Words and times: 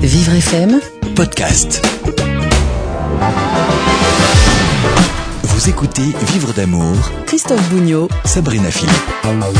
Vivre 0.00 0.40
FM 0.40 0.80
podcast. 1.14 1.80
Vous 5.58 5.68
écoutez 5.68 6.14
Vivre 6.32 6.52
d'amour, 6.54 6.94
Christophe 7.26 7.68
Bougnot 7.70 8.08
Sabrina 8.24 8.70
Philippe. 8.70 8.94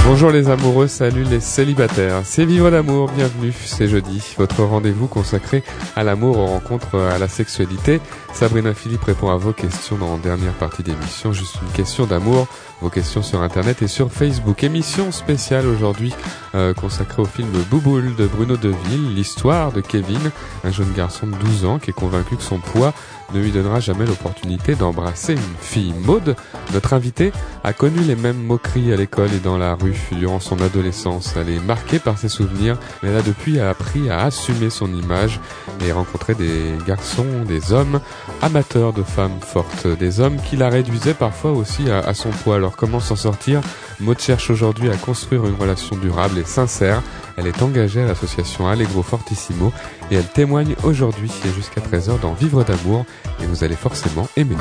Bonjour 0.05 0.31
les 0.31 0.49
amoureux, 0.49 0.87
salut 0.87 1.25
les 1.25 1.41
célibataires. 1.41 2.21
C'est 2.23 2.45
Vivre 2.45 2.71
d'amour, 2.71 3.11
bienvenue, 3.11 3.53
c'est 3.65 3.89
jeudi, 3.89 4.23
votre 4.39 4.63
rendez-vous 4.63 5.09
consacré 5.09 5.65
à 5.97 6.05
l'amour, 6.05 6.39
aux 6.39 6.47
rencontres, 6.47 6.97
à 6.97 7.19
la 7.19 7.27
sexualité. 7.27 8.01
Sabrina 8.33 8.75
Philippe 8.75 9.03
répond 9.03 9.31
à 9.31 9.37
vos 9.37 9.53
questions 9.53 9.97
dans 9.97 10.13
la 10.13 10.23
dernière 10.23 10.53
partie 10.53 10.85
d'émission, 10.85 11.33
juste 11.33 11.57
une 11.61 11.73
question 11.73 12.07
d'amour, 12.07 12.47
vos 12.81 12.91
questions 12.91 13.23
sur 13.23 13.43
internet 13.43 13.83
et 13.83 13.89
sur 13.89 14.13
Facebook. 14.13 14.63
Émission 14.63 15.11
spéciale 15.11 15.67
aujourd'hui 15.67 16.15
euh, 16.55 16.75
consacrée 16.75 17.23
au 17.23 17.25
film 17.25 17.49
Bouboule 17.71 18.15
de 18.15 18.29
Bruno 18.29 18.57
Deville, 18.57 19.17
l'histoire 19.17 19.73
de 19.73 19.81
Kevin, 19.81 20.31
un 20.63 20.71
jeune 20.71 20.93
garçon 20.93 21.27
de 21.27 21.35
12 21.35 21.65
ans 21.65 21.81
qui 21.81 21.91
est 21.91 21.95
convaincu 21.95 22.37
que 22.37 22.43
son 22.45 22.61
poids 22.61 22.95
ne 23.35 23.41
lui 23.41 23.51
donnera 23.51 23.81
jamais 23.81 24.07
l'opportunité 24.07 24.75
d'embrasser 24.75 25.35
une 25.35 25.57
fille. 25.61 25.95
Maude, 26.05 26.37
notre 26.73 26.95
invitée, 26.95 27.33
a 27.65 27.73
connu 27.73 28.01
les 28.01 28.17
mêmes 28.17 28.43
moqueries 28.43 28.93
à 28.93 28.97
l'école 28.97 29.33
et 29.35 29.41
dans 29.41 29.59
la 29.59 29.75
rue 29.75 29.97
durant 30.13 30.41
son 30.41 30.61
adolescence. 30.61 31.35
Elle 31.37 31.51
est 31.51 31.61
marquée 31.61 31.99
par 31.99 32.19
ses 32.19 32.29
souvenirs, 32.29 32.79
mais 33.03 33.11
elle 33.11 33.17
a 33.17 33.23
depuis 33.23 33.61
appris 33.61 34.11
à 34.11 34.21
assumer 34.21 34.71
son 34.71 34.93
image 34.95 35.41
et 35.85 35.93
rencontré 35.93 36.35
des 36.35 36.73
garçons, 36.87 37.27
des 37.47 37.73
hommes 37.73 38.01
amateurs 38.43 38.93
de 38.93 39.03
femmes 39.03 39.41
fortes, 39.41 39.87
des 39.87 40.21
hommes 40.21 40.37
qui 40.49 40.57
la 40.57 40.69
réduisaient 40.69 41.15
parfois 41.15 41.53
aussi 41.53 41.91
à, 41.91 41.99
à 41.99 42.15
son 42.15 42.31
poids. 42.31 42.57
Alors 42.57 42.77
comment 42.77 43.01
s'en 43.01 43.17
sortir? 43.17 43.61
Maud 44.01 44.21
cherche 44.21 44.51
aujourd'hui 44.51 44.91
à 44.91 44.97
construire 44.97 45.45
une 45.47 45.55
relation 45.55 45.97
durable 45.97 46.39
et 46.39 46.45
sincère. 46.45 47.03
Elle 47.37 47.47
est 47.47 47.63
engagée 47.63 48.03
à 48.03 48.07
l'association 48.07 48.69
Allegro 48.69 49.03
Fortissimo 49.03 49.73
et 50.11 50.17
elle 50.17 50.29
témoigne 50.29 50.75
aujourd'hui 50.85 51.31
et 51.45 51.53
jusqu'à 51.55 51.81
13h 51.81 52.21
dans 52.21 52.33
Vivre 52.33 52.65
d'amour 52.65 53.05
et 53.43 53.47
vous 53.47 53.65
allez 53.65 53.77
forcément 53.77 54.29
aimer. 54.37 54.57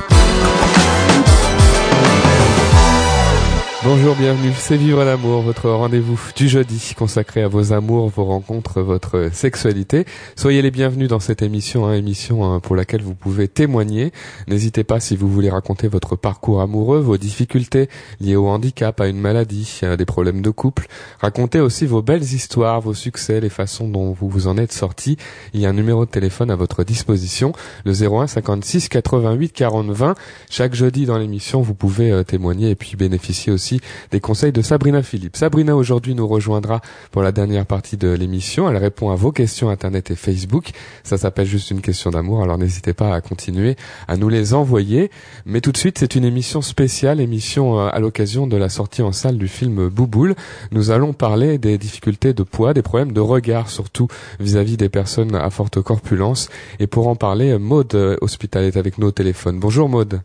Bonjour, 3.89 4.17
bienvenue, 4.17 4.51
c'est 4.53 4.75
Vivre 4.75 5.01
l'amour, 5.05 5.41
votre 5.43 5.69
rendez-vous 5.69 6.19
du 6.35 6.49
jeudi 6.49 6.93
consacré 6.97 7.41
à 7.41 7.47
vos 7.47 7.71
amours, 7.71 8.09
vos 8.09 8.25
rencontres, 8.25 8.81
votre 8.81 9.29
sexualité. 9.31 10.03
Soyez 10.35 10.61
les 10.61 10.71
bienvenus 10.71 11.07
dans 11.07 11.21
cette 11.21 11.41
émission, 11.41 11.85
hein, 11.85 11.93
émission 11.93 12.43
hein, 12.43 12.59
pour 12.59 12.75
laquelle 12.75 13.01
vous 13.01 13.15
pouvez 13.15 13.47
témoigner. 13.47 14.11
N'hésitez 14.49 14.83
pas 14.83 14.99
si 14.99 15.15
vous 15.15 15.29
voulez 15.29 15.49
raconter 15.49 15.87
votre 15.87 16.17
parcours 16.17 16.59
amoureux, 16.59 16.99
vos 16.99 17.15
difficultés 17.15 17.87
liées 18.19 18.35
au 18.35 18.47
handicap, 18.47 18.99
à 18.99 19.07
une 19.07 19.21
maladie, 19.21 19.79
à 19.83 19.95
des 19.95 20.03
problèmes 20.03 20.41
de 20.41 20.49
couple. 20.49 20.87
Racontez 21.21 21.61
aussi 21.61 21.85
vos 21.85 22.01
belles 22.01 22.23
histoires, 22.23 22.81
vos 22.81 22.93
succès, 22.93 23.39
les 23.39 23.47
façons 23.47 23.87
dont 23.87 24.11
vous 24.11 24.27
vous 24.27 24.47
en 24.47 24.57
êtes 24.57 24.73
sortis. 24.73 25.15
Il 25.53 25.61
y 25.61 25.65
a 25.65 25.69
un 25.69 25.73
numéro 25.73 26.03
de 26.03 26.11
téléphone 26.11 26.51
à 26.51 26.57
votre 26.57 26.83
disposition, 26.83 27.53
le 27.85 27.93
01 27.93 28.27
56 28.27 28.89
88 28.89 29.53
40 29.53 29.91
20. 29.91 30.15
Chaque 30.49 30.75
jeudi 30.75 31.05
dans 31.05 31.17
l'émission, 31.17 31.61
vous 31.61 31.73
pouvez 31.73 32.11
euh, 32.11 32.25
témoigner 32.25 32.71
et 32.71 32.75
puis 32.75 32.97
bénéficier 32.97 33.53
aussi 33.53 33.76
des 34.11 34.19
conseils 34.19 34.51
de 34.51 34.61
Sabrina 34.61 35.03
Philippe. 35.03 35.35
Sabrina 35.35 35.75
aujourd'hui 35.75 36.15
nous 36.15 36.27
rejoindra 36.27 36.81
pour 37.11 37.21
la 37.21 37.31
dernière 37.31 37.65
partie 37.65 37.97
de 37.97 38.09
l'émission. 38.09 38.69
Elle 38.69 38.77
répond 38.77 39.11
à 39.11 39.15
vos 39.15 39.31
questions 39.31 39.69
internet 39.69 40.11
et 40.11 40.15
Facebook. 40.15 40.71
Ça 41.03 41.17
s'appelle 41.17 41.47
juste 41.47 41.71
une 41.71 41.81
question 41.81 42.11
d'amour, 42.11 42.43
alors 42.43 42.57
n'hésitez 42.57 42.93
pas 42.93 43.13
à 43.13 43.21
continuer 43.21 43.75
à 44.07 44.17
nous 44.17 44.29
les 44.29 44.53
envoyer. 44.53 45.11
Mais 45.45 45.61
tout 45.61 45.71
de 45.71 45.77
suite, 45.77 45.97
c'est 45.99 46.15
une 46.15 46.25
émission 46.25 46.61
spéciale, 46.61 47.19
émission 47.19 47.79
euh, 47.79 47.89
à 47.91 47.99
l'occasion 47.99 48.47
de 48.47 48.57
la 48.57 48.69
sortie 48.69 49.01
en 49.01 49.11
salle 49.11 49.37
du 49.37 49.47
film 49.47 49.89
Bouboule. 49.89 50.35
Nous 50.71 50.91
allons 50.91 51.13
parler 51.13 51.57
des 51.57 51.77
difficultés 51.77 52.33
de 52.33 52.43
poids, 52.43 52.73
des 52.73 52.81
problèmes 52.81 53.11
de 53.11 53.21
regard 53.21 53.69
surtout 53.69 54.07
vis-à-vis 54.39 54.77
des 54.77 54.89
personnes 54.89 55.35
à 55.35 55.49
forte 55.49 55.81
corpulence. 55.81 56.49
Et 56.79 56.87
pour 56.87 57.07
en 57.07 57.15
parler, 57.15 57.57
Maude 57.57 57.95
euh, 57.95 58.17
Hospital 58.21 58.63
est 58.63 58.77
avec 58.77 58.97
nous 58.97 59.07
au 59.07 59.11
téléphone. 59.11 59.59
Bonjour 59.59 59.89
Maude. 59.89 60.21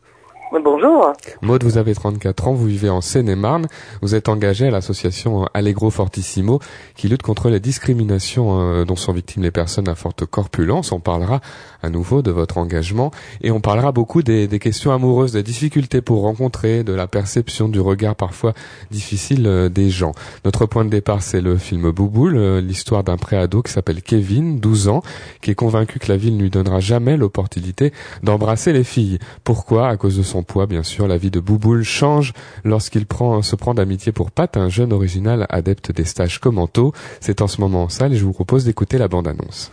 Bonjour. 0.61 1.15
Maud, 1.41 1.65
vous 1.65 1.79
avez 1.79 1.95
34 1.95 2.49
ans, 2.49 2.53
vous 2.53 2.67
vivez 2.67 2.91
en 2.91 3.01
Seine-et-Marne. 3.01 3.69
Vous 4.03 4.15
êtes 4.15 4.29
engagé 4.29 4.67
à 4.67 4.71
l'association 4.71 5.47
Allegro 5.55 5.89
Fortissimo 5.89 6.61
qui 6.95 7.09
lutte 7.09 7.23
contre 7.23 7.49
les 7.49 7.59
discriminations 7.59 8.61
euh, 8.61 8.85
dont 8.85 8.97
sont 8.97 9.15
victimes 9.15 9.43
les 9.43 9.51
personnes 9.51 9.89
à 9.89 9.95
forte 9.95 10.27
corpulence. 10.27 10.93
On 10.93 11.01
parlera 11.01 11.41
à 11.83 11.91
nouveau 11.91 12.23
de 12.23 12.31
votre 12.31 12.59
engagement 12.59 13.11
et 13.41 13.51
on 13.51 13.61
parlera 13.61 13.93
beaucoup 13.93 14.23
des, 14.23 14.49
des 14.49 14.59
questions 14.59 14.93
amoureuses, 14.93 15.33
des 15.33 15.43
difficultés 15.43 16.01
pour 16.01 16.23
rencontrer, 16.23 16.85
de 16.85 16.93
la 16.93 17.07
perception 17.07 17.69
du 17.69 17.81
regard 17.81 18.17
parfois 18.17 18.55
difficile 18.91 19.47
euh, 19.47 19.69
des 19.69 19.91
gens. 19.91 20.13
Notre 20.45 20.67
point 20.67 20.85
de 20.85 20.91
départ, 20.91 21.23
c'est 21.23 21.41
le 21.41 21.57
film 21.57 21.91
Bouboule, 21.91 22.37
euh, 22.37 22.61
l'histoire 22.61 23.05
d'un 23.05 23.17
préado 23.17 23.63
qui 23.63 23.73
s'appelle 23.73 24.03
Kevin, 24.03 24.59
12 24.61 24.89
ans, 24.89 25.03
qui 25.41 25.51
est 25.51 25.55
convaincu 25.55 25.99
que 25.99 26.09
la 26.09 26.17
ville 26.17 26.37
ne 26.37 26.43
lui 26.43 26.51
donnera 26.51 26.81
jamais 26.81 27.17
l'opportunité 27.17 27.93
d'embrasser 28.23 28.73
les 28.73 28.85
filles. 28.85 29.19
Pourquoi? 29.45 29.89
À 29.89 29.97
cause 29.97 30.17
de 30.17 30.23
son 30.23 30.43
poids, 30.43 30.67
bien 30.67 30.83
sûr, 30.83 31.07
la 31.07 31.19
vie 31.19 31.31
de 31.31 31.41
Bouboule 31.41 31.83
change 31.83 32.33
lorsqu'il 32.65 33.07
prend, 33.07 33.43
se 33.43 33.57
prend 33.57 33.75
d'amitié 33.75 34.13
pour 34.13 34.31
Pat, 34.31 34.57
un 34.57 34.69
jeune 34.69 34.93
original 34.93 35.47
adepte 35.51 35.93
des 35.93 36.05
stages 36.05 36.39
commento. 36.39 36.93
C'est 37.21 37.43
en 37.43 37.47
ce 37.47 37.61
moment 37.61 37.85
en 37.85 37.89
salle 37.89 38.13
et 38.13 38.17
je 38.17 38.25
vous 38.25 38.33
propose 38.33 38.65
d'écouter 38.65 38.99
la 38.99 39.09
bande-annonce. 39.09 39.71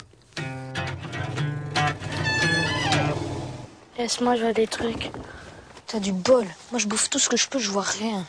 Laisse-moi, 3.99 4.37
je 4.37 4.43
vois 4.43 4.53
des 4.53 4.65
trucs. 4.65 5.11
T'as 5.85 5.99
du 5.99 6.13
bol. 6.13 6.45
Moi, 6.71 6.79
je 6.79 6.87
bouffe 6.87 7.09
tout 7.09 7.19
ce 7.19 7.27
que 7.27 7.35
je 7.35 7.49
peux, 7.49 7.59
je 7.59 7.69
vois 7.69 7.83
rien. 7.83 8.25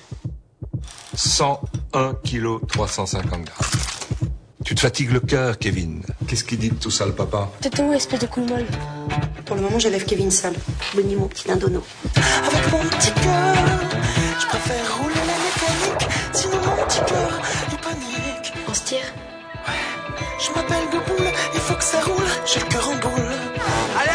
101 1.14 2.14
kg 2.25 2.66
350 2.66 3.31
grammes. 3.31 3.44
Tu 4.64 4.75
te 4.75 4.80
fatigues 4.80 5.12
le 5.12 5.20
cœur, 5.20 5.59
Kevin. 5.59 6.03
Qu'est-ce 6.26 6.42
qu'il 6.42 6.59
dit 6.59 6.70
de 6.70 6.75
tout 6.75 6.91
ça, 6.91 7.06
le 7.06 7.12
papa? 7.12 7.48
T'étais 7.60 7.82
où, 7.84 7.92
espèce 7.92 8.19
de 8.19 8.26
coup 8.26 8.41
de 8.41 8.48
molle 8.50 8.66
Pour 9.47 9.54
le 9.54 9.62
moment, 9.62 9.78
j'élève 9.78 10.04
Kevin 10.04 10.32
seul. 10.32 10.54
Bonnie, 10.97 11.14
mon 11.14 11.28
petit 11.28 11.47
dindono. 11.47 11.84
Avec 12.16 12.72
mon 12.72 12.80
petit 12.80 13.12
cœur, 13.12 13.54
je 14.41 14.47
préfère 14.47 14.98
rouler 14.98 15.14
la 15.14 15.38
mécanique. 15.38 16.09
Sinon, 16.32 16.56
mon 16.66 16.84
petit 16.84 16.98
cœur, 17.06 17.41
il 17.70 17.78
panique. 17.78 18.53
On 18.69 18.75
se 18.75 18.82
tire 18.82 19.06
Je 20.41 20.50
m'appelle 20.53 20.88
Bouboule, 20.91 21.28
il 21.54 21.60
faut 21.60 21.75
que 21.75 21.84
ça 21.84 22.00
roule. 22.00 22.26
J'ai 22.44 22.59
le 22.59 22.66
cœur 22.66 22.88
en 22.88 22.97
boule. 22.97 23.34
Allez, 24.00 24.10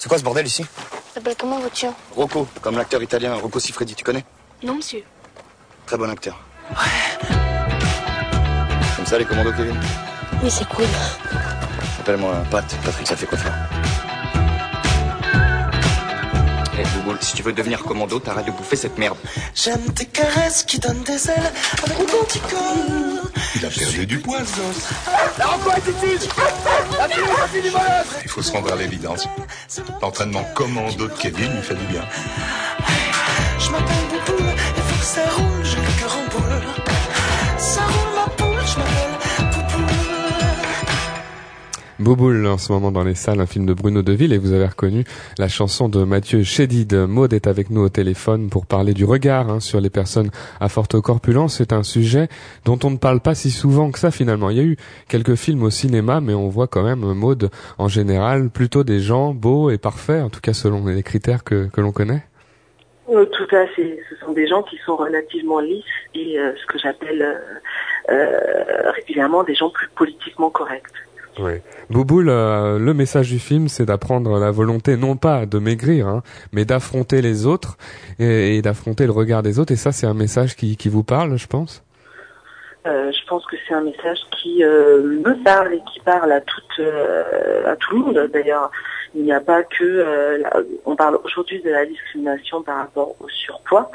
C'est 0.00 0.08
quoi 0.08 0.16
ce 0.16 0.22
bordel 0.24 0.46
ici 0.46 0.64
T'appelles 1.12 1.36
comment, 1.38 1.58
votre 1.58 1.76
chien 1.76 1.92
Rocco, 2.16 2.48
comme 2.62 2.78
l'acteur 2.78 3.02
italien 3.02 3.34
Rocco 3.34 3.60
Siffredi, 3.60 3.94
tu 3.94 4.02
connais 4.02 4.24
Non, 4.62 4.76
monsieur. 4.76 5.02
Très 5.84 5.98
bon 5.98 6.08
acteur. 6.08 6.40
Comme 8.96 9.04
ça 9.04 9.18
les 9.18 9.26
commandos 9.26 9.52
Kevin 9.52 9.78
Oui, 10.42 10.50
c'est 10.50 10.66
cool. 10.68 10.86
Appelle-moi 12.00 12.32
Pat, 12.50 12.64
Patrick, 12.82 13.06
ça 13.06 13.14
fait 13.14 13.26
quoi 13.26 13.36
faire 13.36 13.52
Eh 16.78 16.82
Bouboule, 16.96 17.18
si 17.20 17.34
tu 17.34 17.42
veux 17.42 17.52
devenir 17.52 17.82
commando, 17.82 18.18
t'arrêtes 18.20 18.46
de 18.46 18.52
bouffer 18.52 18.76
cette 18.76 18.96
merde. 18.96 19.18
J'aime 19.54 19.84
tes 19.92 20.06
caresses 20.06 20.62
qui 20.62 20.78
donnent 20.78 21.02
des 21.02 21.28
ailes. 21.28 21.52
Avec 21.84 21.98
mon 21.98 22.24
petit. 22.24 22.40
Il 23.56 23.66
a 23.66 23.68
perdu 23.68 24.06
du 24.06 24.18
poids, 24.18 24.38
ce 24.44 24.60
gosse. 24.60 24.88
Il 28.22 28.30
faut 28.30 28.42
se 28.42 28.52
rendre 28.52 28.72
à 28.72 28.76
l'évidence. 28.76 29.26
L'entraînement 30.00 30.44
commando 30.54 31.08
de 31.08 31.12
Kevin 31.18 31.52
lui 31.52 31.62
fait 31.62 31.74
du 31.74 31.84
bien. 31.86 32.02
Je 33.58 33.70
m'appelle 33.70 33.96
Bouboule, 34.08 34.46
il 34.76 34.82
faut 34.82 34.98
que 34.98 35.04
ça 35.04 35.22
roule. 35.36 35.49
Bouboule 42.00 42.46
en 42.46 42.56
ce 42.56 42.72
moment 42.72 42.90
dans 42.90 43.04
les 43.04 43.14
salles, 43.14 43.40
un 43.40 43.46
film 43.46 43.66
de 43.66 43.74
Bruno 43.74 44.00
Deville 44.00 44.32
et 44.32 44.38
vous 44.38 44.52
avez 44.52 44.64
reconnu 44.66 45.04
la 45.38 45.48
chanson 45.48 45.90
de 45.90 46.02
Mathieu 46.02 46.42
Chédid. 46.42 46.94
Maud 46.94 47.34
est 47.34 47.46
avec 47.46 47.68
nous 47.68 47.82
au 47.82 47.90
téléphone 47.90 48.48
pour 48.48 48.64
parler 48.64 48.94
du 48.94 49.04
regard 49.04 49.50
hein, 49.50 49.60
sur 49.60 49.82
les 49.82 49.90
personnes 49.90 50.30
à 50.60 50.70
forte 50.70 50.98
corpulence. 51.00 51.56
C'est 51.58 51.74
un 51.74 51.82
sujet 51.82 52.28
dont 52.64 52.78
on 52.84 52.90
ne 52.90 52.96
parle 52.96 53.20
pas 53.20 53.34
si 53.34 53.50
souvent 53.50 53.90
que 53.90 53.98
ça 53.98 54.10
finalement. 54.10 54.48
Il 54.48 54.56
y 54.56 54.60
a 54.60 54.64
eu 54.64 54.76
quelques 55.08 55.34
films 55.34 55.62
au 55.62 55.70
cinéma 55.70 56.22
mais 56.22 56.32
on 56.32 56.48
voit 56.48 56.68
quand 56.68 56.82
même 56.82 57.00
Maud 57.00 57.50
en 57.76 57.88
général 57.88 58.48
plutôt 58.48 58.82
des 58.82 59.00
gens 59.00 59.34
beaux 59.34 59.68
et 59.68 59.76
parfaits, 59.76 60.22
en 60.22 60.30
tout 60.30 60.40
cas 60.40 60.54
selon 60.54 60.86
les 60.86 61.02
critères 61.02 61.44
que, 61.44 61.68
que 61.68 61.82
l'on 61.82 61.92
connaît. 61.92 62.22
Euh, 63.10 63.26
Tout 63.26 63.54
à 63.54 63.66
fait. 63.66 63.98
Ce 64.08 64.16
sont 64.24 64.32
des 64.32 64.46
gens 64.46 64.62
qui 64.62 64.78
sont 64.86 64.96
relativement 64.96 65.60
lisses 65.60 65.84
et 66.14 66.38
euh, 66.38 66.52
ce 66.56 66.66
que 66.66 66.78
j'appelle 66.78 67.22
euh, 67.22 68.14
euh, 68.14 68.90
régulièrement 68.92 69.42
des 69.42 69.54
gens 69.54 69.70
plus 69.70 69.88
politiquement 69.88 70.50
corrects. 70.50 70.86
Oui. 71.38 71.52
Bouboule, 71.88 72.28
euh, 72.28 72.78
le 72.78 72.92
message 72.92 73.30
du 73.30 73.38
film, 73.38 73.68
c'est 73.68 73.86
d'apprendre 73.86 74.38
la 74.38 74.50
volonté 74.50 74.96
non 74.96 75.16
pas 75.16 75.46
de 75.46 75.58
maigrir, 75.58 76.08
hein, 76.08 76.22
mais 76.52 76.64
d'affronter 76.64 77.22
les 77.22 77.46
autres 77.46 77.76
et, 78.18 78.60
d'affronter 78.62 79.06
le 79.06 79.12
regard 79.12 79.42
des 79.42 79.58
autres. 79.58 79.72
Et 79.72 79.76
ça, 79.76 79.92
c'est 79.92 80.06
un 80.06 80.14
message 80.14 80.56
qui, 80.56 80.76
qui 80.76 80.88
vous 80.88 81.04
parle, 81.04 81.36
je 81.36 81.46
pense? 81.46 81.84
Euh, 82.86 83.12
je 83.12 83.26
pense 83.28 83.44
que 83.46 83.56
c'est 83.68 83.74
un 83.74 83.82
message 83.82 84.18
qui 84.40 84.64
euh, 84.64 85.02
me 85.02 85.42
parle 85.44 85.74
et 85.74 85.82
qui 85.92 86.00
parle 86.00 86.32
à, 86.32 86.40
toute, 86.40 86.78
euh, 86.78 87.70
à 87.70 87.76
tout 87.76 87.94
le 87.94 88.04
monde. 88.04 88.30
D'ailleurs, 88.32 88.70
Il 89.14 89.24
n'y 89.24 89.32
a 89.32 89.40
pas 89.40 89.64
que, 89.64 89.82
euh, 89.82 90.38
on 90.86 90.94
parle 90.94 91.18
aujourd'hui 91.24 91.60
de 91.60 91.70
la 91.70 91.84
discrimination 91.84 92.62
par 92.62 92.76
rapport 92.76 93.16
au 93.20 93.28
surpoids. 93.28 93.90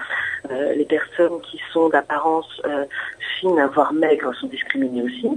Euh, 0.52 0.74
les 0.74 0.86
personnes 0.86 1.40
qui 1.42 1.60
sont 1.72 1.88
d'apparence 1.90 2.62
euh, 2.66 2.86
fine, 3.40 3.66
voire 3.74 3.94
maigre, 3.94 4.34
sont 4.36 4.48
discriminées 4.48 5.04
aussi. 5.04 5.30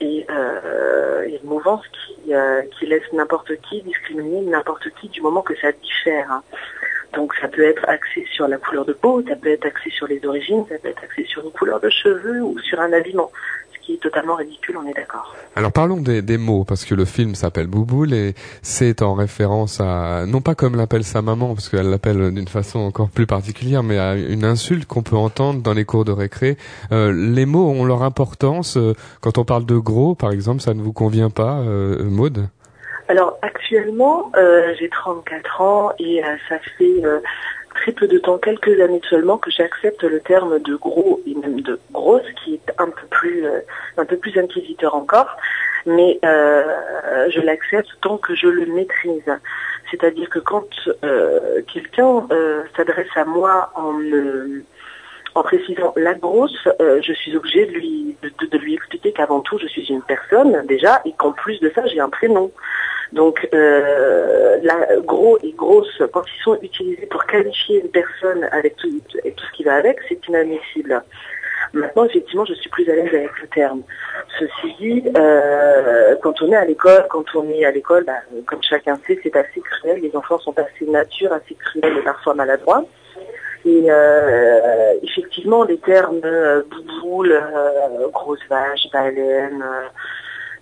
Et 0.00 0.26
euh, 0.30 1.24
il 1.26 1.32
y 1.32 1.36
a 1.36 1.40
une 1.42 1.48
mouvance 1.48 1.84
qui, 1.88 2.34
euh, 2.34 2.62
qui 2.78 2.86
laisse 2.86 3.12
n'importe 3.12 3.54
qui 3.68 3.82
discriminer 3.82 4.40
n'importe 4.42 4.88
qui 4.98 5.08
du 5.08 5.20
moment 5.20 5.42
que 5.42 5.56
ça 5.56 5.72
diffère. 5.72 6.30
hein. 6.32 6.42
Donc 7.14 7.34
ça 7.40 7.48
peut 7.48 7.64
être 7.64 7.88
axé 7.88 8.26
sur 8.32 8.48
la 8.48 8.58
couleur 8.58 8.84
de 8.84 8.92
peau, 8.92 9.22
ça 9.26 9.34
peut 9.34 9.48
être 9.48 9.64
axé 9.66 9.90
sur 9.90 10.06
les 10.06 10.24
origines, 10.26 10.64
ça 10.68 10.78
peut 10.78 10.88
être 10.88 11.02
axé 11.02 11.24
sur 11.24 11.42
une 11.44 11.50
couleur 11.52 11.80
de 11.80 11.88
cheveux 11.88 12.42
ou 12.42 12.58
sur 12.60 12.80
un 12.80 12.92
habillement. 12.92 13.30
Ce 13.88 13.92
qui 13.92 13.96
est 13.96 14.02
totalement 14.02 14.34
ridicule, 14.34 14.76
on 14.76 14.86
est 14.86 14.92
d'accord. 14.92 15.34
Alors 15.56 15.72
parlons 15.72 15.96
des, 15.96 16.20
des 16.20 16.36
mots, 16.36 16.64
parce 16.64 16.84
que 16.84 16.94
le 16.94 17.06
film 17.06 17.34
s'appelle 17.34 17.68
Bouboule 17.68 18.12
et 18.12 18.34
c'est 18.60 19.00
en 19.00 19.14
référence 19.14 19.80
à, 19.80 20.26
non 20.26 20.42
pas 20.42 20.54
comme 20.54 20.76
l'appelle 20.76 21.04
sa 21.04 21.22
maman, 21.22 21.54
parce 21.54 21.70
qu'elle 21.70 21.88
l'appelle 21.88 22.34
d'une 22.34 22.48
façon 22.48 22.80
encore 22.80 23.08
plus 23.08 23.26
particulière, 23.26 23.82
mais 23.82 23.96
à 23.98 24.14
une 24.14 24.44
insulte 24.44 24.84
qu'on 24.86 25.02
peut 25.02 25.16
entendre 25.16 25.62
dans 25.62 25.72
les 25.72 25.86
cours 25.86 26.04
de 26.04 26.12
récré. 26.12 26.58
Euh, 26.92 27.12
les 27.14 27.46
mots 27.46 27.66
ont 27.70 27.86
leur 27.86 28.02
importance. 28.02 28.76
euh, 28.76 28.92
Quand 29.22 29.38
on 29.38 29.46
parle 29.46 29.64
de 29.64 29.78
gros, 29.78 30.14
par 30.14 30.32
exemple, 30.32 30.60
ça 30.60 30.74
ne 30.74 30.82
vous 30.82 30.92
convient 30.92 31.30
pas, 31.30 31.60
euh, 31.60 32.04
Maude? 32.04 32.46
Alors 33.08 33.38
actuellement, 33.40 34.30
euh, 34.36 34.74
j'ai 34.78 34.90
34 34.90 35.60
ans 35.62 35.92
et 35.98 36.22
euh, 36.22 36.26
ça 36.50 36.56
fait 36.76 37.02
euh, 37.06 37.20
très 37.80 37.92
peu 37.92 38.08
de 38.08 38.18
temps, 38.18 38.38
quelques 38.38 38.80
années 38.80 39.00
seulement, 39.08 39.38
que 39.38 39.50
j'accepte 39.50 40.02
le 40.02 40.20
terme 40.20 40.58
de 40.60 40.74
gros 40.74 41.20
et 41.26 41.34
même 41.34 41.60
de 41.60 41.78
grosse, 41.92 42.26
qui 42.42 42.54
est 42.54 42.72
un 42.78 42.90
peu 42.90 43.06
plus, 43.08 43.46
euh, 43.46 43.60
un 43.96 44.04
peu 44.04 44.16
plus 44.16 44.36
inquisiteur 44.36 44.94
encore. 44.94 45.36
Mais 45.86 46.18
euh, 46.24 46.64
je 47.30 47.40
l'accepte 47.40 47.90
tant 48.00 48.18
que 48.18 48.34
je 48.34 48.48
le 48.48 48.66
maîtrise. 48.66 49.30
C'est-à-dire 49.90 50.28
que 50.28 50.40
quand 50.40 50.68
euh, 51.04 51.62
quelqu'un 51.72 52.26
s'adresse 52.76 53.14
à 53.16 53.24
moi 53.24 53.72
en 53.74 55.42
précisant 55.42 55.94
la 55.96 56.14
grosse, 56.14 56.68
je 56.78 57.12
suis 57.12 57.34
obligée 57.36 57.64
de 57.66 58.58
lui 58.58 58.74
expliquer 58.74 59.12
qu'avant 59.12 59.40
tout, 59.40 59.58
je 59.58 59.68
suis 59.68 59.86
une 59.86 60.02
personne 60.02 60.66
déjà 60.66 61.00
et 61.04 61.12
qu'en 61.12 61.32
plus 61.32 61.58
de 61.60 61.70
ça, 61.74 61.86
j'ai 61.86 62.00
un 62.00 62.10
prénom. 62.10 62.50
Donc, 63.12 63.48
euh, 63.54 64.58
la 64.62 64.96
gros 64.98 65.38
et 65.42 65.52
grosse, 65.52 66.02
quand 66.12 66.22
ils 66.26 66.42
sont 66.42 66.58
utilisés 66.60 67.06
pour 67.06 67.24
qualifier 67.24 67.80
une 67.80 67.90
personne 67.90 68.44
avec 68.52 68.76
tout, 68.76 68.88
avec 69.20 69.36
tout 69.36 69.44
ce 69.44 69.56
qui 69.56 69.64
va 69.64 69.74
avec, 69.74 69.98
c'est 70.08 70.26
inadmissible. 70.28 71.02
Maintenant, 71.72 72.04
effectivement, 72.04 72.44
je 72.44 72.54
suis 72.54 72.70
plus 72.70 72.88
à 72.88 72.94
l'aise 72.94 73.14
avec 73.14 73.30
le 73.40 73.48
terme. 73.48 73.82
Ceci 74.38 74.74
dit, 74.78 75.02
euh, 75.16 76.16
quand 76.22 76.40
on 76.42 76.52
est 76.52 76.56
à 76.56 76.64
l'école, 76.64 77.06
quand 77.10 77.24
on 77.34 77.48
est 77.50 77.64
à 77.64 77.70
l'école, 77.70 78.04
bah, 78.04 78.20
comme 78.46 78.62
chacun 78.62 78.98
sait, 79.06 79.18
c'est 79.22 79.36
assez 79.36 79.60
cruel. 79.60 80.00
Les 80.00 80.14
enfants 80.16 80.38
sont 80.38 80.54
assez 80.58 80.86
nature, 80.86 81.32
assez 81.32 81.54
cruels 81.54 81.98
et 81.98 82.02
parfois 82.02 82.34
maladroits. 82.34 82.84
Et 83.64 83.86
euh, 83.88 84.94
effectivement, 85.02 85.64
les 85.64 85.78
termes 85.78 86.20
euh, 86.24 86.62
bouboule, 86.70 87.32
euh, 87.32 88.08
grosse 88.12 88.40
vache, 88.48 88.88
baleine, 88.92 89.64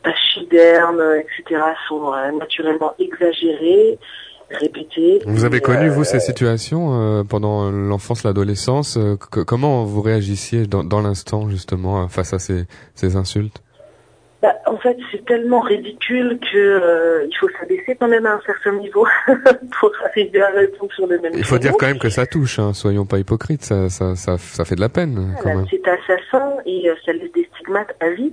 euh, 0.05 0.11
pachyderme, 0.11 1.01
euh, 1.01 1.21
etc. 1.21 1.61
sont 1.89 2.13
euh, 2.13 2.31
naturellement 2.33 2.95
exagérés, 2.99 3.99
répétés. 4.51 5.21
Vous 5.27 5.45
avez 5.45 5.61
connu, 5.61 5.89
euh, 5.89 5.93
vous, 5.93 6.05
ces 6.05 6.21
situations 6.21 7.01
euh, 7.01 7.23
pendant 7.25 7.71
l'enfance, 7.71 8.25
l'adolescence 8.25 8.97
euh, 8.97 9.17
que- 9.17 9.41
Comment 9.41 9.85
vous 9.85 10.03
réagissiez 10.03 10.67
dans, 10.67 10.85
dans 10.85 11.01
l'instant, 11.03 11.49
justement, 11.49 12.05
euh, 12.05 12.07
face 12.09 12.33
à 12.33 12.39
ces, 12.39 12.65
ces 12.95 13.17
insultes? 13.17 13.63
Bah, 14.43 14.53
en 14.67 14.77
fait, 14.77 14.97
c'est 15.11 15.25
tellement 15.25 15.61
ridicule 15.61 16.39
que 16.53 16.59
euh, 16.59 17.27
il 17.29 17.35
faut 17.39 17.49
s'abaisser 17.59 17.97
quand 17.99 18.07
même 18.07 18.27
à 18.27 18.35
un 18.35 18.41
certain 18.45 18.73
niveau 18.79 19.07
pour 19.81 19.91
arriver 20.05 20.43
à 20.43 20.51
répondre 20.51 20.93
sur 20.93 21.07
le 21.07 21.19
même 21.19 21.33
Il 21.35 21.43
faut 21.43 21.57
dire 21.59 21.73
quand 21.79 21.87
même 21.87 21.99
que 21.99 22.11
ça 22.11 22.27
touche, 22.27 22.59
hein, 22.59 22.75
soyons 22.75 23.07
pas 23.07 23.19
hypocrites, 23.19 23.65
ça, 23.65 23.89
ça, 23.89 24.15
ça, 24.15 24.37
ça 24.37 24.65
fait 24.67 24.75
de 24.77 24.81
la 24.83 24.91
peine, 24.91 25.33
quand 25.39 25.43
Voilà, 25.43 25.57
même. 25.61 25.67
c'est 25.71 25.83
assassin 25.89 26.53
et 26.67 26.89
euh, 26.89 26.95
ça 27.07 27.15
laisse 27.15 27.33
des 27.33 27.49
stigmates 27.55 27.97
à 28.01 28.11
vie. 28.11 28.33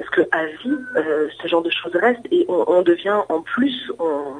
Parce 0.00 0.10
que 0.16 0.22
à 0.32 0.46
vie, 0.46 0.78
euh, 0.96 1.28
ce 1.42 1.46
genre 1.46 1.62
de 1.62 1.68
choses 1.68 1.94
reste 1.94 2.24
et 2.30 2.46
on, 2.48 2.64
on 2.66 2.80
devient 2.80 3.18
en 3.28 3.42
plus, 3.42 3.92
on, 3.98 4.32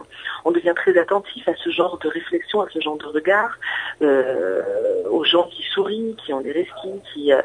on 0.47 0.51
devient 0.53 0.73
très 0.75 0.99
attentif 0.99 1.47
à 1.47 1.53
ce 1.62 1.69
genre 1.69 1.99
de 2.03 2.09
réflexion, 2.09 2.62
à 2.62 2.67
ce 2.73 2.81
genre 2.81 2.97
de 2.97 3.05
regard, 3.05 3.59
euh, 4.01 4.62
aux 5.11 5.25
gens 5.25 5.47
qui 5.53 5.62
sourient, 5.75 6.17
qui 6.25 6.33
ont 6.33 6.41
des 6.41 6.53
resquilles, 6.53 7.03
qui 7.12 7.33
euh, 7.35 7.43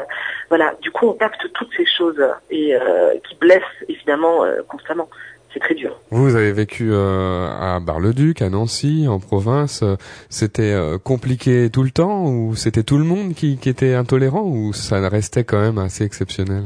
voilà. 0.48 0.74
Du 0.82 0.92
coup, 0.92 1.08
on 1.10 1.14
capte 1.14 1.42
toutes 1.54 1.74
ces 1.76 1.86
choses 1.86 2.24
et 2.50 2.74
euh, 2.74 3.16
qui 3.28 3.36
blessent 3.36 3.80
évidemment 3.90 4.46
euh, 4.46 4.62
constamment. 4.70 5.10
C'est 5.54 5.60
très 5.60 5.76
dur. 5.76 5.98
Vous 6.10 6.36
avez 6.36 6.52
vécu 6.52 6.90
euh, 6.92 7.48
à 7.48 7.80
Bar-le-Duc, 7.82 8.42
à 8.42 8.50
Nancy, 8.50 9.08
en 9.10 9.20
province. 9.20 9.86
C'était 10.30 10.74
euh, 10.74 10.98
compliqué 10.98 11.70
tout 11.70 11.84
le 11.84 11.92
temps 11.92 12.26
ou 12.26 12.56
c'était 12.56 12.84
tout 12.84 12.98
le 12.98 13.06
monde 13.06 13.34
qui, 13.34 13.58
qui 13.58 13.70
était 13.70 13.94
intolérant 13.94 14.44
ou 14.44 14.74
ça 14.74 15.08
restait 15.08 15.46
quand 15.46 15.62
même 15.62 15.78
assez 15.78 16.04
exceptionnel? 16.04 16.64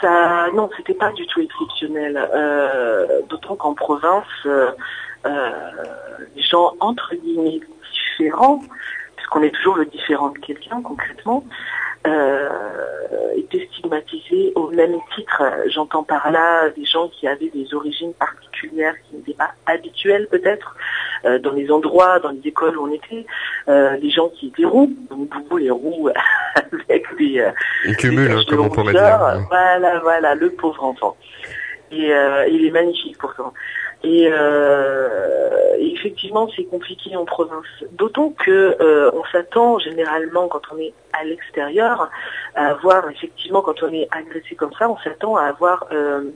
Ça, 0.00 0.33
non, 0.52 0.70
c'était 0.76 0.94
pas 0.94 1.12
du 1.12 1.26
tout 1.26 1.40
exceptionnel. 1.40 2.16
Euh, 2.34 3.22
D'autant 3.28 3.56
qu'en 3.56 3.74
province, 3.74 4.24
euh, 4.46 4.70
les 6.36 6.42
gens 6.42 6.74
entre 6.80 7.14
guillemets 7.14 7.60
différents, 7.92 8.60
puisqu'on 9.16 9.42
est 9.42 9.50
toujours 9.50 9.76
le 9.76 9.86
différent 9.86 10.30
de 10.30 10.38
quelqu'un 10.38 10.82
concrètement, 10.82 11.44
étaient 13.36 13.68
stigmatisés 13.72 14.52
au 14.54 14.70
même 14.70 14.96
titre. 15.14 15.42
J'entends 15.68 16.02
par 16.02 16.30
là 16.30 16.68
des 16.70 16.84
gens 16.84 17.08
qui 17.08 17.26
avaient 17.26 17.50
des 17.50 17.72
origines 17.74 18.12
particulières 18.14 18.94
qui 19.08 19.16
n'étaient 19.16 19.34
pas 19.34 19.52
habituelles 19.66 20.28
peut-être 20.30 20.76
euh, 21.24 21.38
dans 21.38 21.52
les 21.52 21.70
endroits, 21.70 22.18
dans 22.18 22.30
les 22.30 22.40
écoles 22.44 22.76
où 22.76 22.86
on 22.86 22.92
était, 22.92 23.26
euh, 23.68 23.98
des 23.98 24.10
gens 24.10 24.28
qui 24.28 24.48
étaient 24.48 24.64
roux, 24.64 24.92
donc 25.10 25.28
boubou 25.30 25.56
les 25.56 25.70
roux 25.70 26.10
avec 26.54 27.06
des 27.18 27.40
euh, 27.40 27.50
Il 27.86 27.96
cumule, 27.96 28.30
hein, 28.30 28.42
comme 28.48 28.60
on 28.60 28.68
pourrait 28.68 28.92
dire. 28.92 29.46
Voilà, 29.48 30.00
voilà, 30.00 30.34
le 30.34 30.50
pauvre 30.50 30.84
enfant. 30.84 31.16
Et 31.90 32.12
euh, 32.12 32.46
il 32.48 32.66
est 32.66 32.70
magnifique 32.70 33.16
pourtant. 33.18 33.52
Et 34.04 34.28
euh, 34.30 35.76
effectivement, 35.78 36.46
c'est 36.54 36.64
compliqué 36.64 37.16
en 37.16 37.24
province. 37.24 37.64
D'autant 37.92 38.30
que 38.30 38.76
euh, 38.78 39.10
on 39.14 39.24
s'attend 39.32 39.78
généralement 39.78 40.46
quand 40.46 40.60
on 40.72 40.78
est 40.78 40.92
à 41.14 41.24
l'extérieur 41.24 42.10
à 42.54 42.66
avoir 42.66 43.08
effectivement 43.08 43.62
quand 43.62 43.82
on 43.82 43.92
est 43.92 44.06
agressé 44.10 44.54
comme 44.56 44.72
ça, 44.78 44.90
on 44.90 44.98
s'attend 44.98 45.36
à 45.36 45.44
avoir 45.44 45.86
euh, 45.92 46.30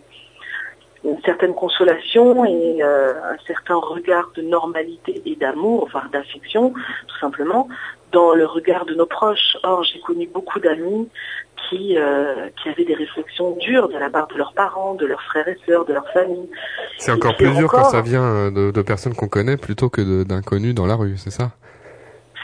une 1.04 1.20
certaine 1.24 1.54
consolation 1.54 2.44
et 2.44 2.82
euh, 2.82 3.12
un 3.32 3.36
certain 3.46 3.76
regard 3.76 4.30
de 4.36 4.42
normalité 4.42 5.22
et 5.26 5.36
d'amour, 5.36 5.88
voire 5.90 6.08
d'affection, 6.10 6.72
tout 7.06 7.18
simplement, 7.20 7.68
dans 8.12 8.34
le 8.34 8.46
regard 8.46 8.84
de 8.84 8.94
nos 8.94 9.06
proches. 9.06 9.56
Or, 9.62 9.84
j'ai 9.84 10.00
connu 10.00 10.26
beaucoup 10.26 10.58
d'amis 10.58 11.08
qui, 11.68 11.96
euh, 11.98 12.48
qui 12.62 12.68
avaient 12.68 12.84
des 12.84 12.94
réflexions 12.94 13.52
dures 13.56 13.88
de 13.88 13.98
la 13.98 14.10
part 14.10 14.26
de 14.28 14.36
leurs 14.36 14.54
parents, 14.54 14.94
de 14.94 15.06
leurs 15.06 15.22
frères 15.22 15.46
et 15.46 15.58
sœurs, 15.66 15.84
de 15.84 15.92
leur 15.92 16.08
famille. 16.10 16.48
C'est 16.98 17.12
encore 17.12 17.36
plus 17.36 17.50
dur 17.54 17.68
quand 17.70 17.84
ça 17.84 18.00
vient 18.00 18.24
euh, 18.24 18.50
de, 18.50 18.70
de 18.70 18.82
personnes 18.82 19.14
qu'on 19.14 19.28
connaît 19.28 19.56
plutôt 19.56 19.88
que 19.88 20.24
d'inconnus 20.24 20.74
dans 20.74 20.86
la 20.86 20.96
rue, 20.96 21.16
c'est 21.16 21.30
ça? 21.30 21.50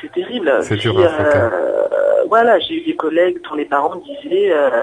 C'est 0.01 0.13
terrible. 0.13 0.53
C'est 0.63 0.77
dur 0.77 0.99
à 1.01 1.05
affronter. 1.07 1.39
euh, 1.39 2.25
voilà, 2.29 2.59
j'ai 2.61 2.75
eu 2.75 2.85
des 2.85 2.97
collègues 2.97 3.41
dont 3.49 3.55
les 3.55 3.65
parents 3.65 3.97
disaient, 3.97 4.53
euh, 4.53 4.83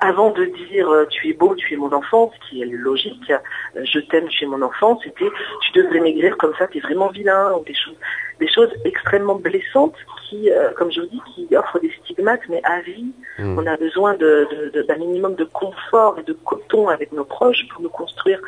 avant 0.00 0.30
de 0.30 0.46
dire 0.46 0.88
euh, 0.88 1.06
tu 1.10 1.28
es 1.28 1.32
beau, 1.34 1.54
tu 1.54 1.74
es 1.74 1.76
mon 1.76 1.92
enfant, 1.92 2.32
ce 2.34 2.48
qui 2.48 2.62
est 2.62 2.66
logique, 2.66 3.30
euh, 3.30 3.84
je 3.84 3.98
t'aime, 4.00 4.28
tu 4.28 4.44
es 4.44 4.46
mon 4.46 4.62
enfant, 4.62 4.98
c'était 5.04 5.28
tu 5.60 5.72
devrais 5.72 6.00
maigrir 6.00 6.36
comme 6.38 6.54
ça, 6.58 6.66
tu 6.68 6.78
es 6.78 6.80
vraiment 6.80 7.08
vilain, 7.08 7.52
ou 7.52 7.64
des 7.64 7.74
choses, 7.74 7.96
des 8.40 8.48
choses 8.48 8.70
extrêmement 8.84 9.36
blessantes 9.36 9.94
qui, 10.28 10.50
euh, 10.50 10.70
comme 10.76 10.90
je 10.90 11.00
vous 11.02 11.06
dis, 11.06 11.20
qui 11.34 11.56
offrent 11.56 11.80
des 11.80 11.90
stigmates, 12.02 12.40
mais 12.48 12.60
à 12.64 12.80
vie, 12.80 13.06
Hmm. 13.38 13.58
on 13.58 13.66
a 13.66 13.76
besoin 13.76 14.14
de- 14.14 14.46
de- 14.52 14.70
de- 14.74 14.82
d'un 14.82 14.96
minimum 14.96 15.34
de 15.34 15.44
confort 15.44 16.16
et 16.20 16.22
de 16.22 16.32
coton 16.44 16.88
avec 16.88 17.12
nos 17.12 17.24
proches 17.24 17.66
pour 17.72 17.82
nous 17.82 17.88
construire 17.88 18.38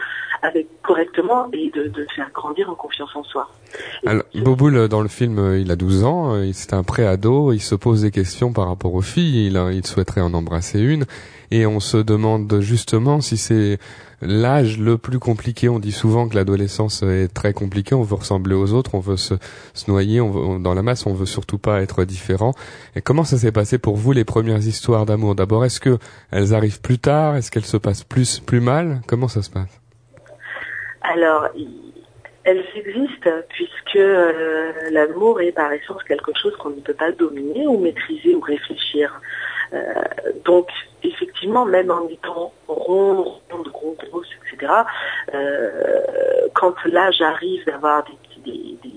avec 0.42 0.66
correctement 0.82 1.48
et 1.52 1.70
de, 1.70 1.88
de 1.88 2.06
faire 2.14 2.30
grandir 2.32 2.70
en 2.70 2.74
confiance 2.76 3.10
en 3.16 3.24
soi. 3.24 3.48
Et 4.04 4.08
Alors, 4.08 4.22
Boboul, 4.34 4.76
euh, 4.76 4.88
dans 4.88 5.00
le 5.02 5.08
film, 5.08 5.38
euh, 5.38 5.58
il 5.58 5.70
a 5.72 5.76
12 5.76 6.04
ans, 6.04 6.34
euh, 6.34 6.50
c'est 6.52 6.72
un 6.72 6.84
pré-ado, 6.84 7.52
il 7.52 7.60
se 7.60 7.74
pose 7.74 8.02
des 8.02 8.10
questions 8.12 8.52
par 8.52 8.68
rapport 8.68 8.94
aux 8.94 9.00
filles, 9.02 9.46
il, 9.48 9.56
a- 9.56 9.72
il 9.72 9.84
souhaiterait 9.86 10.20
en 10.20 10.34
embrasser 10.34 10.78
une, 10.80 11.04
et 11.50 11.66
on 11.66 11.80
se 11.80 11.96
demande 11.96 12.60
justement 12.60 13.20
si 13.20 13.36
c'est 13.36 13.78
l'âge 14.22 14.78
le 14.78 14.98
plus 14.98 15.18
compliqué. 15.18 15.68
On 15.68 15.78
dit 15.78 15.92
souvent 15.92 16.28
que 16.28 16.34
l'adolescence 16.34 17.02
est 17.02 17.32
très 17.32 17.52
compliquée, 17.52 17.94
on 17.94 18.02
veut 18.02 18.16
ressembler 18.16 18.54
aux 18.54 18.72
autres, 18.72 18.94
on 18.94 19.00
veut 19.00 19.16
se, 19.16 19.34
noyer 19.88 20.18
dans 20.18 20.74
la 20.74 20.82
masse, 20.82 21.06
on 21.06 21.14
veut 21.14 21.26
surtout 21.26 21.58
pas 21.58 21.82
être 21.82 22.04
différent. 22.04 22.52
Et 22.94 23.00
comment 23.00 23.24
ça 23.24 23.36
s'est 23.36 23.52
passé 23.52 23.78
pour 23.78 23.96
vous 23.96 24.12
les 24.12 24.24
premières 24.24 24.58
histoires 24.66 25.06
d'amour? 25.06 25.34
D'abord, 25.34 25.64
est-ce 25.64 25.80
que 25.80 25.98
elles 26.30 26.54
arrivent 26.54 26.80
plus 26.80 26.98
tard? 26.98 27.36
Est-ce 27.36 27.50
qu'elles 27.50 27.64
se 27.64 27.76
passent 27.76 28.04
plus 28.04 28.40
plus 28.40 28.60
mal? 28.60 29.00
Comment 29.06 29.28
ça 29.28 29.42
se 29.42 29.50
passe? 29.50 29.80
Alors, 31.02 31.48
elles 32.44 32.64
existent 32.74 33.30
puisque 33.48 33.96
euh, 33.96 34.72
l'amour 34.90 35.40
est 35.40 35.52
par 35.52 35.72
essence 35.72 36.02
quelque 36.04 36.32
chose 36.40 36.54
qu'on 36.56 36.70
ne 36.70 36.80
peut 36.80 36.94
pas 36.94 37.12
dominer 37.12 37.66
ou 37.66 37.78
maîtriser 37.78 38.34
ou 38.34 38.40
réfléchir. 38.40 39.20
Donc, 40.44 40.68
effectivement, 41.02 41.64
même 41.64 41.90
en 41.90 42.08
étant 42.08 42.52
rond, 42.68 43.22
ronde, 43.50 43.68
gros, 43.68 43.96
grosse, 43.98 44.28
etc., 44.46 44.72
quand 46.54 46.74
là 46.86 47.10
j'arrive 47.10 47.64
d'avoir 47.66 48.04
des, 48.04 48.52
des, 48.52 48.76
des, 48.82 48.90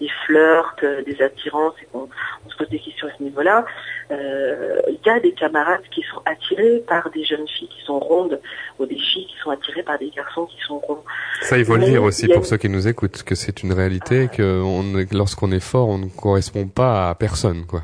des, 0.00 0.08
flirts, 0.26 0.76
des 1.06 1.22
attirances, 1.22 1.74
et 1.82 1.86
qu'on 1.86 2.08
on 2.46 2.50
se 2.50 2.56
pose 2.56 2.68
des 2.68 2.78
questions 2.78 3.08
à 3.08 3.10
ce 3.16 3.22
niveau-là, 3.22 3.64
il 4.10 4.98
y 5.04 5.08
a 5.08 5.20
des 5.20 5.32
camarades 5.32 5.82
qui 5.90 6.02
sont 6.02 6.20
attirés 6.26 6.82
par 6.86 7.10
des 7.10 7.24
jeunes 7.24 7.46
filles 7.48 7.68
qui 7.68 7.84
sont 7.84 7.98
rondes, 7.98 8.40
ou 8.78 8.86
des 8.86 8.98
filles 8.98 9.26
qui 9.26 9.36
sont 9.42 9.50
attirées 9.50 9.82
par 9.82 9.98
des 9.98 10.10
garçons 10.10 10.46
qui 10.46 10.60
sont 10.66 10.78
ronds. 10.78 11.02
Ça, 11.42 11.58
il 11.58 11.64
faut 11.64 11.76
le 11.76 11.84
dire 11.84 12.02
aussi 12.02 12.28
pour 12.28 12.44
ceux 12.44 12.58
qui 12.58 12.68
nous 12.68 12.86
écoutent, 12.88 13.22
que 13.22 13.34
c'est 13.34 13.62
une 13.62 13.72
réalité, 13.72 14.28
que 14.28 14.60
on, 14.62 14.82
lorsqu'on 15.16 15.52
est 15.52 15.64
fort, 15.64 15.88
on 15.88 15.98
ne 15.98 16.08
correspond 16.08 16.66
pas 16.66 17.10
à 17.10 17.14
personne, 17.14 17.64
quoi 17.66 17.82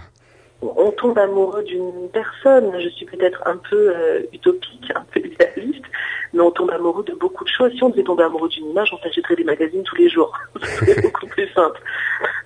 on 0.62 0.90
tombe 0.92 1.18
amoureux 1.18 1.62
d'une 1.64 2.08
personne. 2.12 2.72
Je 2.80 2.88
suis 2.90 3.06
peut-être 3.06 3.40
un 3.46 3.56
peu 3.56 3.94
euh, 3.94 4.22
utopique, 4.32 4.90
un 4.94 5.04
peu 5.12 5.20
idéaliste, 5.20 5.84
mais 6.32 6.40
on 6.40 6.50
tombe 6.50 6.70
amoureux 6.70 7.04
de 7.04 7.14
beaucoup 7.14 7.44
de 7.44 7.48
choses. 7.48 7.72
Si 7.72 7.82
on 7.82 7.90
devait 7.90 8.02
tomber 8.02 8.24
amoureux 8.24 8.48
d'une 8.48 8.70
image, 8.70 8.92
on 8.92 8.98
s'achèterait 8.98 9.36
des 9.36 9.44
magazines 9.44 9.82
tous 9.82 9.96
les 9.96 10.08
jours. 10.08 10.32
C'est 10.62 11.02
beaucoup 11.02 11.26
plus 11.26 11.48
simple. 11.50 11.80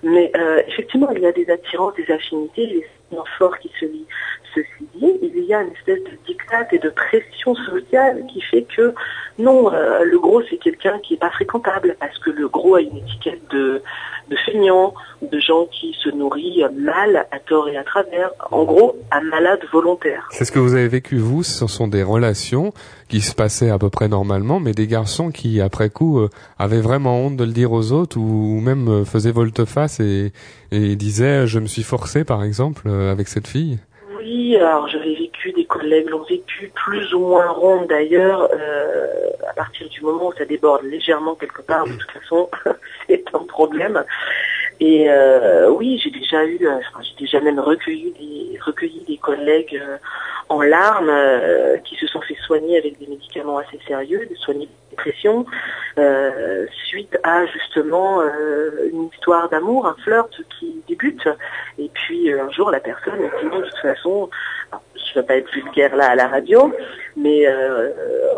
Mais 0.03 0.31
euh, 0.35 0.61
effectivement, 0.67 1.09
il 1.11 1.21
y 1.21 1.25
a 1.25 1.31
des 1.31 1.49
attirances, 1.49 1.95
des 1.95 2.11
affinités, 2.11 2.67
des 2.67 2.85
sentiments 3.09 3.25
forts 3.37 3.57
qui 3.59 3.71
se 3.79 3.85
lient. 3.85 4.07
Ceci 4.53 4.67
dit, 4.95 5.13
il 5.21 5.45
y 5.45 5.53
a 5.53 5.61
une 5.61 5.71
espèce 5.71 6.03
de 6.03 6.17
dictat 6.27 6.67
et 6.71 6.79
de 6.79 6.89
pression 6.89 7.55
sociale 7.55 8.23
qui 8.31 8.41
fait 8.41 8.65
que 8.75 8.93
non, 9.39 9.73
euh, 9.73 10.03
le 10.03 10.19
gros 10.19 10.41
c'est 10.49 10.57
quelqu'un 10.57 10.99
qui 10.99 11.13
n'est 11.13 11.19
pas 11.19 11.29
fréquentable 11.29 11.95
parce 11.99 12.17
que 12.19 12.29
le 12.29 12.47
gros 12.47 12.75
a 12.75 12.81
une 12.81 12.97
étiquette 12.97 13.41
de, 13.49 13.81
de 14.29 14.35
feignant, 14.45 14.93
de 15.21 15.39
gens 15.39 15.65
qui 15.71 15.95
se 16.03 16.09
nourrissent 16.09 16.63
mal 16.75 17.27
à 17.31 17.39
tort 17.39 17.69
et 17.69 17.77
à 17.77 17.83
travers, 17.83 18.29
en 18.51 18.63
gros, 18.63 18.95
un 19.11 19.21
malade 19.21 19.59
volontaire. 19.71 20.27
C'est 20.31 20.45
ce 20.45 20.51
que 20.51 20.59
vous 20.59 20.73
avez 20.73 20.87
vécu 20.87 21.17
vous, 21.17 21.43
ce 21.43 21.67
sont 21.67 21.87
des 21.87 22.03
relations 22.03 22.73
qui 23.07 23.21
se 23.21 23.33
passaient 23.33 23.69
à 23.69 23.77
peu 23.77 23.89
près 23.89 24.07
normalement, 24.07 24.59
mais 24.59 24.71
des 24.71 24.87
garçons 24.87 25.31
qui, 25.31 25.61
après 25.61 25.89
coup, 25.89 26.19
euh, 26.19 26.29
avaient 26.59 26.81
vraiment 26.81 27.19
honte 27.19 27.37
de 27.37 27.43
le 27.43 27.51
dire 27.51 27.71
aux 27.71 27.91
autres 27.91 28.17
ou, 28.17 28.59
même 28.61 28.87
euh, 28.87 29.05
faisaient 29.05 29.31
volte-face 29.31 29.99
et, 29.99 30.33
et 30.71 30.95
disaient 30.95 31.47
je 31.47 31.59
me 31.59 31.67
suis 31.67 31.83
forcé 31.83 32.23
par 32.23 32.43
exemple 32.43 32.87
avec 32.89 33.27
cette 33.27 33.47
fille 33.47 33.79
alors 34.55 34.87
j'avais 34.87 35.15
vécu, 35.15 35.51
des 35.51 35.65
collègues 35.65 36.09
l'ont 36.09 36.23
vécu, 36.23 36.71
plus 36.73 37.13
ou 37.13 37.19
moins 37.19 37.49
rond 37.49 37.85
d'ailleurs, 37.85 38.49
euh, 38.53 39.07
à 39.49 39.53
partir 39.53 39.89
du 39.89 40.01
moment 40.01 40.27
où 40.27 40.33
ça 40.33 40.45
déborde 40.45 40.83
légèrement 40.83 41.35
quelque 41.35 41.61
part, 41.61 41.85
de 41.85 41.93
toute 41.93 42.11
façon, 42.11 42.49
c'est 43.07 43.23
un 43.33 43.43
problème. 43.45 44.03
Et 44.79 45.09
euh, 45.09 45.69
oui, 45.69 45.99
j'ai 46.03 46.09
déjà 46.09 46.43
eu, 46.45 46.59
euh, 46.65 46.79
j'ai 47.01 47.25
déjà 47.25 47.39
même 47.41 47.59
recueilli 47.59 48.13
des, 48.19 48.59
recueilli 48.59 49.03
des 49.07 49.17
collègues 49.17 49.81
en 50.49 50.61
larmes 50.61 51.11
qui 51.83 51.95
se 51.95 52.07
sont 52.07 52.21
fait 52.21 52.37
soigner 52.45 52.77
avec 52.77 52.99
des 52.99 53.07
médicaments 53.07 53.59
assez 53.59 53.79
sérieux, 53.87 54.25
des 54.27 54.35
soigner 54.35 54.67
dépression, 54.91 55.45
suite 56.87 57.17
à 57.23 57.45
justement 57.47 58.21
une 58.91 59.09
histoire 59.13 59.49
d'amour, 59.49 59.87
un 59.87 59.95
flirt 60.03 60.29
qui 60.59 60.81
débute. 60.87 61.27
Et 61.77 61.89
puis 61.93 62.31
un 62.31 62.49
jour, 62.51 62.71
la 62.71 62.79
personne 62.79 63.17
dit 63.17 63.49
de 63.49 63.61
toute 63.63 63.77
façon, 63.81 64.29
je 65.13 65.19
ne 65.19 65.21
vais 65.21 65.27
pas 65.27 65.35
être 65.37 65.51
vulgaire 65.51 65.95
là 65.95 66.11
à 66.11 66.15
la 66.15 66.27
radio, 66.27 66.73
mais 67.15 67.47
euh, 67.47 67.91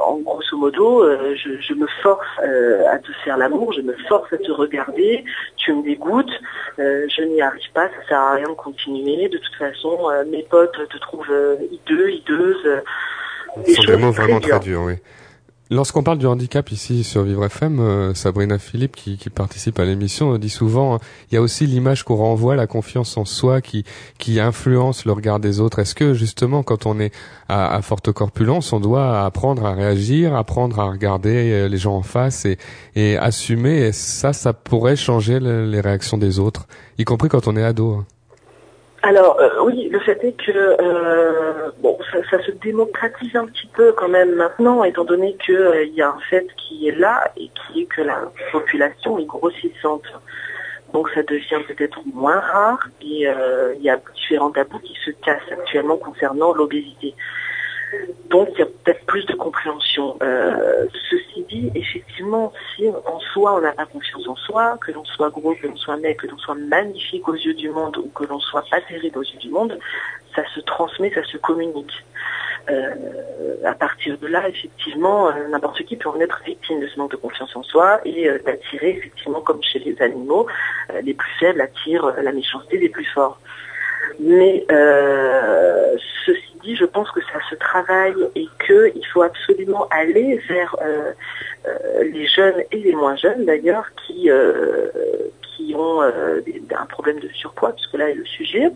en 0.03 0.17
grosso 0.19 0.57
modo, 0.57 1.03
euh, 1.03 1.36
je, 1.36 1.74
me 1.74 1.88
force 2.01 2.25
euh, 2.43 2.83
à 2.91 2.98
te 3.00 3.12
faire 3.24 3.38
l'amour, 3.38 3.74
je 3.74 3.81
me 3.81 3.93
force 4.07 4.31
à 4.33 4.38
te 4.38 4.51
regarder, 4.51 5.24
tu 5.57 5.74
me 5.74 5.83
dégoûtes, 5.83 6.31
je 6.77 7.24
n'y 7.24 7.41
arrive 7.41 7.72
pas, 7.74 7.88
ça 7.88 8.07
sert 8.07 8.19
à 8.19 8.33
rien 8.33 8.50
de 8.50 8.53
continuer. 8.53 9.29
De 9.29 9.38
toute 9.38 9.55
façon, 9.55 10.10
mes 10.29 10.43
potes 10.43 10.77
te 10.89 10.98
trouvent 10.98 11.57
hideux, 11.72 12.12
hideuse. 12.12 12.81
Ce 13.65 13.74
sont 13.74 13.83
des 13.83 13.98
mots 13.98 14.12
vraiment 14.12 14.39
très 14.39 14.60
durs, 14.60 14.81
oui. 14.83 14.95
Lorsqu'on 15.72 16.03
parle 16.03 16.17
du 16.17 16.27
handicap 16.27 16.72
ici 16.72 17.05
sur 17.05 17.24
Vivre 17.24 17.46
FM, 17.46 17.79
euh, 17.79 18.13
Sabrina 18.13 18.60
Philippe 18.60 18.98
qui, 18.98 19.17
qui 19.17 19.29
participe 19.29 19.79
à 19.79 19.86
l'émission 19.86 20.38
dit 20.38 20.50
souvent, 20.50 20.96
hein, 20.96 21.00
il 21.32 21.36
y 21.36 21.38
a 21.38 21.41
aussi 21.41 21.65
l'image 21.65 22.03
qu'on 22.03 22.17
renvoie, 22.17 22.58
la 22.58 22.67
confiance 22.67 23.15
en 23.15 23.24
soi 23.24 23.62
qui, 23.62 23.86
qui 24.17 24.41
influence 24.41 25.05
le 25.05 25.13
regard 25.13 25.39
des 25.39 25.62
autres. 25.62 25.79
Est-ce 25.79 25.96
que 25.96 26.13
justement 26.13 26.63
quand 26.63 26.86
on 26.86 27.00
est 27.00 27.13
à, 27.48 27.74
à, 27.74 27.82
forte 27.82 28.12
corpulence, 28.12 28.74
on 28.74 28.82
doit 28.82 29.24
apprendre 29.24 29.65
à 29.65 29.74
réagir, 29.74 30.36
apprendre 30.36 30.79
à 30.82 30.91
regarder 30.91 31.51
euh, 31.51 31.67
les 31.70 31.77
gens 31.77 31.96
en 31.96 32.03
face 32.03 32.43
et, 32.43 32.58
et 32.96 33.15
assumer? 33.17 33.88
Et 33.88 33.91
ça, 33.93 34.34
ça 34.34 34.51
pourrait 34.51 34.98
changer 34.98 35.39
les 35.39 35.79
réactions 35.79 36.17
des 36.17 36.39
autres, 36.39 36.67
y 36.98 37.05
compris 37.05 37.29
quand 37.29 37.48
on 37.48 37.55
est 37.55 37.63
ado 37.63 37.93
hein. 37.93 38.05
Alors 39.05 39.38
euh, 39.41 39.50
oui, 39.65 39.89
le 39.89 40.00
fait 40.00 40.24
est 40.24 40.31
que 40.31 40.51
euh, 40.55 41.72
bon, 41.79 41.98
ça, 42.31 42.41
se 42.41 42.51
démocratise 42.51 43.36
un 43.36 43.45
petit 43.48 43.67
peu 43.67 43.91
quand 43.91 44.07
même 44.07 44.33
maintenant, 44.36 44.86
étant 44.86 45.03
donné 45.03 45.36
qu'il 45.43 45.55
euh, 45.55 45.83
y 45.88 46.01
a 46.01 46.07
un 46.07 46.19
fait 46.29 46.48
qui 46.55 46.88
est 46.88 46.98
là 46.98 47.29
et 47.36 47.50
qui 47.50 47.81
est 47.81 47.86
que 47.86 48.01
la 48.01 48.31
population 48.53 49.19
est 49.19 49.25
grossissante. 49.25 50.05
Donc 50.93 51.10
ça 51.10 51.22
devient 51.24 51.60
peut-être 51.67 52.00
moins 52.13 52.39
rare 52.39 52.88
et 53.01 53.27
il 53.77 53.81
y 53.81 53.89
a 53.89 54.00
différents 54.15 54.51
tabous 54.51 54.79
qui 54.79 54.95
se 55.03 55.10
cassent 55.10 55.51
actuellement 55.51 55.98
concernant 55.98 56.53
l'obésité. 56.53 57.15
Donc 58.29 58.50
il 58.53 58.59
y 58.59 58.62
a 58.63 58.65
peut-être 58.65 59.05
plus 59.05 59.25
de 59.25 59.33
compréhension. 59.33 60.17
Euh, 60.23 60.88
ceci 61.09 61.45
dit, 61.50 61.71
effectivement, 61.75 62.51
si 62.75 62.88
en 62.89 63.19
soi 63.19 63.55
on 63.55 63.62
n'a 63.62 63.73
pas 63.73 63.85
confiance 63.85 64.27
en 64.27 64.35
soi, 64.35 64.77
que 64.85 64.91
l'on 64.91 65.05
soit 65.05 65.29
gros, 65.29 65.53
que 65.55 65.67
l'on 65.67 65.75
soit 65.75 65.97
mec, 65.97 66.17
que 66.17 66.27
l'on 66.27 66.38
soit 66.38 66.55
magnifique 66.55 67.27
aux 67.27 67.35
yeux 67.35 67.53
du 67.53 67.69
monde 67.69 67.97
ou 67.97 68.09
que 68.09 68.23
l'on 68.25 68.39
soit 68.39 68.63
pas 68.71 68.81
terrible 68.81 69.19
aux 69.19 69.23
yeux 69.23 69.39
du 69.39 69.50
monde, 69.50 69.77
ça 70.35 70.43
se 70.55 70.62
transmet, 70.62 71.12
ça 71.13 71.23
se 71.23 71.38
communique. 71.38 71.93
Euh, 72.69 72.89
à 73.65 73.73
partir 73.73 74.17
de 74.17 74.27
là, 74.27 74.47
effectivement, 74.47 75.27
euh, 75.27 75.47
n'importe 75.50 75.83
qui 75.83 75.97
peut 75.97 76.09
en 76.09 76.19
être 76.19 76.41
victime 76.45 76.79
de 76.79 76.88
ce 76.88 76.97
manque 76.97 77.12
de 77.12 77.17
confiance 77.17 77.55
en 77.55 77.63
soi 77.63 78.00
et 78.05 78.29
d'attirer, 78.45 78.97
effectivement, 78.97 79.41
comme 79.41 79.62
chez 79.62 79.79
les 79.79 80.01
animaux, 80.01 80.47
les 81.03 81.13
plus 81.13 81.31
faibles 81.39 81.62
attirent 81.62 82.13
la 82.21 82.31
méchanceté 82.31 82.77
des 82.77 82.89
plus 82.89 83.05
forts. 83.05 83.39
Mais 84.19 84.65
ceci 86.25 86.53
je 86.72 86.86
pense 86.86 87.12
que 87.12 87.22
ça 87.22 87.39
se 87.50 87.55
travaille 87.55 88.15
et 88.36 88.48
qu'il 88.65 89.05
faut 89.07 89.22
absolument 89.22 89.88
aller 89.89 90.39
vers 90.48 90.75
euh, 90.81 91.12
euh, 91.67 92.03
les 92.12 92.27
jeunes 92.27 92.63
et 92.72 92.77
les 92.77 92.93
moins 92.93 93.15
jeunes 93.15 93.45
d'ailleurs 93.45 93.86
qui, 94.05 94.29
euh, 94.29 94.88
qui 95.41 95.75
ont 95.75 96.01
un 96.01 96.86
problème 96.88 97.19
de 97.19 97.27
surpoids, 97.29 97.74
puisque 97.74 97.95
là 97.95 98.10
est 98.10 98.15
le 98.15 98.25
sujet, 98.25 98.72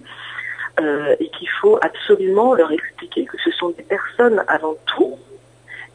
et 1.19 1.29
qu'il 1.29 1.49
faut 1.49 1.79
absolument 1.81 2.53
leur 2.53 2.71
expliquer 2.71 3.25
que 3.25 3.37
ce 3.43 3.49
sont 3.51 3.69
des 3.69 3.83
personnes 3.83 4.43
avant 4.47 4.75
tout 4.85 5.17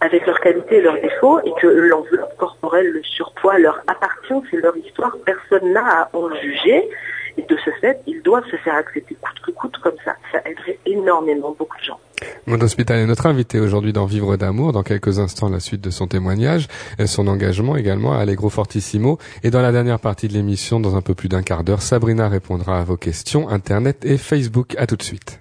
avec 0.01 0.27
leurs 0.27 0.41
qualités 0.41 0.79
et 0.79 0.81
leurs 0.83 1.01
défauts, 1.01 1.39
et 1.45 1.53
que 1.61 1.69
l'enveloppe 1.69 2.37
corporelle, 2.37 2.89
le 2.89 3.03
surpoids 3.05 3.59
leur 3.59 3.81
appartient, 3.87 4.49
c'est 4.51 4.57
leur 4.57 4.77
histoire, 4.77 5.17
personne 5.25 5.73
n'a 5.73 5.87
à 5.87 6.11
en 6.13 6.35
juger, 6.35 6.89
et 7.37 7.43
de 7.43 7.57
ce 7.65 7.71
fait, 7.81 8.01
ils 8.07 8.21
doivent 8.23 8.45
se 8.51 8.57
faire 8.57 8.75
accepter 8.75 9.17
coûte 9.21 9.41
que 9.45 9.51
coûte 9.53 9.77
comme 9.83 9.97
ça. 10.05 10.17
Ça 10.31 10.39
aiderait 10.49 10.79
énormément 10.87 11.55
beaucoup 11.59 11.77
de 11.79 11.85
gens. 11.85 12.01
Mon 12.47 12.61
Hospital 12.61 12.99
est 12.99 13.07
notre 13.07 13.27
invité 13.27 13.61
aujourd'hui 13.61 13.93
dans 13.93 14.07
Vivre 14.07 14.37
d'amour. 14.37 14.73
Dans 14.73 14.83
quelques 14.83 15.19
instants, 15.19 15.49
la 15.49 15.61
suite 15.61 15.81
de 15.81 15.91
son 15.91 16.07
témoignage, 16.07 16.69
et 16.99 17.07
son 17.07 17.27
engagement 17.27 17.77
également 17.77 18.13
à 18.13 18.19
Allegro 18.19 18.49
Fortissimo. 18.49 19.19
Et 19.43 19.51
dans 19.51 19.63
la 19.63 19.73
dernière 19.73 19.99
partie 19.99 20.29
de 20.29 20.35
l'émission, 20.35 20.81
dans 20.81 20.97
un 20.97 21.03
peu 21.03 21.15
plus 21.15 21.29
d'un 21.29 21.43
quart 21.43 21.65
d'heure, 21.65 21.83
Sabrina 21.83 22.29
répondra 22.29 22.79
à 22.79 22.85
vos 22.85 22.97
questions 22.97 23.49
Internet 23.49 24.05
et 24.05 24.19
Facebook. 24.19 24.75
À 24.79 24.87
tout 24.87 24.97
de 24.97 25.03
suite. 25.03 25.41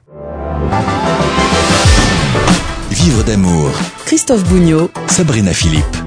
Vivre 2.90 3.24
d'amour. 3.24 3.72
Christophe 4.06 4.44
Bougnot. 4.50 4.90
Sabrina 5.08 5.54
Philippe. 5.54 6.01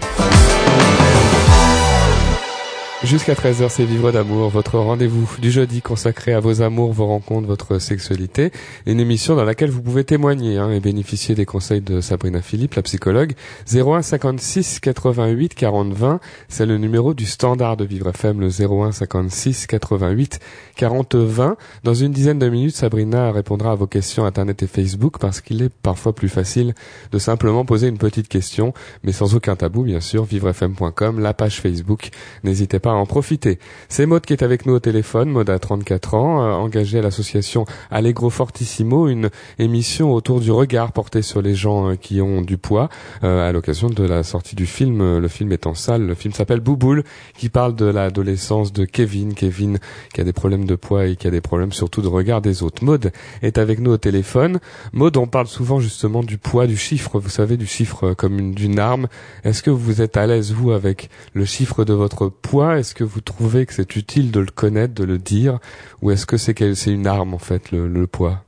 Jusqu'à 3.04 3.34
13h, 3.34 3.68
c'est 3.68 3.84
Vivre 3.84 4.12
d'amour, 4.12 4.48
votre 4.48 4.78
rendez-vous 4.78 5.28
du 5.38 5.50
jeudi 5.50 5.82
consacré 5.82 6.32
à 6.32 6.40
vos 6.40 6.62
amours, 6.62 6.90
vos 6.94 7.06
rencontres, 7.06 7.46
votre 7.46 7.78
sexualité. 7.78 8.50
Une 8.86 8.98
émission 8.98 9.36
dans 9.36 9.44
laquelle 9.44 9.68
vous 9.68 9.82
pouvez 9.82 10.04
témoigner 10.04 10.56
hein, 10.56 10.70
et 10.70 10.80
bénéficier 10.80 11.34
des 11.34 11.44
conseils 11.44 11.82
de 11.82 12.00
Sabrina 12.00 12.40
Philippe, 12.40 12.74
la 12.76 12.82
psychologue. 12.82 13.34
01 13.70 14.00
56 14.00 14.80
88 14.80 15.54
40 15.54 15.92
20, 15.92 16.20
c'est 16.48 16.64
le 16.64 16.78
numéro 16.78 17.12
du 17.12 17.26
standard 17.26 17.76
de 17.76 17.84
Vivre 17.84 18.08
FM, 18.08 18.40
le 18.40 18.48
01 18.48 18.92
56 18.92 19.66
88 19.66 20.40
40 20.74 21.14
20. 21.14 21.56
Dans 21.84 21.94
une 21.94 22.10
dizaine 22.10 22.38
de 22.38 22.48
minutes, 22.48 22.74
Sabrina 22.74 23.32
répondra 23.32 23.72
à 23.72 23.74
vos 23.74 23.86
questions 23.86 24.24
Internet 24.24 24.62
et 24.62 24.66
Facebook 24.66 25.18
parce 25.18 25.42
qu'il 25.42 25.62
est 25.62 25.68
parfois 25.82 26.14
plus 26.14 26.30
facile 26.30 26.72
de 27.12 27.18
simplement 27.18 27.66
poser 27.66 27.88
une 27.88 27.98
petite 27.98 28.28
question, 28.28 28.72
mais 29.02 29.12
sans 29.12 29.34
aucun 29.34 29.56
tabou, 29.56 29.82
bien 29.82 30.00
sûr. 30.00 30.24
Vivrefm.com, 30.24 31.20
la 31.20 31.34
page 31.34 31.60
Facebook. 31.60 32.08
N'hésitez 32.44 32.78
pas 32.78 32.93
en 32.94 33.06
profiter. 33.06 33.58
C'est 33.88 34.06
Maud 34.06 34.24
qui 34.24 34.32
est 34.32 34.42
avec 34.42 34.66
nous 34.66 34.74
au 34.74 34.80
téléphone. 34.80 35.30
Maud 35.30 35.48
a 35.50 35.58
34 35.58 36.14
ans, 36.14 36.42
euh, 36.42 36.52
engagée 36.52 36.98
à 36.98 37.02
l'association 37.02 37.64
Allegro 37.90 38.30
Fortissimo, 38.30 39.08
une 39.08 39.30
émission 39.58 40.12
autour 40.12 40.40
du 40.40 40.50
regard 40.50 40.92
porté 40.92 41.22
sur 41.22 41.42
les 41.42 41.54
gens 41.54 41.90
euh, 41.90 41.94
qui 41.96 42.20
ont 42.20 42.40
du 42.42 42.56
poids 42.58 42.88
euh, 43.22 43.48
à 43.48 43.52
l'occasion 43.52 43.88
de 43.88 44.04
la 44.04 44.22
sortie 44.22 44.56
du 44.56 44.66
film. 44.66 45.00
Euh, 45.00 45.20
Le 45.20 45.28
film 45.28 45.52
est 45.52 45.66
en 45.66 45.74
salle. 45.74 46.02
Le 46.06 46.14
film 46.14 46.34
s'appelle 46.34 46.60
Bouboule, 46.60 47.04
qui 47.36 47.48
parle 47.48 47.74
de 47.74 47.86
l'adolescence 47.86 48.72
de 48.72 48.84
Kevin. 48.84 49.34
Kevin 49.34 49.78
qui 50.12 50.20
a 50.20 50.24
des 50.24 50.32
problèmes 50.32 50.64
de 50.64 50.74
poids 50.76 51.06
et 51.06 51.16
qui 51.16 51.26
a 51.26 51.30
des 51.30 51.40
problèmes 51.40 51.72
surtout 51.72 52.02
de 52.02 52.08
regard 52.08 52.40
des 52.40 52.62
autres. 52.62 52.84
Maud 52.84 53.12
est 53.42 53.58
avec 53.58 53.78
nous 53.80 53.92
au 53.92 53.96
téléphone. 53.98 54.58
Maud, 54.92 55.16
on 55.16 55.26
parle 55.26 55.46
souvent 55.46 55.80
justement 55.80 56.22
du 56.22 56.38
poids, 56.38 56.66
du 56.66 56.76
chiffre, 56.76 57.18
vous 57.18 57.28
savez, 57.28 57.56
du 57.56 57.66
chiffre 57.66 58.14
comme 58.14 58.38
une- 58.38 58.54
d'une 58.54 58.78
arme. 58.78 59.08
Est-ce 59.44 59.62
que 59.62 59.70
vous 59.70 60.00
êtes 60.02 60.16
à 60.16 60.26
l'aise, 60.26 60.52
vous, 60.52 60.70
avec 60.72 61.08
le 61.32 61.44
chiffre 61.44 61.84
de 61.84 61.92
votre 61.94 62.28
poids? 62.28 62.78
Est-ce 62.84 62.94
que 62.94 63.02
vous 63.02 63.22
trouvez 63.22 63.64
que 63.64 63.72
c'est 63.72 63.96
utile 63.96 64.30
de 64.30 64.40
le 64.40 64.50
connaître, 64.54 64.92
de 64.92 65.04
le 65.04 65.16
dire 65.16 65.58
Ou 66.02 66.10
est-ce 66.10 66.26
que 66.26 66.36
c'est 66.36 66.52
une 66.90 67.06
arme, 67.06 67.32
en 67.32 67.38
fait, 67.38 67.72
le, 67.72 68.06
poids? 68.06 68.40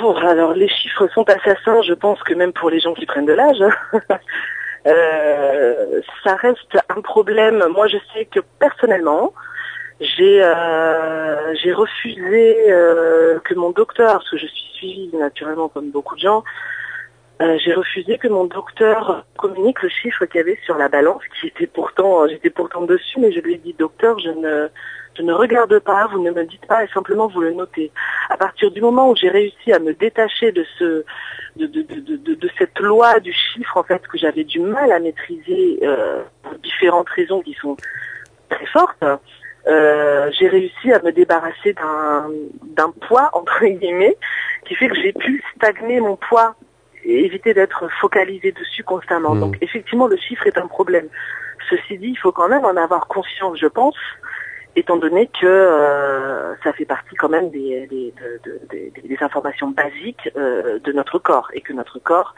Bon, 0.00 0.14
alors 0.14 0.52
les 0.52 0.68
chiffres 0.68 1.08
sont 1.12 1.28
assassins, 1.28 1.82
je 1.82 1.94
pense 1.94 2.22
que 2.22 2.34
même 2.34 2.52
pour 2.52 2.70
les 2.70 2.78
gens 2.78 2.94
qui 2.94 3.04
prennent 3.04 3.26
de 3.26 3.32
l'âge. 3.32 3.58
Euh, 4.86 6.00
ça 6.22 6.36
reste 6.36 6.78
un 6.88 7.00
problème. 7.00 7.64
Moi, 7.74 7.88
je 7.88 7.96
sais 8.14 8.24
que 8.24 8.38
personnellement, 8.60 9.34
j'ai 9.98 10.40
euh, 10.40 11.52
refusé 11.74 12.70
euh, 12.70 13.40
que 13.40 13.54
mon 13.54 13.70
docteur, 13.70 14.12
parce 14.12 14.30
que 14.30 14.36
je 14.36 14.46
suis 14.46 14.70
suivie 14.74 15.10
naturellement 15.18 15.66
comme 15.66 15.90
beaucoup 15.90 16.14
de 16.14 16.20
gens, 16.20 16.44
euh, 17.42 17.58
j'ai 17.62 17.74
refusé 17.74 18.16
que 18.16 18.28
mon 18.28 18.44
docteur 18.44 19.26
communique 19.36 19.82
le 19.82 19.90
chiffre 19.90 20.24
qu'il 20.24 20.38
y 20.38 20.40
avait 20.40 20.58
sur 20.64 20.78
la 20.78 20.88
balance, 20.88 21.22
qui 21.38 21.48
était 21.48 21.66
pourtant, 21.66 22.26
j'étais 22.26 22.48
pourtant 22.48 22.82
dessus, 22.82 23.20
mais 23.20 23.30
je 23.30 23.40
lui 23.40 23.54
ai 23.54 23.58
dit, 23.58 23.74
docteur, 23.78 24.18
je 24.18 24.30
ne, 24.30 24.68
je 25.16 25.22
ne 25.22 25.34
regarde 25.34 25.78
pas, 25.80 26.06
vous 26.06 26.22
ne 26.22 26.30
me 26.30 26.44
dites 26.44 26.64
pas, 26.66 26.84
et 26.84 26.88
simplement 26.88 27.28
vous 27.28 27.42
le 27.42 27.52
notez. 27.52 27.92
À 28.30 28.38
partir 28.38 28.70
du 28.70 28.80
moment 28.80 29.10
où 29.10 29.16
j'ai 29.16 29.28
réussi 29.28 29.70
à 29.72 29.78
me 29.78 29.92
détacher 29.92 30.50
de 30.52 30.64
ce, 30.78 31.04
de, 31.56 31.66
de, 31.66 31.82
de, 31.82 32.34
de, 32.34 32.50
cette 32.58 32.78
loi 32.78 33.20
du 33.20 33.34
chiffre, 33.34 33.76
en 33.76 33.82
fait, 33.82 34.06
que 34.06 34.16
j'avais 34.16 34.44
du 34.44 34.60
mal 34.60 34.90
à 34.90 34.98
maîtriser 34.98 35.80
euh, 35.82 36.22
pour 36.42 36.54
différentes 36.60 37.10
raisons 37.10 37.42
qui 37.42 37.52
sont 37.54 37.76
très 38.48 38.66
fortes, 38.66 39.04
euh, 39.66 40.30
j'ai 40.38 40.48
réussi 40.48 40.92
à 40.92 41.02
me 41.02 41.12
débarrasser 41.12 41.74
d'un 41.74 42.90
poids, 43.08 43.28
entre 43.34 43.66
guillemets, 43.66 44.16
qui 44.66 44.74
fait 44.74 44.88
que 44.88 44.94
j'ai 44.94 45.12
pu 45.12 45.44
stagner 45.56 46.00
mon 46.00 46.16
poids 46.16 46.54
et 47.06 47.24
éviter 47.24 47.54
d'être 47.54 47.82
focalisé 48.00 48.52
dessus 48.52 48.82
constamment. 48.84 49.34
Mhm. 49.34 49.40
Donc 49.40 49.58
effectivement, 49.60 50.06
le 50.08 50.16
chiffre 50.16 50.46
est 50.46 50.58
un 50.58 50.66
problème. 50.66 51.08
Ceci 51.70 51.98
dit, 51.98 52.08
il 52.08 52.16
faut 52.16 52.32
quand 52.32 52.48
même 52.48 52.64
en 52.64 52.76
avoir 52.76 53.06
conscience, 53.08 53.58
je 53.58 53.66
pense, 53.66 53.96
étant 54.76 54.96
donné 54.96 55.28
que 55.40 55.46
euh, 55.46 56.54
ça 56.62 56.72
fait 56.72 56.84
partie 56.84 57.14
quand 57.16 57.28
même 57.36 57.48
des, 57.50 57.86
des, 57.86 58.12
de- 58.20 58.40
de- 58.44 58.60
des- 58.70 59.08
des 59.08 59.18
informations 59.22 59.68
basiques 59.70 60.28
euh, 60.36 60.78
de 60.86 60.92
notre 60.92 61.18
corps 61.18 61.48
et 61.54 61.60
que 61.62 61.72
notre 61.72 61.98
corps, 61.98 62.34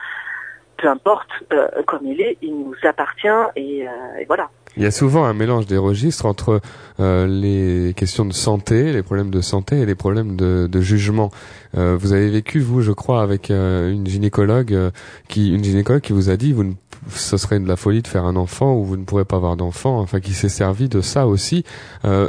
peu 0.76 0.86
importe 0.88 1.28
euh, 1.52 1.68
comme 1.86 2.04
il 2.06 2.20
est, 2.20 2.38
il 2.40 2.54
nous 2.56 2.76
appartient 2.84 3.40
et, 3.56 3.80
et 4.20 4.24
voilà. 4.26 4.48
Il 4.78 4.84
y 4.84 4.86
a 4.86 4.92
souvent 4.92 5.24
un 5.24 5.34
mélange 5.34 5.66
des 5.66 5.76
registres 5.76 6.24
entre 6.24 6.60
euh, 7.00 7.26
les 7.26 7.94
questions 7.94 8.24
de 8.24 8.32
santé, 8.32 8.92
les 8.92 9.02
problèmes 9.02 9.32
de 9.32 9.40
santé 9.40 9.80
et 9.80 9.86
les 9.86 9.96
problèmes 9.96 10.36
de, 10.36 10.80
jugement. 10.80 11.32
Euh, 11.76 11.98
vous 12.00 12.12
avez 12.12 12.30
vécu, 12.30 12.60
vous, 12.60 12.80
je 12.80 12.92
crois, 12.92 13.22
avec 13.22 13.50
euh, 13.50 13.90
une 13.90 14.06
gynécologue 14.06 14.92
qui, 15.26 15.52
une 15.52 15.64
gynécologue 15.64 16.02
qui 16.02 16.12
vous 16.12 16.30
a 16.30 16.36
dit, 16.36 16.52
vous 16.52 16.62
ne, 16.62 16.74
ce 17.10 17.36
serait 17.36 17.58
de 17.58 17.66
la 17.66 17.74
folie 17.74 18.02
de 18.02 18.06
faire 18.06 18.24
un 18.24 18.36
enfant 18.36 18.76
ou 18.76 18.84
vous 18.84 18.96
ne 18.96 19.02
pourrez 19.02 19.24
pas 19.24 19.34
avoir 19.34 19.56
d'enfant. 19.56 19.98
Enfin, 19.98 20.20
qui 20.20 20.32
s'est 20.32 20.48
servi 20.48 20.88
de 20.88 21.00
ça 21.00 21.26
aussi. 21.26 21.64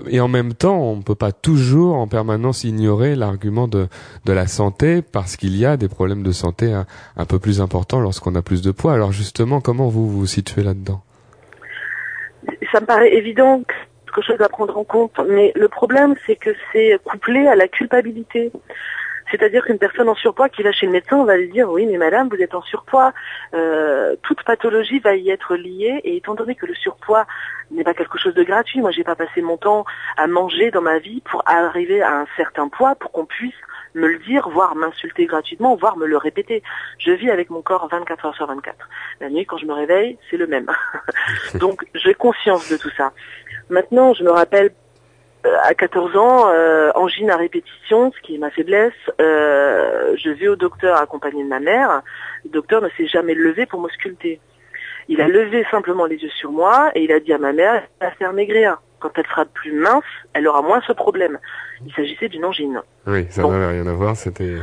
Et 0.09 0.19
en 0.19 0.27
même 0.27 0.55
temps, 0.55 0.79
on 0.79 0.95
ne 0.95 1.03
peut 1.03 1.13
pas 1.13 1.31
toujours, 1.31 1.97
en 1.97 2.07
permanence, 2.07 2.63
ignorer 2.63 3.15
l'argument 3.15 3.67
de 3.67 3.87
de 4.25 4.33
la 4.33 4.47
santé 4.47 5.03
parce 5.03 5.35
qu'il 5.35 5.55
y 5.55 5.67
a 5.67 5.77
des 5.77 5.87
problèmes 5.87 6.23
de 6.23 6.31
santé 6.31 6.73
un 7.15 7.25
peu 7.25 7.37
plus 7.37 7.61
importants 7.61 7.99
lorsqu'on 7.99 8.33
a 8.33 8.41
plus 8.41 8.63
de 8.63 8.71
poids. 8.71 8.93
Alors 8.93 9.11
justement, 9.11 9.61
comment 9.61 9.87
vous 9.87 10.09
vous 10.09 10.25
situez 10.25 10.63
là-dedans? 10.63 11.03
Ça 12.71 12.79
me 12.81 12.85
paraît 12.85 13.13
évident 13.13 13.63
que 13.67 13.73
c'est 13.73 14.05
quelque 14.05 14.21
chose 14.25 14.41
à 14.41 14.49
prendre 14.49 14.77
en 14.77 14.83
compte, 14.83 15.19
mais 15.27 15.51
le 15.55 15.67
problème 15.67 16.15
c'est 16.25 16.35
que 16.35 16.51
c'est 16.71 16.99
couplé 17.03 17.47
à 17.47 17.55
la 17.55 17.67
culpabilité. 17.67 18.51
C'est-à-dire 19.31 19.63
qu'une 19.63 19.77
personne 19.77 20.09
en 20.09 20.15
surpoids 20.15 20.49
qui 20.49 20.63
va 20.63 20.71
chez 20.71 20.87
le 20.87 20.91
médecin 20.91 21.23
va 21.23 21.37
lui 21.37 21.49
dire 21.49 21.69
oui 21.69 21.85
mais 21.85 21.97
madame 21.97 22.29
vous 22.29 22.41
êtes 22.41 22.55
en 22.55 22.61
surpoids, 22.63 23.13
Euh, 23.53 24.15
toute 24.23 24.43
pathologie 24.43 24.99
va 24.99 25.15
y 25.15 25.29
être 25.29 25.55
liée 25.55 26.01
et 26.03 26.17
étant 26.17 26.35
donné 26.35 26.53
que 26.55 26.65
le 26.65 26.75
surpoids 26.75 27.25
n'est 27.71 27.83
pas 27.83 27.93
quelque 27.93 28.17
chose 28.17 28.33
de 28.33 28.43
gratuit, 28.43 28.79
moi 28.79 28.91
j'ai 28.91 29.03
pas 29.03 29.15
passé 29.15 29.41
mon 29.41 29.57
temps 29.57 29.85
à 30.17 30.27
manger 30.27 30.71
dans 30.71 30.81
ma 30.81 30.99
vie 30.99 31.21
pour 31.29 31.41
arriver 31.47 32.01
à 32.01 32.13
un 32.21 32.27
certain 32.37 32.67
poids 32.69 32.95
pour 32.95 33.11
qu'on 33.11 33.25
puisse 33.25 33.61
me 33.95 34.07
le 34.07 34.19
dire, 34.19 34.49
voire 34.49 34.75
m'insulter 34.75 35.25
gratuitement, 35.25 35.75
voire 35.75 35.97
me 35.97 36.05
le 36.05 36.17
répéter. 36.17 36.63
Je 36.97 37.11
vis 37.11 37.29
avec 37.31 37.49
mon 37.49 37.61
corps 37.61 37.87
24 37.89 38.25
heures 38.25 38.35
sur 38.35 38.47
24. 38.47 38.75
La 39.21 39.29
nuit 39.29 39.45
quand 39.45 39.57
je 39.57 39.65
me 39.65 39.73
réveille, 39.73 40.17
c'est 40.29 40.37
le 40.37 40.47
même. 40.47 40.69
Donc 41.55 41.85
j'ai 41.93 42.13
conscience 42.13 42.69
de 42.71 42.77
tout 42.77 42.91
ça. 42.95 43.11
Maintenant, 43.69 44.13
je 44.13 44.23
me 44.23 44.31
rappelle 44.31 44.71
euh, 45.45 45.55
à 45.63 45.73
14 45.73 46.17
ans, 46.17 46.49
euh, 46.49 46.91
angine 46.95 47.29
à 47.31 47.37
répétition, 47.37 48.11
ce 48.11 48.19
qui 48.21 48.35
est 48.35 48.39
ma 48.39 48.51
faiblesse. 48.51 48.93
Euh, 49.21 50.15
je 50.17 50.29
vais 50.29 50.47
au 50.47 50.55
docteur 50.55 50.97
accompagné 50.97 51.43
de 51.43 51.49
ma 51.49 51.59
mère. 51.59 52.01
Le 52.43 52.49
docteur 52.51 52.81
ne 52.81 52.89
s'est 52.97 53.07
jamais 53.07 53.33
levé 53.33 53.65
pour 53.65 53.79
m'ausculter. 53.79 54.39
Il 55.07 55.21
a 55.21 55.27
levé 55.27 55.65
simplement 55.71 56.05
les 56.05 56.17
yeux 56.17 56.29
sur 56.29 56.51
moi 56.51 56.91
et 56.93 57.03
il 57.03 57.11
a 57.11 57.19
dit 57.19 57.33
à 57.33 57.37
ma 57.37 57.53
mère, 57.53 57.83
va 58.01 58.11
faire 58.11 58.33
maigrir. 58.33 58.79
Quand 58.99 59.11
elle 59.15 59.25
sera 59.27 59.45
plus 59.45 59.71
mince, 59.71 60.03
elle 60.33 60.47
aura 60.47 60.61
moins 60.61 60.81
ce 60.85 60.93
problème. 60.93 61.39
Il 61.85 61.93
s'agissait 61.93 62.29
d'une 62.29 62.45
angine. 62.45 62.81
Oui, 63.07 63.25
ça 63.29 63.41
Bon. 63.41 63.51
n'avait 63.51 63.67
rien 63.67 63.87
à 63.87 63.93
voir. 63.93 64.15
C'était 64.15 64.55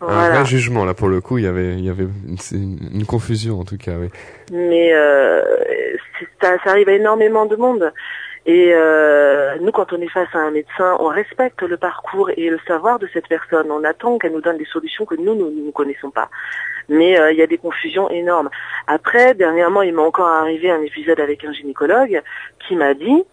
un 0.00 0.30
vrai 0.30 0.44
jugement 0.44 0.84
là 0.84 0.94
pour 0.94 1.08
le 1.08 1.20
coup. 1.20 1.38
Il 1.38 1.44
y 1.44 1.46
avait, 1.46 1.74
il 1.74 1.84
y 1.84 1.90
avait 1.90 2.06
une, 2.52 3.06
confusion 3.06 3.60
en 3.60 3.64
tout 3.64 3.78
cas. 3.78 3.92
Oui. 3.98 4.08
mais 4.52 4.92
euh, 4.92 5.42
ça, 6.40 6.56
ça 6.64 6.70
arrive 6.70 6.88
à 6.88 6.92
énormément 6.92 7.46
de 7.46 7.56
monde. 7.56 7.92
Et 8.46 8.72
euh, 8.74 9.56
nous, 9.62 9.72
quand 9.72 9.92
on 9.94 10.00
est 10.02 10.08
face 10.08 10.28
à 10.34 10.38
un 10.38 10.50
médecin, 10.50 10.96
on 11.00 11.08
respecte 11.08 11.62
le 11.62 11.78
parcours 11.78 12.30
et 12.36 12.50
le 12.50 12.58
savoir 12.66 12.98
de 12.98 13.08
cette 13.12 13.26
personne. 13.26 13.70
On 13.70 13.84
attend 13.84 14.18
qu'elle 14.18 14.32
nous 14.32 14.42
donne 14.42 14.58
des 14.58 14.66
solutions 14.66 15.06
que 15.06 15.14
nous, 15.14 15.34
nous 15.34 15.50
ne 15.50 15.70
connaissons 15.70 16.10
pas. 16.10 16.28
Mais 16.90 17.18
euh, 17.18 17.32
il 17.32 17.38
y 17.38 17.42
a 17.42 17.46
des 17.46 17.56
confusions 17.56 18.10
énormes. 18.10 18.50
Après, 18.86 19.32
dernièrement, 19.32 19.80
il 19.80 19.94
m'a 19.94 20.02
encore 20.02 20.28
arrivé 20.28 20.70
un 20.70 20.82
épisode 20.82 21.20
avec 21.20 21.42
un 21.44 21.52
gynécologue 21.52 22.20
qui 22.68 22.76
m'a 22.76 22.92
dit, 22.92 23.24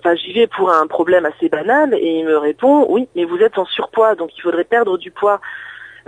enfin, 0.00 0.14
j'y 0.16 0.32
vais 0.32 0.46
pour 0.46 0.70
un 0.70 0.86
problème 0.86 1.26
assez 1.26 1.48
banal 1.48 1.94
et 1.94 2.18
il 2.18 2.24
me 2.24 2.36
répond, 2.36 2.86
oui, 2.88 3.08
mais 3.14 3.24
vous 3.24 3.38
êtes 3.38 3.58
en 3.58 3.66
surpoids, 3.66 4.14
donc 4.14 4.30
il 4.36 4.40
faudrait 4.42 4.64
perdre 4.64 4.98
du 4.98 5.10
poids. 5.10 5.40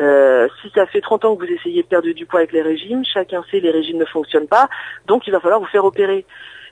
Euh, 0.00 0.48
si 0.60 0.70
ça 0.74 0.86
fait 0.86 1.00
30 1.02 1.24
ans 1.24 1.36
que 1.36 1.44
vous 1.44 1.52
essayez 1.52 1.82
de 1.82 1.86
perdre 1.86 2.10
du 2.10 2.24
poids 2.26 2.40
avec 2.40 2.52
les 2.52 2.62
régimes, 2.62 3.04
chacun 3.04 3.44
sait 3.50 3.60
les 3.60 3.70
régimes 3.70 3.98
ne 3.98 4.04
fonctionnent 4.06 4.48
pas, 4.48 4.68
donc 5.06 5.26
il 5.26 5.32
va 5.32 5.40
falloir 5.40 5.60
vous 5.60 5.66
faire 5.66 5.84
opérer. 5.84 6.24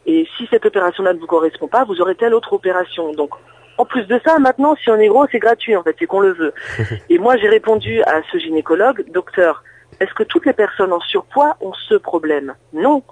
Et 0.07 0.27
si 0.37 0.47
cette 0.51 0.65
opération-là 0.65 1.13
ne 1.13 1.19
vous 1.19 1.27
correspond 1.27 1.69
pas, 1.69 1.85
vous 1.85 2.01
aurez 2.01 2.15
telle 2.15 2.35
autre 2.35 2.55
opération. 2.55 3.13
Donc, 3.13 3.31
en 3.77 3.85
plus 3.85 4.05
de 4.05 4.19
ça, 4.25 4.39
maintenant, 4.39 4.75
si 4.77 4.91
on 4.91 4.97
est 4.97 5.09
gros, 5.09 5.27
c'est 5.31 5.39
gratuit, 5.39 5.77
en 5.77 5.83
fait, 5.83 5.95
c'est 5.99 6.07
qu'on 6.07 6.21
le 6.21 6.33
veut. 6.33 6.55
Et 7.11 7.19
moi, 7.19 7.37
j'ai 7.37 7.49
répondu 7.49 8.03
à 8.03 8.23
ce 8.33 8.39
gynécologue, 8.39 9.05
docteur, 9.13 9.63
est-ce 10.01 10.15
que 10.15 10.23
toutes 10.23 10.47
les 10.47 10.55
personnes 10.55 10.93
en 10.93 11.01
surpoids 11.01 11.57
ont 11.61 11.75
ce 11.89 11.95
problème? 11.95 12.55
Non. 12.73 13.03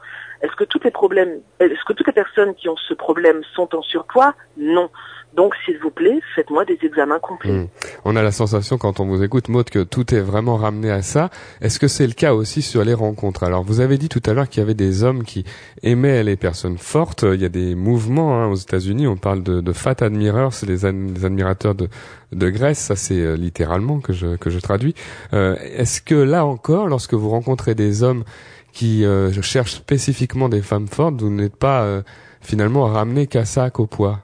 Est-ce 0.42 0.54
que 0.56 0.64
toutes 0.64 0.84
les 0.84 0.90
problèmes, 0.90 1.40
est-ce 1.60 1.84
que 1.86 1.92
toutes 1.92 2.06
les 2.06 2.12
personnes 2.12 2.54
qui 2.54 2.68
ont 2.68 2.76
ce 2.76 2.94
problème 2.94 3.40
sont 3.54 3.74
en 3.74 3.82
surpoids? 3.82 4.34
Non. 4.56 4.88
Donc, 5.34 5.54
s'il 5.64 5.78
vous 5.78 5.90
plaît, 5.90 6.20
faites-moi 6.34 6.64
des 6.64 6.78
examens 6.82 7.18
complets. 7.18 7.52
Mm. 7.52 7.68
On 8.06 8.16
a 8.16 8.22
la 8.22 8.32
sensation 8.32 8.78
quand 8.78 8.98
on 8.98 9.04
vous 9.06 9.22
écoute, 9.22 9.48
Maud, 9.50 9.68
que 9.68 9.80
tout 9.82 10.14
est 10.14 10.20
vraiment 10.20 10.56
ramené 10.56 10.90
à 10.90 11.02
ça. 11.02 11.28
Est-ce 11.60 11.78
que 11.78 11.86
c'est 11.86 12.06
le 12.06 12.14
cas 12.14 12.32
aussi 12.32 12.62
sur 12.62 12.82
les 12.82 12.94
rencontres? 12.94 13.42
Alors, 13.42 13.62
vous 13.62 13.80
avez 13.80 13.98
dit 13.98 14.08
tout 14.08 14.22
à 14.24 14.32
l'heure 14.32 14.48
qu'il 14.48 14.60
y 14.60 14.62
avait 14.62 14.72
des 14.74 15.04
hommes 15.04 15.24
qui 15.24 15.44
aimaient 15.82 16.24
les 16.24 16.36
personnes 16.36 16.78
fortes. 16.78 17.24
Il 17.24 17.40
y 17.42 17.44
a 17.44 17.50
des 17.50 17.74
mouvements 17.74 18.40
hein, 18.42 18.46
aux 18.46 18.54
États-Unis. 18.54 19.06
On 19.06 19.16
parle 19.16 19.42
de, 19.42 19.72
fat 19.72 19.96
admirers, 20.00 20.48
c'est 20.52 20.66
les, 20.66 20.86
ad- 20.86 20.96
les 21.14 21.24
admirateurs 21.26 21.74
de, 21.74 21.88
de 22.32 22.48
graisse. 22.48 22.78
Ça, 22.78 22.96
c'est 22.96 23.20
euh, 23.20 23.36
littéralement 23.36 24.00
que 24.00 24.14
je 24.14 24.36
que 24.36 24.48
je 24.48 24.58
traduis. 24.60 24.94
Euh, 25.34 25.56
Est-ce 25.76 26.00
que 26.00 26.14
là 26.14 26.46
encore, 26.46 26.86
lorsque 26.88 27.12
vous 27.12 27.28
rencontrez 27.28 27.74
des 27.74 28.02
hommes 28.02 28.24
qui 28.72 29.04
euh, 29.04 29.30
cherchent 29.42 29.72
spécifiquement 29.72 30.48
des 30.48 30.62
femmes 30.62 30.88
fortes, 30.88 31.20
vous 31.20 31.30
n'êtes 31.30 31.56
pas 31.56 31.82
euh, 31.82 32.02
finalement 32.40 32.84
ramené 32.86 33.26
qu'à 33.26 33.44
ça, 33.44 33.70
qu'au 33.70 33.86
poids 33.86 34.20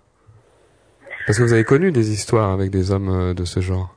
Parce 1.27 1.39
que 1.39 1.43
vous 1.43 1.53
avez 1.53 1.65
connu 1.65 1.93
des 1.93 2.13
histoires 2.13 2.51
avec 2.51 2.71
des 2.71 2.91
hommes 2.91 3.09
euh, 3.09 3.35
de 3.35 3.45
ce 3.45 3.61
genre. 3.61 3.95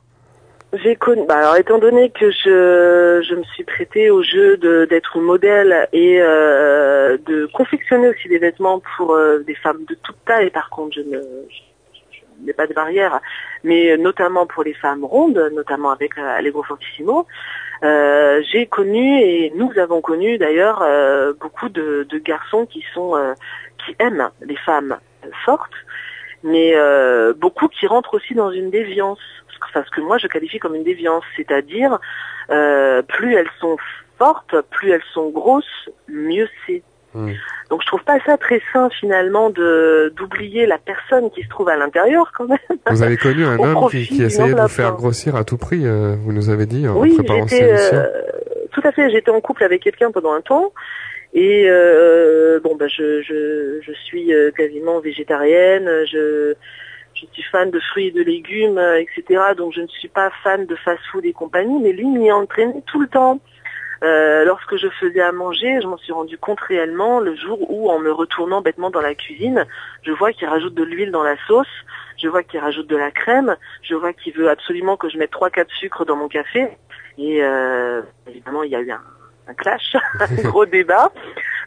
J'ai 0.72 0.96
connu. 0.96 1.24
Bah 1.26 1.38
alors, 1.38 1.56
étant 1.56 1.78
donné 1.78 2.10
que 2.10 2.30
je, 2.30 3.24
je 3.26 3.34
me 3.34 3.42
suis 3.44 3.64
prêtée 3.64 4.10
au 4.10 4.22
jeu 4.22 4.58
d'être 4.58 5.18
modèle 5.18 5.88
et 5.94 6.18
euh, 6.20 7.16
de 7.24 7.46
confectionner 7.46 8.08
aussi 8.08 8.28
des 8.28 8.38
vêtements 8.38 8.82
pour 8.96 9.14
euh, 9.14 9.38
des 9.46 9.54
femmes 9.54 9.84
de 9.88 9.94
toute 10.02 10.22
taille, 10.26 10.50
par 10.50 10.68
contre, 10.68 10.96
je 10.96 11.00
ne, 11.00 11.22
je, 11.22 12.20
n'est 12.44 12.52
pas 12.52 12.66
de 12.66 12.74
barrière, 12.74 13.18
mais 13.64 13.96
notamment 13.96 14.46
pour 14.46 14.62
les 14.62 14.74
femmes 14.74 15.06
rondes, 15.06 15.50
notamment 15.54 15.90
avec 15.90 16.18
euh, 16.18 16.36
Allegro 16.36 16.62
Fortissimo, 16.62 17.26
euh, 17.82 18.42
j'ai 18.50 18.66
connu 18.66 19.20
et 19.20 19.52
nous 19.54 19.70
avons 19.78 20.00
connu 20.00 20.38
d'ailleurs 20.38 20.82
euh, 20.82 21.32
beaucoup 21.40 21.68
de, 21.68 22.06
de 22.08 22.18
garçons 22.18 22.66
qui 22.66 22.84
sont 22.92 23.16
euh, 23.16 23.34
qui 23.84 23.94
aiment 23.98 24.30
les 24.40 24.56
femmes 24.56 24.98
fortes, 25.44 25.74
mais 26.42 26.72
euh, 26.74 27.32
beaucoup 27.34 27.68
qui 27.68 27.86
rentrent 27.86 28.14
aussi 28.14 28.34
dans 28.34 28.50
une 28.50 28.70
déviance, 28.70 29.20
enfin 29.68 29.84
ce 29.84 29.90
que 29.90 30.00
moi 30.00 30.18
je 30.18 30.26
qualifie 30.26 30.58
comme 30.58 30.74
une 30.74 30.84
déviance, 30.84 31.24
c'est-à-dire 31.36 31.98
euh, 32.50 33.02
plus 33.02 33.34
elles 33.34 33.50
sont 33.60 33.76
fortes, 34.18 34.60
plus 34.70 34.90
elles 34.90 35.04
sont 35.12 35.30
grosses, 35.30 35.88
mieux 36.08 36.48
c'est. 36.66 36.82
Hmm. 37.18 37.32
Donc 37.70 37.82
je 37.82 37.86
trouve 37.86 38.02
pas 38.02 38.18
ça 38.24 38.36
très 38.38 38.62
sain 38.72 38.88
finalement 38.98 39.50
de 39.50 40.12
d'oublier 40.16 40.66
la 40.66 40.78
personne 40.78 41.30
qui 41.30 41.42
se 41.42 41.48
trouve 41.48 41.68
à 41.68 41.76
l'intérieur 41.76 42.32
quand 42.36 42.46
même. 42.46 42.58
Vous 42.90 43.02
avez 43.02 43.16
connu 43.16 43.44
un 43.44 43.58
homme 43.58 43.90
qui, 43.90 44.06
qui 44.06 44.22
essayait 44.22 44.54
de 44.54 44.60
vous 44.60 44.68
faire 44.68 44.94
grossir 44.94 45.36
à 45.36 45.44
tout 45.44 45.58
prix, 45.58 45.84
euh, 45.84 46.14
vous 46.16 46.32
nous 46.32 46.48
avez 46.48 46.66
dit 46.66 46.88
en 46.88 46.98
Oui, 46.98 47.14
préparant 47.14 47.46
euh, 47.52 48.06
tout 48.72 48.80
à 48.84 48.92
fait. 48.92 49.10
J'étais 49.10 49.30
en 49.30 49.40
couple 49.40 49.64
avec 49.64 49.82
quelqu'un 49.82 50.10
pendant 50.10 50.32
un 50.32 50.40
temps. 50.40 50.72
Et 51.34 51.66
euh, 51.68 52.58
bon, 52.60 52.74
bah, 52.74 52.86
je, 52.88 53.20
je, 53.20 53.80
je 53.82 53.92
suis 54.04 54.32
euh, 54.32 54.50
quasiment 54.50 55.00
végétarienne. 55.00 55.86
Je, 56.10 56.54
je 57.14 57.26
suis 57.32 57.42
fan 57.50 57.70
de 57.70 57.80
fruits 57.90 58.06
et 58.06 58.12
de 58.12 58.22
légumes, 58.22 58.80
etc. 58.98 59.42
Donc 59.56 59.74
je 59.74 59.82
ne 59.82 59.88
suis 59.88 60.08
pas 60.08 60.30
fan 60.42 60.64
de 60.64 60.76
fast-food 60.76 61.26
et 61.26 61.32
compagnie. 61.32 61.82
Mais 61.82 61.92
lui 61.92 62.06
m'y 62.06 62.32
entraînait 62.32 62.82
tout 62.86 63.00
le 63.00 63.08
temps. 63.08 63.40
Euh, 64.02 64.44
lorsque 64.44 64.76
je 64.76 64.88
faisais 64.88 65.20
à 65.20 65.32
manger, 65.32 65.80
je 65.82 65.86
m'en 65.86 65.96
suis 65.96 66.12
rendu 66.12 66.38
compte 66.38 66.60
réellement 66.60 67.20
le 67.20 67.34
jour 67.34 67.70
où, 67.70 67.90
en 67.90 67.98
me 67.98 68.12
retournant 68.12 68.60
bêtement 68.60 68.90
dans 68.90 69.00
la 69.00 69.14
cuisine, 69.14 69.66
je 70.02 70.12
vois 70.12 70.32
qu'il 70.32 70.48
rajoute 70.48 70.74
de 70.74 70.84
l'huile 70.84 71.10
dans 71.10 71.24
la 71.24 71.36
sauce, 71.46 71.66
je 72.16 72.28
vois 72.28 72.42
qu'il 72.42 72.60
rajoute 72.60 72.86
de 72.86 72.96
la 72.96 73.10
crème, 73.10 73.56
je 73.82 73.94
vois 73.94 74.12
qu'il 74.12 74.34
veut 74.34 74.48
absolument 74.48 74.96
que 74.96 75.08
je 75.08 75.18
mette 75.18 75.32
3-4 75.32 75.66
sucres 75.78 76.04
dans 76.04 76.16
mon 76.16 76.28
café. 76.28 76.68
Et 77.18 77.42
euh, 77.42 78.02
évidemment, 78.28 78.62
il 78.62 78.70
y 78.70 78.76
a 78.76 78.80
eu 78.80 78.90
un, 78.92 79.02
un 79.48 79.54
clash, 79.54 79.96
un 80.20 80.42
gros 80.48 80.66
débat, 80.66 81.10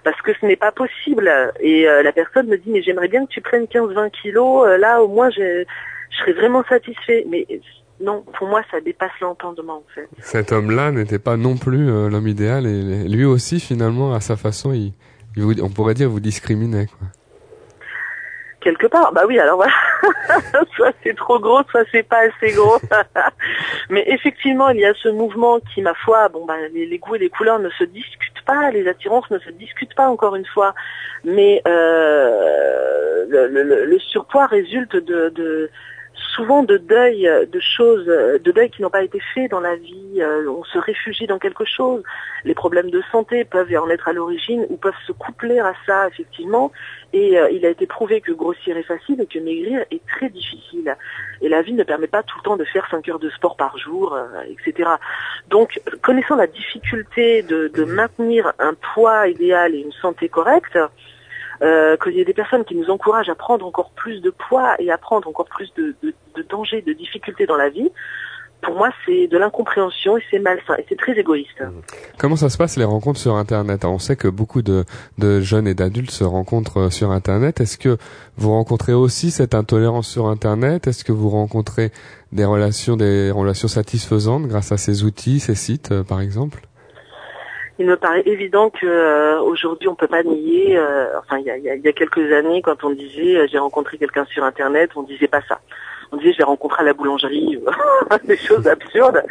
parce 0.06 0.20
que 0.22 0.32
ce 0.40 0.46
n'est 0.46 0.56
pas 0.56 0.72
possible. 0.72 1.30
Et 1.60 1.88
euh, 1.90 2.02
la 2.02 2.14
personne 2.14 2.48
me 2.48 2.58
dit, 2.58 2.70
mais 2.70 2.82
j'aimerais 2.82 3.10
bien 3.10 3.26
que 3.26 3.32
tu 3.32 3.42
prennes 3.42 3.66
15-20 3.66 4.12
kilos, 4.12 4.80
là 4.80 5.04
au 5.04 5.10
moins 5.10 5.30
je, 5.30 5.66
je 6.12 6.18
serais 6.18 6.34
vraiment 6.34 6.64
satisfait. 6.64 7.26
Mais 7.28 7.46
non, 8.02 8.24
pour 8.38 8.48
moi, 8.48 8.62
ça 8.72 8.82
dépasse 8.82 9.12
l'entendement 9.22 9.78
en 9.78 9.84
fait. 9.96 10.08
Cet 10.20 10.52
homme-là 10.52 10.92
n'était 10.92 11.20
pas 11.20 11.38
non 11.38 11.58
plus 11.58 11.90
euh, 11.90 12.10
l'homme 12.10 12.28
idéal 12.28 12.66
et 12.66 13.08
lui 13.08 13.26
aussi 13.26 13.60
finalement 13.60 14.14
à 14.14 14.20
sa 14.20 14.36
façon, 14.36 14.72
il, 14.74 14.94
il 15.36 15.44
vous- 15.44 15.62
on 15.62 15.70
pourrait 15.70 15.94
dire 15.94 16.10
vous 16.10 16.20
discriminait. 16.20 16.88
Quoi. 16.88 17.08
Quelque 18.62 18.86
part, 18.86 19.12
bah 19.12 19.24
oui, 19.28 19.40
alors 19.40 19.56
voilà, 19.56 19.74
soit 20.76 20.92
c'est 21.04 21.16
trop 21.16 21.40
gros, 21.40 21.62
soit 21.72 21.84
c'est 21.92 22.04
pas 22.04 22.20
assez 22.20 22.54
gros. 22.54 22.78
Mais 23.90 24.04
effectivement, 24.08 24.70
il 24.70 24.80
y 24.80 24.86
a 24.86 24.94
ce 24.94 25.10
mouvement 25.10 25.60
qui, 25.74 25.82
ma 25.82 25.96
foi, 25.96 26.30
bon 26.30 26.46
bah 26.46 26.54
les, 26.72 26.86
les 26.86 27.00
goûts 27.00 27.16
et 27.16 27.20
les 27.20 27.30
couleurs 27.30 27.58
ne 27.58 27.70
se 27.72 27.84
discutent 27.86 28.44
pas, 28.46 28.70
les 28.70 28.88
attirances 28.88 29.30
ne 29.32 29.40
se 29.40 29.50
discutent 29.50 29.96
pas 29.96 30.08
encore 30.10 30.36
une 30.36 30.46
fois. 30.46 30.76
Mais 31.24 31.62
euh, 31.68 33.26
le, 33.30 33.48
le- 33.48 33.86
le 33.86 34.00
surpoids 34.00 34.46
résulte 34.46 34.96
de, 34.96 35.30
de 35.30 35.70
souvent 36.36 36.64
de 36.64 36.78
deuil, 36.78 37.30
de 37.52 37.60
choses, 37.60 38.06
de 38.06 38.52
deuil 38.52 38.70
qui 38.70 38.82
n'ont 38.82 38.90
pas 38.90 39.04
été 39.04 39.20
faits 39.34 39.52
dans 39.52 39.60
la 39.60 39.76
vie. 39.76 40.22
Euh, 40.22 40.50
on 40.50 40.64
se 40.64 40.78
réfugie 40.78 41.28
dans 41.28 41.40
quelque 41.40 41.66
chose. 41.66 42.04
Les 42.44 42.54
problèmes 42.54 42.90
de 42.90 43.02
santé 43.12 43.44
peuvent 43.46 43.74
en 43.76 43.90
être 43.90 44.08
à 44.08 44.14
l'origine 44.14 44.66
ou 44.70 44.78
peuvent 44.78 44.94
se 45.06 45.12
coupler 45.12 45.60
à 45.60 45.74
ça, 45.86 46.08
effectivement. 46.08 46.72
Et 47.14 47.38
euh, 47.38 47.50
il 47.52 47.66
a 47.66 47.70
été 47.70 47.86
prouvé 47.86 48.22
que 48.22 48.32
grossir 48.32 48.78
est 48.78 48.84
facile 48.84 49.22
et 49.22 49.26
que 49.26 49.40
maigrir 49.40 49.84
est 49.92 50.06
très 50.08 50.30
difficile. 50.30 50.96
Et 51.42 51.50
la 51.50 51.62
vie 51.62 51.74
ne 51.74 51.84
permet 51.84 52.08
pas 52.08 52.24
tout 52.24 52.38
le 52.38 52.44
temps 52.44 52.58
de 52.58 52.66
faire 52.66 52.88
5 52.90 53.08
heures 53.10 53.20
de 53.20 53.30
sport 53.30 53.58
par 53.58 53.78
jour, 53.78 54.14
euh, 54.14 54.26
etc. 54.50 54.90
Donc, 55.50 55.80
connaissant 56.02 56.36
la 56.36 56.48
difficulté 56.48 57.44
de 57.44 57.84
maintenir 57.84 58.54
un 58.60 58.74
poids 58.94 59.28
idéal 59.28 59.76
et 59.76 59.80
une 59.80 59.92
santé 59.92 60.30
correcte, 60.30 60.78
euh, 61.62 61.98
qu'il 61.98 62.14
y 62.14 62.20
ait 62.20 62.26
des 62.26 62.34
personnes 62.34 62.66
qui 62.66 62.76
nous 62.76 62.90
encouragent 62.90 63.30
à 63.30 63.36
prendre 63.36 63.66
encore 63.66 63.92
plus 63.92 64.22
de 64.22 64.30
poids 64.30 64.76
et 64.80 64.92
à 64.92 64.98
prendre 64.98 65.28
encore 65.28 65.48
plus 65.48 65.72
de, 65.76 65.96
de, 66.04 66.14
de 66.36 66.42
dangers, 66.44 66.82
de 66.82 66.94
difficultés 66.94 67.46
dans 67.46 67.58
la 67.58 67.70
vie, 67.70 67.92
pour 68.62 68.76
moi, 68.76 68.90
c'est 69.06 69.28
de 69.28 69.38
l'incompréhension 69.40 70.18
et 70.18 70.24
c'est 70.30 70.38
malsain 70.38 70.76
et 70.78 70.86
c'est 70.88 70.96
très 70.96 71.18
égoïste. 71.18 71.64
Comment 72.20 72.36
ça 72.36 72.50
se 72.50 72.58
passe 72.58 72.78
les 72.78 72.84
rencontres 72.84 73.20
sur 73.20 73.36
Internet? 73.36 73.86
On 73.86 73.98
sait 73.98 74.16
que 74.16 74.28
beaucoup 74.28 74.62
de, 74.62 74.86
de 75.18 75.42
jeunes 75.42 75.68
et 75.68 75.74
d'adultes 75.74 76.12
se 76.12 76.24
rencontrent 76.24 76.82
euh, 76.82 76.90
sur 76.92 77.10
Internet. 77.10 77.60
Est-ce 77.60 77.80
que 77.80 77.98
vous 78.38 78.52
rencontrez 78.52 78.94
aussi 78.94 79.32
cette 79.32 79.56
intolérance 79.56 80.08
sur 80.08 80.28
Internet? 80.28 80.86
Est-ce 80.86 81.04
que 81.04 81.12
vous 81.12 81.30
rencontrez 81.30 81.92
des 82.32 82.46
relations, 82.46 82.98
des 82.98 83.32
relations 83.32 83.68
satisfaisantes 83.68 84.48
grâce 84.48 84.72
à 84.72 84.78
ces 84.78 85.04
outils, 85.04 85.40
ces 85.40 85.56
sites, 85.56 85.92
euh, 85.92 86.04
par 86.04 86.22
exemple? 86.22 86.62
Il 87.82 87.88
me 87.88 87.98
paraît 87.98 88.22
évident 88.28 88.70
que 88.70 88.86
euh, 88.86 89.42
aujourd'hui 89.42 89.88
on 89.88 89.96
peut 89.96 90.08
pas 90.08 90.22
nier. 90.22 90.78
euh, 90.78 91.18
enfin, 91.18 91.40
il 91.40 91.46
y 91.46 91.88
a, 91.88 91.94
quelques 91.94 92.32
années, 92.32 92.62
quand 92.62 92.84
on 92.84 92.92
disait 92.92 93.38
euh, 93.38 93.48
j'ai 93.52 93.58
rencontré 93.58 93.98
quelqu'un 93.98 94.24
sur 94.26 94.44
Internet, 94.44 94.92
on 94.96 95.02
disait 95.02 95.28
pas 95.28 95.42
ça. 95.50 95.60
On 96.12 96.18
disait 96.18 96.34
je 96.34 96.38
l'ai 96.38 96.44
rencontré 96.44 96.84
à 96.84 96.86
la 96.86 96.94
boulangerie, 96.94 97.58
euh, 97.58 98.18
des 98.26 98.38
choses 98.38 98.68
absurdes. 98.68 99.24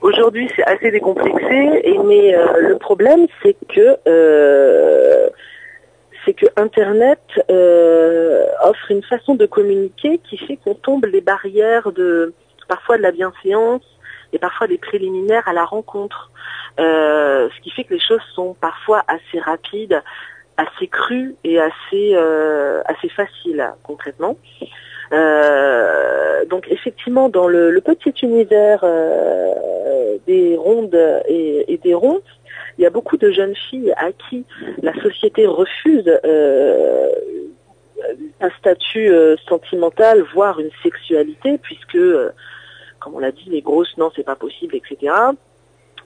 Aujourd'hui, 0.00 0.50
c'est 0.56 0.64
assez 0.64 0.90
décomplexé, 0.90 1.84
mais 2.04 2.36
le 2.58 2.76
problème, 2.78 3.28
c'est 3.44 3.56
que 3.72 3.96
c'est 6.26 6.34
que 6.34 6.46
Internet 6.56 7.20
offre 8.64 8.90
une 8.90 9.04
façon 9.04 9.36
de 9.36 9.46
communiquer 9.46 10.18
qui 10.28 10.36
fait 10.36 10.56
qu'on 10.56 10.74
tombe 10.74 11.04
les 11.04 11.20
barrières 11.20 11.92
de 11.92 12.34
parfois 12.66 12.96
de 12.96 13.02
la 13.02 13.12
bienséance 13.12 13.93
et 14.34 14.38
parfois 14.38 14.66
des 14.66 14.78
préliminaires 14.78 15.46
à 15.48 15.52
la 15.52 15.64
rencontre. 15.64 16.30
Euh, 16.80 17.48
ce 17.56 17.60
qui 17.62 17.70
fait 17.70 17.84
que 17.84 17.94
les 17.94 18.00
choses 18.00 18.20
sont 18.34 18.54
parfois 18.60 19.04
assez 19.06 19.38
rapides, 19.38 20.02
assez 20.56 20.88
crues 20.88 21.36
et 21.44 21.60
assez 21.60 22.14
euh, 22.14 22.82
assez 22.86 23.08
faciles 23.08 23.72
concrètement. 23.84 24.36
Euh, 25.12 26.44
donc 26.46 26.66
effectivement, 26.68 27.28
dans 27.28 27.46
le, 27.46 27.80
petit 27.80 28.14
univers 28.22 28.84
des 30.26 30.56
rondes 30.56 31.22
et, 31.28 31.72
et 31.72 31.78
des 31.78 31.94
ronds, 31.94 32.22
il 32.76 32.82
y 32.82 32.86
a 32.86 32.90
beaucoup 32.90 33.16
de 33.16 33.30
jeunes 33.30 33.54
filles 33.54 33.92
à 33.96 34.10
qui 34.10 34.44
la 34.82 34.92
société 35.00 35.46
refuse 35.46 36.10
un 38.40 38.50
statut 38.58 39.10
sentimental, 39.48 40.22
voire 40.34 40.58
une 40.58 40.70
sexualité, 40.82 41.58
puisque, 41.58 41.98
comme 43.04 43.16
on 43.16 43.18
l'a 43.18 43.32
dit, 43.32 43.44
les 43.50 43.60
grosses, 43.60 43.94
non, 43.98 44.10
c'est 44.16 44.24
pas 44.24 44.34
possible, 44.34 44.74
etc. 44.74 45.12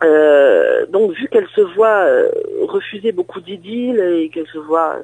Euh, 0.03 0.85
donc, 0.87 1.13
vu 1.13 1.29
qu'elles 1.29 1.49
se 1.55 1.61
voient 1.61 2.05
euh, 2.05 2.29
refuser 2.63 3.13
beaucoup 3.13 3.41
d'idylles 3.41 4.01
et 4.01 4.31
qu'elles 4.31 4.49
se 4.49 4.59
voient 4.59 4.97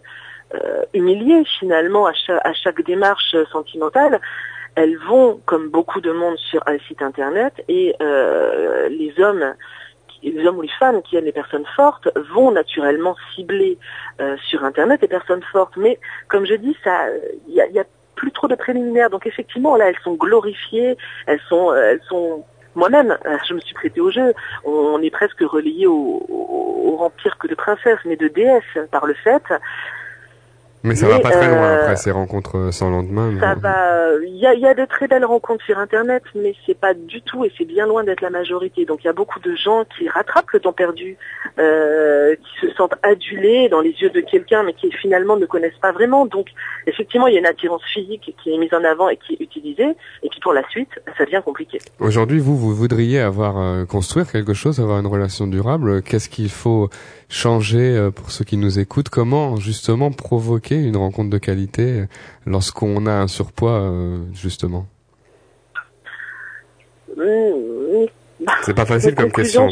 euh, 0.54 0.83
humiliées 0.92 1.44
finalement 1.59 2.07
à 2.07 2.12
chaque, 2.12 2.85
démarche 2.85 3.37
sentimentale, 3.52 4.20
elles 4.74 4.98
vont, 4.98 5.40
comme 5.46 5.68
beaucoup 5.68 6.00
de 6.00 6.11
monde, 6.11 6.37
sur 6.37 6.62
un 6.66 6.78
site 6.88 7.00
internet 7.00 7.54
et 7.68 7.94
euh, 8.02 8.88
les 8.88 9.14
hommes 9.20 9.54
les 10.22 10.46
hommes 10.46 10.57
ou 10.57 10.62
les 10.62 10.68
femmes 10.80 11.02
qui 11.02 11.18
aiment 11.18 11.26
les 11.26 11.33
personnes 11.33 11.66
fortes 11.76 12.09
vont 12.33 12.50
naturellement 12.50 13.14
cibler 13.35 13.76
sur 14.48 14.64
Internet 14.64 15.02
les 15.02 15.09
personnes 15.09 15.42
fortes. 15.52 15.76
Mais 15.76 15.98
comme 16.28 16.46
je 16.46 16.54
dis, 16.54 16.74
ça, 16.83 17.09
il 17.46 17.54
y 17.54 17.78
a 17.78 17.85
plus 18.14 18.33
trop 18.33 18.48
de 18.48 18.55
préliminaires. 18.55 19.11
Donc 19.11 19.27
effectivement, 19.27 19.77
là, 19.77 19.88
elles 19.88 19.98
sont 20.03 20.14
glorifiées, 20.14 20.96
elles 21.27 21.40
sont, 21.48 21.70
euh, 21.70 21.92
elles 21.92 22.03
sont. 22.09 22.44
Moi-même, 22.74 23.16
euh, 23.24 23.37
je 23.48 23.55
me 23.55 23.61
suis 23.61 23.74
prêtée 23.74 24.00
au 24.00 24.11
jeu. 24.11 24.35
On, 24.64 25.00
est 25.00 25.11
presque 25.11 25.40
relié 25.40 25.87
au, 25.87 26.27
au, 26.29 27.12
que 27.38 27.46
de 27.46 27.55
princesse, 27.55 27.98
mais 28.05 28.16
de 28.16 28.27
déesse 28.27 28.88
par 28.90 29.07
le 29.07 29.14
fait. 29.14 29.42
Mais 30.85 30.94
ça 30.94 31.07
Mais, 31.07 31.12
va 31.14 31.20
pas 31.20 31.31
très 31.31 31.49
loin 31.49 31.64
euh, 31.64 31.81
après 31.81 31.97
ces 31.97 32.11
rencontres 32.11 32.59
euh, 32.59 32.70
sans 32.70 32.90
lendemain. 32.90 33.33
Ça 33.40 33.55
va. 33.55 33.94
Il 34.23 34.37
y 34.37 34.47
a, 34.47 34.53
il 34.53 34.61
y 34.61 34.66
a 34.66 34.75
de 34.75 34.85
très 34.85 35.09
belles 35.09 35.25
rencontres 35.25 35.64
sur 35.64 35.79
Internet, 35.79 36.23
mais 36.35 36.55
c'est 36.66 36.79
pas 36.79 36.92
du 36.92 37.23
tout 37.23 37.44
et 37.44 37.53
c'est 37.57 37.64
bien 37.64 37.87
loin 37.87 38.05
d'être 38.05 38.20
la 38.20 38.29
majorité. 38.29 38.85
Donc 38.85 39.03
il 39.03 39.07
y 39.07 39.11
a 39.11 39.14
beaucoup 39.14 39.40
de 39.40 39.57
gens 39.57 39.85
qui 39.97 40.09
rattrapent 40.09 40.51
le 40.53 40.61
temps 40.61 40.75
perdu, 40.75 41.16
euh, 41.59 42.35
qui 42.37 42.66
se 42.66 42.75
sentent 42.75 42.94
adulés 43.03 43.70
dans 43.70 43.81
les 43.81 43.92
yeux 43.92 44.11
de 44.11 44.20
quelqu'un, 44.20 44.62
mais 44.62 44.75
qui 44.75 44.92
finalement 44.92 45.37
ne 45.37 45.47
connaissent 45.47 45.79
pas 45.81 45.92
vraiment. 45.92 46.27
Donc 46.27 46.49
effectivement, 46.87 47.27
il 47.27 47.35
y 47.35 47.37
a 47.37 47.40
une 47.40 47.47
attirance 47.47 47.83
physique 47.92 48.35
qui 48.42 48.55
est 48.55 48.59
mise 48.59 48.75
en 48.75 48.85
avant 48.85 49.09
et 49.09 49.16
qui 49.16 49.33
est 49.35 49.40
utilisée, 49.40 49.97
et 50.23 50.29
puis 50.29 50.40
pour 50.42 50.53
la 50.53 50.68
suite, 50.68 50.90
ça 51.16 51.25
devient 51.25 51.40
compliqué. 51.42 51.79
Aujourd'hui, 51.99 52.40
vous, 52.40 52.59
vous 52.59 52.75
voudriez 52.75 53.20
avoir 53.20 53.59
euh, 53.59 53.85
construire 53.87 54.31
quelque 54.31 54.53
chose, 54.53 54.81
avoir 54.81 54.99
une 55.01 55.07
relation 55.07 55.47
durable. 55.47 56.03
Qu'est-ce 56.03 56.29
qu'il 56.29 56.51
faut 56.51 56.90
changer 57.31 57.97
euh, 57.97 58.11
pour 58.11 58.31
ceux 58.31 58.44
qui 58.44 58.59
nous 58.59 58.79
écoutent? 58.79 59.09
Comment 59.09 59.57
justement 59.57 60.11
provoquer 60.11 60.74
une 60.77 60.97
rencontre 60.97 61.31
de 61.31 61.39
qualité 61.39 62.05
lorsqu'on 62.47 63.07
a 63.07 63.13
un 63.13 63.29
surpoids, 63.29 63.81
euh, 63.81 64.19
justement 64.33 64.87
C'est 68.63 68.75
pas 68.75 68.87
facile 68.87 69.15
comme 69.15 69.33
question. 69.33 69.69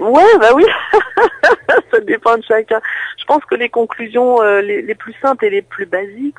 Ouais, 0.00 0.38
bah 0.40 0.50
oui, 0.54 0.64
ça 1.90 2.00
dépend 2.00 2.36
de 2.36 2.42
chacun. 2.42 2.80
Je 3.18 3.24
pense 3.24 3.44
que 3.44 3.54
les 3.54 3.68
conclusions 3.68 4.42
euh, 4.42 4.60
les, 4.60 4.82
les 4.82 4.94
plus 4.94 5.14
simples 5.22 5.44
et 5.46 5.50
les 5.50 5.62
plus 5.62 5.86
basiques 5.86 6.34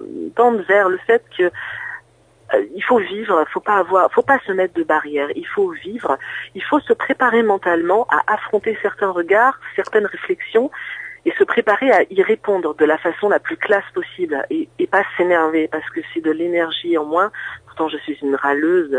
euh, 0.00 0.30
tendent 0.36 0.64
vers 0.68 0.88
le 0.88 0.98
fait 1.06 1.22
que 1.36 1.44
euh, 1.44 2.64
il 2.74 2.82
faut 2.82 2.98
vivre, 2.98 3.44
faut 3.52 3.60
pas 3.60 3.78
avoir, 3.78 4.10
faut 4.12 4.22
pas 4.22 4.38
se 4.46 4.52
mettre 4.52 4.74
de 4.74 4.82
barrières. 4.82 5.28
Il 5.34 5.46
faut 5.46 5.70
vivre, 5.70 6.18
il 6.54 6.62
faut 6.62 6.80
se 6.80 6.92
préparer 6.92 7.42
mentalement 7.42 8.06
à 8.10 8.34
affronter 8.34 8.78
certains 8.82 9.10
regards, 9.10 9.58
certaines 9.76 10.06
réflexions, 10.06 10.70
et 11.24 11.32
se 11.32 11.44
préparer 11.44 11.90
à 11.90 12.02
y 12.10 12.22
répondre 12.22 12.74
de 12.74 12.84
la 12.84 12.98
façon 12.98 13.28
la 13.28 13.38
plus 13.38 13.56
classe 13.56 13.84
possible 13.94 14.44
et, 14.50 14.68
et 14.78 14.86
pas 14.86 15.02
s'énerver 15.16 15.68
parce 15.68 15.88
que 15.90 16.00
c'est 16.12 16.20
de 16.20 16.30
l'énergie 16.30 16.96
en 16.98 17.04
moins. 17.04 17.30
Pourtant, 17.66 17.88
je 17.88 17.96
suis 17.98 18.18
une 18.22 18.36
râleuse, 18.36 18.90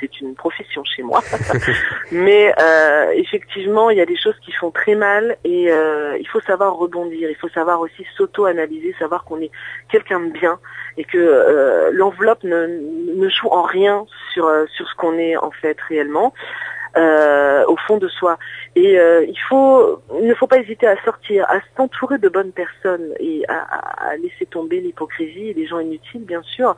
c'est 0.00 0.20
une 0.20 0.34
profession 0.34 0.82
chez 0.84 1.02
moi. 1.02 1.20
Mais 2.12 2.52
euh, 2.58 3.10
effectivement, 3.14 3.90
il 3.90 3.98
y 3.98 4.00
a 4.00 4.06
des 4.06 4.16
choses 4.16 4.34
qui 4.44 4.52
font 4.52 4.70
très 4.70 4.94
mal 4.94 5.36
et 5.44 5.70
euh, 5.70 6.16
il 6.18 6.26
faut 6.26 6.40
savoir 6.40 6.74
rebondir. 6.74 7.30
Il 7.30 7.36
faut 7.36 7.48
savoir 7.50 7.80
aussi 7.80 8.04
s'auto-analyser, 8.16 8.94
savoir 8.98 9.24
qu'on 9.24 9.40
est 9.40 9.50
quelqu'un 9.90 10.20
de 10.20 10.32
bien 10.32 10.58
et 10.96 11.04
que 11.04 11.18
euh, 11.18 11.90
l'enveloppe 11.92 12.42
ne, 12.44 12.66
ne 13.14 13.28
joue 13.28 13.48
en 13.48 13.62
rien 13.62 14.06
sur 14.32 14.46
euh, 14.46 14.64
sur 14.74 14.88
ce 14.88 14.94
qu'on 14.96 15.18
est 15.18 15.36
en 15.36 15.50
fait 15.50 15.78
réellement. 15.88 16.32
Euh, 16.96 17.64
au 17.66 17.76
fond 17.86 17.98
de 17.98 18.08
soi 18.08 18.38
et 18.74 18.98
euh, 18.98 19.24
il 19.28 19.38
faut 19.48 20.02
il 20.20 20.26
ne 20.28 20.34
faut 20.34 20.46
pas 20.46 20.58
hésiter 20.58 20.86
à 20.86 20.96
sortir 21.04 21.44
à 21.48 21.58
s'entourer 21.76 22.18
de 22.18 22.28
bonnes 22.28 22.52
personnes 22.52 23.12
et 23.20 23.44
à, 23.48 24.10
à- 24.10 24.16
laisser 24.16 24.46
tomber 24.46 24.80
l'hypocrisie 24.80 25.48
et 25.50 25.54
les 25.54 25.66
gens 25.66 25.78
inutiles 25.80 26.24
bien 26.24 26.42
sûr 26.42 26.76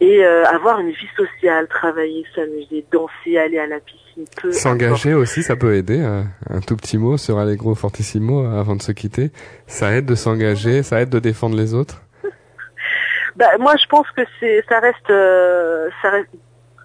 et 0.00 0.24
euh, 0.24 0.44
avoir 0.46 0.80
une 0.80 0.90
vie 0.90 1.08
sociale 1.16 1.66
travailler 1.68 2.24
s'amuser 2.34 2.86
danser 2.90 3.36
aller 3.38 3.58
à 3.58 3.66
la 3.66 3.80
piscine 3.80 4.24
S'engager 4.50 5.14
aussi, 5.14 5.42
ça 5.42 5.56
peut 5.56 5.74
aider. 5.76 5.98
Un 6.00 6.60
tout 6.60 6.76
petit 6.76 6.98
mot 6.98 7.16
sur 7.16 7.38
Allegro 7.38 7.74
Fortissimo 7.74 8.44
euh, 8.44 8.58
avant 8.60 8.74
de 8.76 8.82
se 8.82 8.92
quitter. 8.92 9.30
Ça 9.66 9.92
aide 9.92 10.04
de 10.04 10.14
s'engager, 10.14 10.82
ça 10.82 11.00
aide 11.00 11.08
de 11.10 11.20
défendre 11.20 11.56
les 11.56 11.74
autres? 11.74 12.02
Bah, 13.36 13.46
moi, 13.58 13.74
je 13.80 13.86
pense 13.86 14.06
que 14.10 14.22
c'est, 14.38 14.62
ça 14.68 14.80
reste, 14.80 15.08
euh, 15.10 15.88
ça 16.02 16.10
reste. 16.10 16.28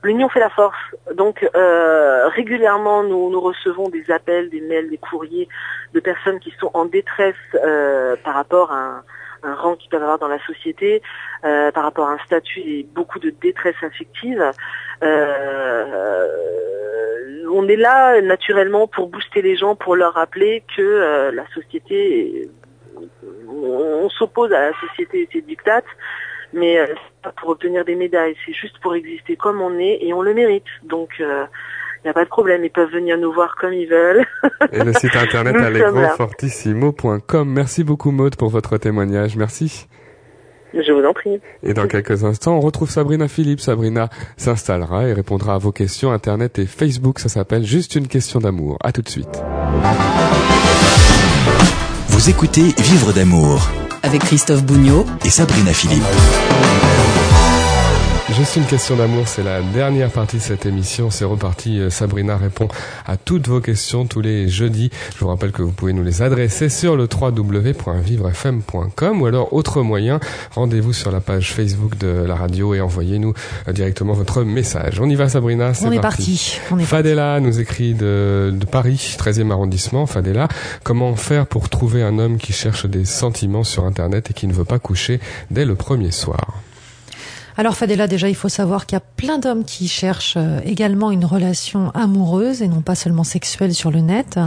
L'union 0.05 0.29
fait 0.29 0.39
la 0.39 0.51
force. 0.51 0.77
Donc, 1.15 1.47
euh, 1.55 2.27
régulièrement, 2.27 3.01
nous, 3.03 3.31
nous 3.31 3.41
recevons 3.41 3.89
des 3.89 4.11
appels, 4.11 4.49
des 4.51 4.61
mails, 4.61 4.89
des 4.89 4.99
courriers 4.99 5.47
de 5.95 5.99
personnes 5.99 6.39
qui 6.39 6.53
sont 6.59 6.69
en 6.75 6.85
détresse 6.85 7.33
euh, 7.55 8.15
par 8.23 8.35
rapport 8.35 8.71
à 8.71 8.75
un, 8.77 9.03
un 9.41 9.55
rang 9.55 9.75
qu'ils 9.75 9.89
peuvent 9.89 10.03
avoir 10.03 10.19
dans 10.19 10.27
la 10.27 10.39
société, 10.45 11.01
euh, 11.43 11.71
par 11.71 11.83
rapport 11.83 12.07
à 12.07 12.13
un 12.13 12.19
statut 12.19 12.59
et 12.59 12.87
beaucoup 12.93 13.17
de 13.17 13.31
détresse 13.31 13.75
affective. 13.81 14.51
Euh, 15.03 16.27
on 17.51 17.67
est 17.67 17.75
là 17.75 18.21
naturellement 18.21 18.87
pour 18.87 19.07
booster 19.07 19.41
les 19.41 19.55
gens, 19.55 19.75
pour 19.75 19.95
leur 19.95 20.13
rappeler 20.13 20.63
que 20.75 20.81
euh, 20.81 21.31
la 21.31 21.47
société, 21.53 22.49
on, 23.47 24.05
on 24.05 24.09
s'oppose 24.09 24.51
à 24.53 24.69
la 24.69 24.79
société 24.87 25.21
et 25.23 25.29
ses 25.31 25.41
dictates, 25.41 25.85
mais 26.55 26.79
euh, 26.79 26.87
c'est 26.87 27.21
pas 27.21 27.33
pour 27.39 27.49
obtenir 27.49 27.85
des 27.85 27.95
médailles, 27.95 28.35
c'est 28.45 28.53
juste 28.53 28.79
pour 28.79 28.95
exister 28.95 29.35
comme 29.35 29.61
on 29.61 29.77
est 29.77 29.99
et 30.01 30.13
on 30.13 30.21
le 30.21 30.33
mérite. 30.33 30.65
Donc 30.83 31.09
il 32.05 32.09
n'y 32.09 32.11
a 32.11 32.13
pas 32.13 32.23
de 32.23 32.29
problème, 32.29 32.63
ils 32.63 32.69
peuvent 32.69 32.91
venir 32.91 33.17
nous 33.17 33.31
voir 33.31 33.55
comme 33.55 33.73
ils 33.73 33.87
veulent. 33.87 34.25
Et 34.71 34.83
le 34.83 34.93
site 34.93 35.15
internet 35.15 35.55
allegrofortissimo.com. 35.55 37.49
Merci 37.49 37.83
beaucoup 37.83 38.11
Maude 38.11 38.35
pour 38.35 38.49
votre 38.49 38.77
témoignage. 38.77 39.35
Merci. 39.35 39.87
Je 40.75 40.91
vous 40.91 41.03
en 41.03 41.13
prie. 41.13 41.39
Et 41.63 41.73
dans 41.73 41.87
quelques 41.87 42.23
instants, 42.23 42.57
on 42.57 42.59
retrouve 42.59 42.91
Sabrina 42.91 43.27
Philippe. 43.27 43.59
Sabrina 43.59 44.09
s'installera 44.37 45.07
et 45.07 45.13
répondra 45.13 45.55
à 45.55 45.57
vos 45.57 45.71
questions 45.71 46.11
Internet 46.11 46.59
et 46.59 46.67
Facebook. 46.67 47.17
Ça 47.17 47.29
s'appelle 47.29 47.63
Juste 47.63 47.95
une 47.95 48.07
question 48.07 48.39
d'amour. 48.39 48.77
À 48.83 48.91
tout 48.91 49.01
de 49.01 49.09
suite. 49.09 49.41
Vous 52.09 52.29
écoutez 52.29 52.73
Vivre 52.77 53.13
d'amour 53.13 53.67
Avec 54.05 54.21
Christophe 54.21 54.63
Bougnot 54.63 55.03
et 55.25 55.31
Sabrina 55.31 55.73
Philippe. 55.73 56.03
Juste 58.31 58.55
une 58.55 58.65
question 58.65 58.95
d'amour, 58.95 59.27
c'est 59.27 59.43
la 59.43 59.61
dernière 59.61 60.09
partie 60.09 60.37
de 60.37 60.41
cette 60.41 60.65
émission. 60.65 61.11
C'est 61.11 61.25
reparti. 61.25 61.79
Euh, 61.79 61.91
Sabrina 61.91 62.37
répond 62.37 62.67
à 63.05 63.17
toutes 63.17 63.47
vos 63.47 63.61
questions 63.61 64.07
tous 64.07 64.19
les 64.19 64.49
jeudis. 64.49 64.89
Je 65.13 65.19
vous 65.19 65.27
rappelle 65.27 65.51
que 65.51 65.61
vous 65.61 65.71
pouvez 65.71 65.93
nous 65.93 66.03
les 66.03 66.23
adresser 66.23 66.69
sur 66.69 66.95
le 66.95 67.07
www.vivrefm.com 67.07 69.21
ou 69.21 69.27
alors 69.27 69.53
autre 69.53 69.83
moyen, 69.83 70.19
rendez-vous 70.55 70.91
sur 70.91 71.11
la 71.11 71.21
page 71.21 71.53
Facebook 71.53 71.99
de 71.99 72.07
la 72.07 72.33
radio 72.33 72.73
et 72.73 72.81
envoyez-nous 72.81 73.35
euh, 73.67 73.73
directement 73.73 74.13
votre 74.13 74.41
message. 74.43 74.99
On 74.99 75.07
y 75.07 75.13
va 75.15 75.29
Sabrina, 75.29 75.75
c'est 75.75 75.85
On 75.85 75.91
est 75.91 75.99
parti. 75.99 76.57
On 76.71 76.79
est 76.79 76.83
Fadela 76.83 77.39
nous 77.39 77.59
écrit 77.59 77.93
de, 77.93 78.51
de 78.53 78.65
Paris, 78.65 79.17
13e 79.19 79.51
arrondissement. 79.51 80.07
Fadela, 80.07 80.47
comment 80.83 81.15
faire 81.15 81.45
pour 81.45 81.69
trouver 81.69 82.01
un 82.01 82.17
homme 82.17 82.39
qui 82.39 82.53
cherche 82.53 82.87
des 82.87 83.05
sentiments 83.05 83.63
sur 83.63 83.85
Internet 83.85 84.31
et 84.31 84.33
qui 84.33 84.47
ne 84.47 84.53
veut 84.53 84.65
pas 84.65 84.79
coucher 84.79 85.19
dès 85.51 85.63
le 85.63 85.75
premier 85.75 86.09
soir? 86.09 86.55
Alors 87.57 87.75
Fadela, 87.77 88.07
déjà, 88.07 88.27
il 88.27 88.35
faut 88.35 88.49
savoir 88.49 88.85
qu'il 88.85 88.97
y 88.97 89.01
a 89.01 89.03
plein 89.15 89.37
d'hommes 89.37 89.63
qui 89.63 89.87
cherchent 89.87 90.35
euh, 90.35 90.59
également 90.65 91.09
une 91.11 91.23
relation 91.23 91.89
amoureuse 91.91 92.61
et 92.61 92.67
non 92.67 92.81
pas 92.81 92.95
seulement 92.95 93.23
sexuelle 93.23 93.73
sur 93.73 93.91
le 93.91 94.01
net. 94.01 94.37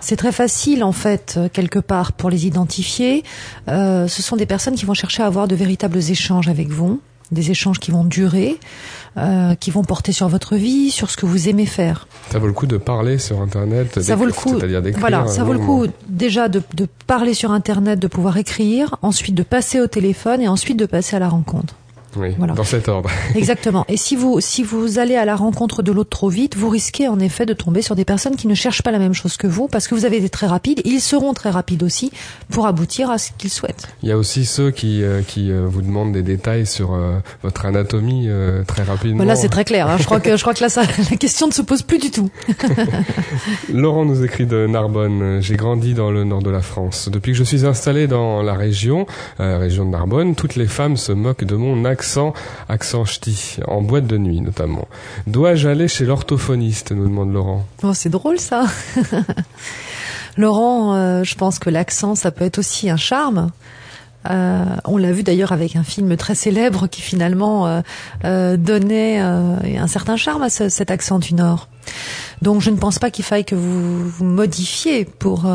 C'est 0.00 0.14
très 0.16 0.30
facile, 0.30 0.84
en 0.84 0.92
fait, 0.92 1.34
euh, 1.36 1.48
quelque 1.52 1.80
part, 1.80 2.12
pour 2.12 2.30
les 2.30 2.46
identifier. 2.46 3.24
Euh, 3.68 4.06
ce 4.06 4.22
sont 4.22 4.36
des 4.36 4.46
personnes 4.46 4.76
qui 4.76 4.84
vont 4.84 4.94
chercher 4.94 5.24
à 5.24 5.26
avoir 5.26 5.48
de 5.48 5.56
véritables 5.56 5.98
échanges 5.98 6.46
avec 6.46 6.68
vous, 6.68 7.00
des 7.32 7.50
échanges 7.50 7.80
qui 7.80 7.90
vont 7.90 8.04
durer, 8.04 8.60
euh, 9.16 9.56
qui 9.56 9.72
vont 9.72 9.82
porter 9.82 10.12
sur 10.12 10.28
votre 10.28 10.54
vie, 10.54 10.92
sur 10.92 11.10
ce 11.10 11.16
que 11.16 11.26
vous 11.26 11.48
aimez 11.48 11.66
faire. 11.66 12.06
Ça 12.30 12.38
vaut 12.38 12.46
le 12.46 12.52
coup 12.52 12.66
de 12.66 12.76
parler 12.76 13.18
sur 13.18 13.40
Internet, 13.40 14.00
Ça 14.00 14.14
vaut 14.14 14.24
le 14.24 14.32
coup. 14.32 14.56
c'est-à-dire. 14.60 14.82
Voilà, 15.00 15.26
ça 15.26 15.42
vaut 15.42 15.52
le 15.52 15.58
coup 15.58 15.86
déjà 16.08 16.48
de, 16.48 16.62
de 16.74 16.86
parler 17.08 17.34
sur 17.34 17.50
Internet, 17.50 17.98
de 17.98 18.06
pouvoir 18.06 18.36
écrire, 18.36 18.94
ensuite 19.02 19.34
de 19.34 19.42
passer 19.42 19.80
au 19.80 19.88
téléphone 19.88 20.40
et 20.42 20.46
ensuite 20.46 20.78
de 20.78 20.86
passer 20.86 21.16
à 21.16 21.18
la 21.18 21.28
rencontre. 21.28 21.74
Oui, 22.16 22.34
Voilà. 22.38 22.54
dans 22.54 22.64
cet 22.64 22.88
ordre. 22.88 23.10
Exactement. 23.34 23.84
Et 23.88 23.96
si 23.96 24.16
vous 24.16 24.40
si 24.40 24.62
vous 24.62 24.98
allez 24.98 25.16
à 25.16 25.24
la 25.24 25.36
rencontre 25.36 25.82
de 25.82 25.92
l'autre 25.92 26.10
trop 26.10 26.28
vite, 26.28 26.56
vous 26.56 26.68
risquez 26.68 27.08
en 27.08 27.18
effet 27.20 27.44
de 27.46 27.52
tomber 27.52 27.82
sur 27.82 27.94
des 27.94 28.04
personnes 28.04 28.36
qui 28.36 28.46
ne 28.46 28.54
cherchent 28.54 28.82
pas 28.82 28.90
la 28.90 28.98
même 28.98 29.12
chose 29.12 29.36
que 29.36 29.46
vous 29.46 29.68
parce 29.68 29.86
que 29.88 29.94
vous 29.94 30.04
avez 30.04 30.16
été 30.18 30.28
très 30.28 30.46
rapide. 30.46 30.80
Ils 30.84 31.00
seront 31.00 31.34
très 31.34 31.50
rapides 31.50 31.82
aussi 31.82 32.10
pour 32.50 32.66
aboutir 32.66 33.10
à 33.10 33.18
ce 33.18 33.30
qu'ils 33.36 33.50
souhaitent. 33.50 33.88
Il 34.02 34.08
y 34.08 34.12
a 34.12 34.16
aussi 34.16 34.46
ceux 34.46 34.70
qui, 34.70 35.02
euh, 35.02 35.20
qui 35.26 35.50
euh, 35.50 35.66
vous 35.68 35.82
demandent 35.82 36.12
des 36.12 36.22
détails 36.22 36.66
sur 36.66 36.94
euh, 36.94 37.18
votre 37.42 37.66
anatomie 37.66 38.26
euh, 38.28 38.62
très 38.64 38.82
rapidement. 38.82 39.18
Bah 39.18 39.24
là, 39.24 39.36
c'est 39.36 39.48
très 39.48 39.64
clair. 39.64 39.88
hein. 39.90 39.96
Je 39.98 40.04
crois 40.04 40.20
que 40.20 40.36
je 40.36 40.42
crois 40.42 40.54
que 40.54 40.62
là, 40.62 40.68
ça, 40.68 40.82
la 41.10 41.16
question 41.16 41.46
ne 41.48 41.52
se 41.52 41.62
pose 41.62 41.82
plus 41.82 41.98
du 41.98 42.10
tout. 42.10 42.30
Laurent 43.72 44.04
nous 44.04 44.24
écrit 44.24 44.46
de 44.46 44.66
Narbonne. 44.66 45.40
J'ai 45.40 45.56
grandi 45.56 45.94
dans 45.94 46.10
le 46.10 46.24
nord 46.24 46.42
de 46.42 46.50
la 46.50 46.60
France. 46.62 47.08
Depuis 47.12 47.32
que 47.32 47.38
je 47.38 47.44
suis 47.44 47.66
installé 47.66 48.06
dans 48.06 48.42
la 48.42 48.54
région, 48.54 49.06
région 49.38 49.84
de 49.84 49.90
Narbonne, 49.90 50.34
toutes 50.34 50.56
les 50.56 50.66
femmes 50.66 50.96
se 50.96 51.12
moquent 51.12 51.44
de 51.44 51.56
mon 51.56 51.84
accent, 51.84 52.05
accent 52.68 53.04
ch'ti, 53.04 53.58
en 53.66 53.82
boîte 53.82 54.06
de 54.06 54.18
nuit 54.18 54.40
notamment. 54.40 54.86
Dois-je 55.26 55.68
aller 55.68 55.88
chez 55.88 56.04
l'orthophoniste 56.04 56.92
nous 56.92 57.04
demande 57.08 57.32
Laurent. 57.32 57.66
Oh, 57.82 57.92
c'est 57.94 58.08
drôle 58.10 58.38
ça. 58.38 58.64
Laurent, 60.36 60.94
euh, 60.94 61.24
je 61.24 61.34
pense 61.34 61.58
que 61.58 61.70
l'accent, 61.70 62.14
ça 62.14 62.30
peut 62.30 62.44
être 62.44 62.58
aussi 62.58 62.90
un 62.90 62.96
charme. 62.96 63.50
Euh, 64.28 64.64
on 64.84 64.96
l'a 64.96 65.12
vu 65.12 65.22
d'ailleurs 65.22 65.52
avec 65.52 65.76
un 65.76 65.84
film 65.84 66.16
très 66.16 66.34
célèbre 66.34 66.88
qui 66.88 67.00
finalement 67.00 67.80
euh, 68.24 68.56
donnait 68.56 69.18
un 69.18 69.86
certain 69.86 70.16
charme 70.16 70.42
à 70.42 70.50
ce- 70.50 70.68
cet 70.68 70.90
accent 70.90 71.18
du 71.20 71.32
Nord. 71.34 71.68
Donc 72.42 72.60
je 72.60 72.70
ne 72.70 72.76
pense 72.76 72.98
pas 72.98 73.10
qu'il 73.10 73.24
faille 73.24 73.44
que 73.44 73.54
vous 73.54 74.08
vous 74.08 74.24
modifiez 74.24 75.04
pour 75.04 75.46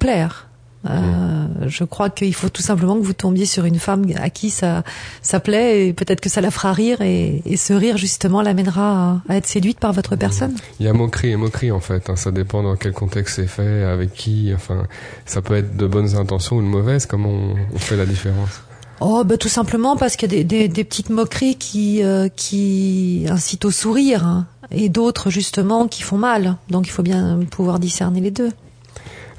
plaire. 0.00 0.47
Euh, 0.88 1.46
Je 1.66 1.82
crois 1.84 2.08
qu'il 2.08 2.32
faut 2.34 2.48
tout 2.48 2.62
simplement 2.62 2.96
que 2.96 3.02
vous 3.04 3.12
tombiez 3.12 3.46
sur 3.46 3.64
une 3.64 3.80
femme 3.80 4.06
à 4.16 4.30
qui 4.30 4.48
ça 4.50 4.84
ça 5.22 5.40
plaît 5.40 5.88
et 5.88 5.92
peut-être 5.92 6.20
que 6.20 6.28
ça 6.28 6.40
la 6.40 6.52
fera 6.52 6.72
rire 6.72 7.00
et, 7.00 7.42
et 7.44 7.56
ce 7.56 7.72
rire 7.72 7.96
justement 7.96 8.42
l'amènera 8.42 9.20
à, 9.28 9.32
à 9.32 9.36
être 9.36 9.46
séduite 9.46 9.80
par 9.80 9.92
votre 9.92 10.14
personne. 10.14 10.54
Il 10.78 10.86
y 10.86 10.88
a 10.88 10.92
moquerie 10.92 11.30
et 11.30 11.36
moquerie 11.36 11.72
en 11.72 11.80
fait. 11.80 12.08
hein. 12.10 12.16
Ça 12.16 12.30
dépend 12.30 12.62
dans 12.62 12.76
quel 12.76 12.92
contexte 12.92 13.36
c'est 13.36 13.48
fait, 13.48 13.82
avec 13.82 14.14
qui. 14.14 14.52
Enfin, 14.54 14.84
ça 15.26 15.42
peut 15.42 15.56
être 15.56 15.76
de 15.76 15.86
bonnes 15.86 16.14
intentions 16.16 16.56
ou 16.56 16.62
de 16.62 16.66
mauvaises. 16.68 17.06
Comment 17.06 17.30
on, 17.30 17.54
on 17.74 17.78
fait 17.78 17.96
la 17.96 18.06
différence? 18.06 18.62
Oh, 19.00 19.22
bah 19.24 19.36
tout 19.36 19.48
simplement 19.48 19.96
parce 19.96 20.16
qu'il 20.16 20.32
y 20.32 20.34
a 20.34 20.38
des, 20.38 20.44
des, 20.44 20.68
des 20.68 20.84
petites 20.84 21.10
moqueries 21.10 21.56
qui 21.56 22.02
euh, 22.04 22.28
qui 22.28 23.26
incitent 23.28 23.64
au 23.64 23.70
sourire 23.72 24.24
hein, 24.24 24.46
et 24.70 24.88
d'autres 24.88 25.28
justement 25.30 25.86
qui 25.88 26.02
font 26.02 26.18
mal. 26.18 26.56
Donc 26.70 26.86
il 26.86 26.90
faut 26.90 27.02
bien 27.04 27.40
pouvoir 27.50 27.78
discerner 27.80 28.20
les 28.20 28.30
deux. 28.32 28.50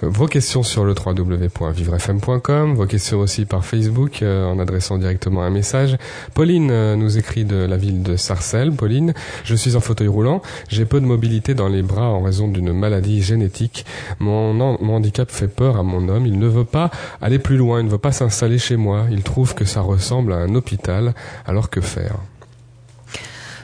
Vos 0.02 0.28
questions 0.28 0.64
sur 0.64 0.86
le 0.86 0.94
www.vivrefm.com, 0.94 2.74
vos 2.74 2.86
questions 2.86 3.20
aussi 3.20 3.44
par 3.44 3.66
Facebook 3.66 4.22
euh, 4.22 4.46
en 4.46 4.58
adressant 4.58 4.98
directement 4.98 5.44
un 5.44 5.50
message. 5.50 5.98
Pauline 6.34 6.72
euh, 6.72 6.96
nous 6.96 7.18
écrit 7.18 7.44
de 7.44 7.58
la 7.58 7.76
ville 7.76 8.02
de 8.02 8.16
Sarcelles. 8.16 8.72
Pauline, 8.72 9.14
je 9.44 9.56
suis 9.56 9.76
en 9.76 9.82
fauteuil 9.82 10.08
roulant, 10.08 10.42
j'ai 10.70 10.86
peu 10.86 11.02
de 11.02 11.06
mobilité 11.06 11.54
dans 11.54 11.68
les 11.68 11.82
bras 11.82 12.08
en 12.08 12.22
raison 12.22 12.48
d'une 12.48 12.72
maladie 12.72 13.22
génétique. 13.22 13.86
Mon, 14.20 14.54
mon 14.54 14.96
handicap 14.96 15.30
fait 15.30 15.50
peur 15.50 15.76
à 15.76 15.84
mon 15.84 16.08
homme, 16.08 16.26
il 16.26 16.40
ne 16.40 16.48
veut 16.48 16.64
pas 16.64 16.92
aller 17.22 17.40
plus 17.40 17.58
loin, 17.58 17.82
il 17.82 17.86
ne 17.88 17.92
veut 17.92 17.98
pas 17.98 18.14
s'installer 18.14 18.58
chez 18.58 18.78
moi, 18.78 19.06
il 19.12 19.24
trouve 19.24 19.54
que 19.54 19.66
ça 19.66 19.82
ressemble 19.82 20.32
à 20.32 20.38
un 20.38 20.56
hôpital, 20.56 21.14
alors 21.46 21.70
que 21.70 21.82
faire? 21.82 22.16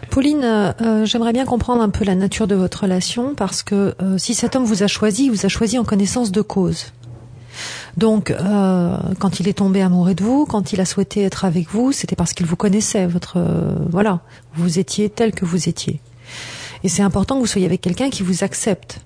Pauline, 0.10 0.44
euh, 0.44 0.72
euh, 0.82 1.06
j'aimerais 1.06 1.34
bien 1.34 1.46
comprendre 1.46 1.82
un 1.82 1.90
peu 1.90 2.06
la 2.06 2.16
nature 2.16 2.48
de 2.48 2.56
votre 2.56 2.84
relation 2.84 3.36
parce 3.36 3.64
que 3.64 3.96
euh, 4.02 4.18
si 4.18 4.34
cet 4.34 4.56
homme 4.56 4.64
vous 4.64 4.84
a 4.84 4.88
choisi, 4.88 5.26
il 5.26 5.32
vous 5.32 5.46
a 5.46 5.50
choisi 5.50 5.78
en 5.78 5.84
connaissance 5.84 6.32
de 6.32 6.42
cause. 6.42 6.88
Donc, 7.96 8.34
quand 9.20 9.40
il 9.40 9.48
est 9.48 9.54
tombé 9.54 9.82
amoureux 9.82 10.14
de 10.14 10.22
vous, 10.22 10.46
quand 10.46 10.74
il 10.74 10.82
a 10.82 10.86
souhaité 10.86 11.22
être 11.22 11.46
avec 11.46 11.70
vous, 11.70 11.94
c'était 11.94 12.18
parce 12.18 12.34
qu'il 12.34 12.46
vous 12.46 12.58
connaissait. 12.58 13.08
Votre 13.08 13.42
voilà, 13.90 14.20
vous 14.56 14.78
étiez 14.78 15.10
tel 15.10 15.32
que 15.32 15.46
vous 15.46 15.70
étiez. 15.70 16.02
Et 16.84 16.90
c'est 16.90 17.02
important 17.02 17.36
que 17.36 17.40
vous 17.40 17.48
soyez 17.48 17.66
avec 17.66 17.80
quelqu'un 17.80 18.10
qui 18.10 18.24
vous 18.24 18.44
accepte. 18.44 19.00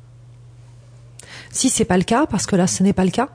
Si 1.51 1.69
c'est 1.69 1.85
pas 1.85 1.97
le 1.97 2.03
cas, 2.03 2.25
parce 2.25 2.47
que 2.47 2.55
là, 2.55 2.65
ce 2.65 2.81
n'est 2.81 2.93
pas 2.93 3.05
le 3.05 3.11
cas, 3.11 3.29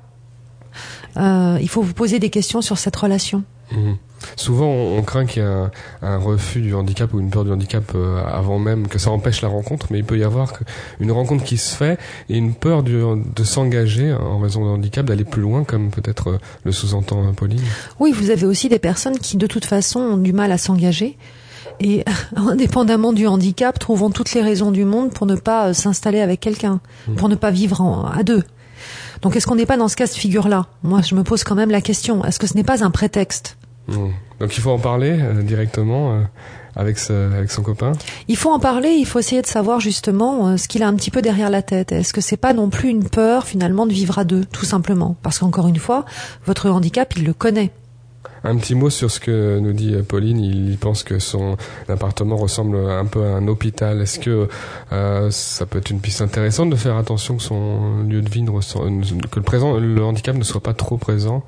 il 1.16 1.68
faut 1.68 1.82
vous 1.82 1.94
poser 1.94 2.18
des 2.18 2.30
questions 2.30 2.60
sur 2.60 2.76
cette 2.76 2.96
relation. 2.96 3.44
Mhm. 3.70 3.96
Souvent, 4.36 4.66
on, 4.66 4.98
on 4.98 5.02
craint 5.02 5.26
qu'il 5.26 5.42
y 5.42 5.44
ait 5.44 5.48
un, 5.48 5.70
un 6.02 6.18
refus 6.18 6.60
du 6.60 6.74
handicap 6.74 7.12
ou 7.14 7.20
une 7.20 7.30
peur 7.30 7.44
du 7.44 7.52
handicap 7.52 7.84
euh, 7.94 8.22
avant 8.26 8.58
même 8.58 8.88
que 8.88 8.98
ça 8.98 9.10
empêche 9.10 9.42
la 9.42 9.48
rencontre, 9.48 9.86
mais 9.90 9.98
il 9.98 10.04
peut 10.04 10.18
y 10.18 10.24
avoir 10.24 10.52
une 11.00 11.12
rencontre 11.12 11.44
qui 11.44 11.56
se 11.56 11.74
fait 11.74 11.98
et 12.28 12.36
une 12.36 12.54
peur 12.54 12.82
du- 12.82 13.00
de 13.34 13.44
s'engager 13.44 14.12
en 14.12 14.38
raison 14.38 14.62
du 14.64 14.68
handicap, 14.70 15.06
d'aller 15.06 15.24
plus 15.24 15.42
loin, 15.42 15.64
comme 15.64 15.90
peut-être 15.90 16.28
euh, 16.30 16.38
le 16.64 16.72
sous-entend 16.72 17.22
euh, 17.28 17.32
Pauline. 17.32 17.60
Oui, 18.00 18.12
vous 18.12 18.30
avez 18.30 18.46
aussi 18.46 18.68
des 18.68 18.78
personnes 18.78 19.18
qui, 19.18 19.36
de 19.36 19.46
toute 19.46 19.64
façon, 19.64 20.00
ont 20.00 20.16
du 20.16 20.32
mal 20.32 20.52
à 20.52 20.58
s'engager. 20.58 21.16
Et 21.80 22.04
indépendamment 22.36 23.12
du 23.12 23.26
handicap, 23.26 23.78
trouvent 23.78 24.10
toutes 24.12 24.32
les 24.34 24.42
raisons 24.42 24.70
du 24.70 24.84
monde 24.84 25.12
pour 25.12 25.26
ne 25.26 25.34
pas 25.34 25.74
s'installer 25.74 26.20
avec 26.20 26.40
quelqu'un, 26.40 26.80
pour 27.16 27.28
ne 27.28 27.34
pas 27.34 27.50
vivre 27.50 27.80
en- 27.80 28.04
à 28.06 28.22
deux. 28.22 28.42
Donc 29.22 29.36
est-ce 29.36 29.46
qu'on 29.46 29.56
n'est 29.56 29.66
pas 29.66 29.76
dans 29.76 29.88
ce 29.88 29.96
cas 29.96 30.06
de 30.06 30.10
figure-là? 30.12 30.66
Moi, 30.82 31.00
je 31.00 31.14
me 31.14 31.22
pose 31.22 31.42
quand 31.44 31.54
même 31.54 31.70
la 31.70 31.80
question, 31.80 32.24
est-ce 32.24 32.38
que 32.38 32.46
ce 32.46 32.54
n'est 32.54 32.64
pas 32.64 32.84
un 32.84 32.90
prétexte? 32.90 33.56
Donc 33.88 34.56
il 34.56 34.60
faut 34.60 34.70
en 34.70 34.78
parler 34.78 35.16
euh, 35.18 35.42
directement 35.42 36.12
euh, 36.14 36.20
avec, 36.74 36.98
ce- 36.98 37.12
avec 37.34 37.50
son 37.50 37.62
copain. 37.62 37.92
Il 38.28 38.36
faut 38.36 38.50
en 38.50 38.58
parler, 38.58 38.90
il 38.90 39.06
faut 39.06 39.18
essayer 39.18 39.42
de 39.42 39.46
savoir 39.46 39.80
justement 39.80 40.48
euh, 40.48 40.56
ce 40.56 40.68
qu'il 40.68 40.82
a 40.82 40.88
un 40.88 40.94
petit 40.94 41.10
peu 41.10 41.22
derrière 41.22 41.50
la 41.50 41.62
tête. 41.62 41.92
Est-ce 41.92 42.12
que 42.12 42.20
c'est 42.20 42.36
pas 42.36 42.52
non 42.54 42.70
plus 42.70 42.88
une 42.88 43.08
peur 43.08 43.46
finalement 43.46 43.86
de 43.86 43.92
vivre 43.92 44.18
à 44.18 44.24
deux, 44.24 44.44
tout 44.46 44.64
simplement? 44.64 45.16
Parce 45.22 45.38
qu'encore 45.38 45.68
une 45.68 45.76
fois, 45.76 46.04
votre 46.46 46.70
handicap, 46.70 47.12
il 47.16 47.24
le 47.24 47.34
connaît. 47.34 47.70
Un 48.46 48.56
petit 48.56 48.74
mot 48.74 48.90
sur 48.90 49.10
ce 49.10 49.20
que 49.20 49.58
nous 49.58 49.72
dit 49.72 49.94
Pauline. 50.06 50.38
Il 50.38 50.76
pense 50.76 51.02
que 51.02 51.18
son 51.18 51.56
appartement 51.88 52.36
ressemble 52.36 52.76
un 52.76 53.06
peu 53.06 53.22
à 53.24 53.28
un 53.36 53.48
hôpital. 53.48 54.02
Est-ce 54.02 54.18
que 54.18 54.48
euh, 54.92 55.30
ça 55.30 55.64
peut 55.64 55.78
être 55.78 55.88
une 55.90 56.00
piste 56.00 56.20
intéressante 56.20 56.68
de 56.68 56.76
faire 56.76 56.96
attention 56.96 57.36
que 57.36 57.42
son 57.42 58.02
lieu 58.02 58.20
de 58.20 58.28
vie 58.28 58.42
ne 58.42 58.50
ressent, 58.50 58.80
que 59.30 59.36
le 59.36 59.42
présent, 59.42 59.78
le 59.78 60.04
handicap 60.04 60.36
ne 60.36 60.42
soit 60.44 60.62
pas 60.62 60.74
trop 60.74 60.98
présent, 60.98 61.42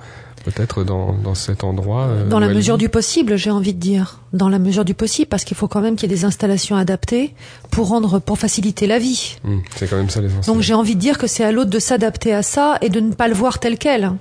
peut-être 0.47 0.85
dans, 0.85 1.13
dans 1.13 1.35
cet 1.35 1.63
endroit. 1.65 2.05
euh, 2.07 2.29
Dans 2.29 2.39
la 2.39 2.49
mesure 2.49 2.79
du 2.79 2.89
possible, 2.89 3.37
j'ai 3.37 3.51
envie 3.51 3.75
de 3.75 3.79
dire. 3.81 4.21
Dans 4.33 4.49
la 4.49 4.59
mesure 4.59 4.85
du 4.85 4.95
possible, 4.95 5.29
parce 5.29 5.45
qu'il 5.45 5.57
faut 5.57 5.69
quand 5.69 5.81
même 5.83 5.97
qu'il 5.97 6.11
y 6.11 6.13
ait 6.13 6.17
des 6.17 6.25
installations 6.25 6.77
adaptées 6.77 7.35
pour 7.71 7.89
rendre, 7.89 8.19
pour 8.19 8.39
faciliter 8.39 8.87
la 8.87 8.99
vie. 8.99 9.37
Hum, 9.45 9.61
c'est 9.77 9.89
quand 9.91 9.97
même 9.97 10.09
ça 10.09 10.21
l'essentiel. 10.21 10.55
Donc 10.55 10.63
j'ai 10.63 10.75
envie 10.75 10.95
de 10.95 11.01
dire 11.01 11.19
que 11.19 11.27
c'est 11.27 11.45
à 11.45 11.53
l'autre 11.53 11.71
de 11.71 11.79
s'adapter 11.79 12.33
à 12.33 12.43
ça 12.43 12.79
et 12.81 12.89
de 12.89 13.01
ne 13.01 13.13
pas 13.13 13.29
le 13.29 13.35
voir 13.35 13.59
tel 13.59 13.77
quel. 13.79 14.13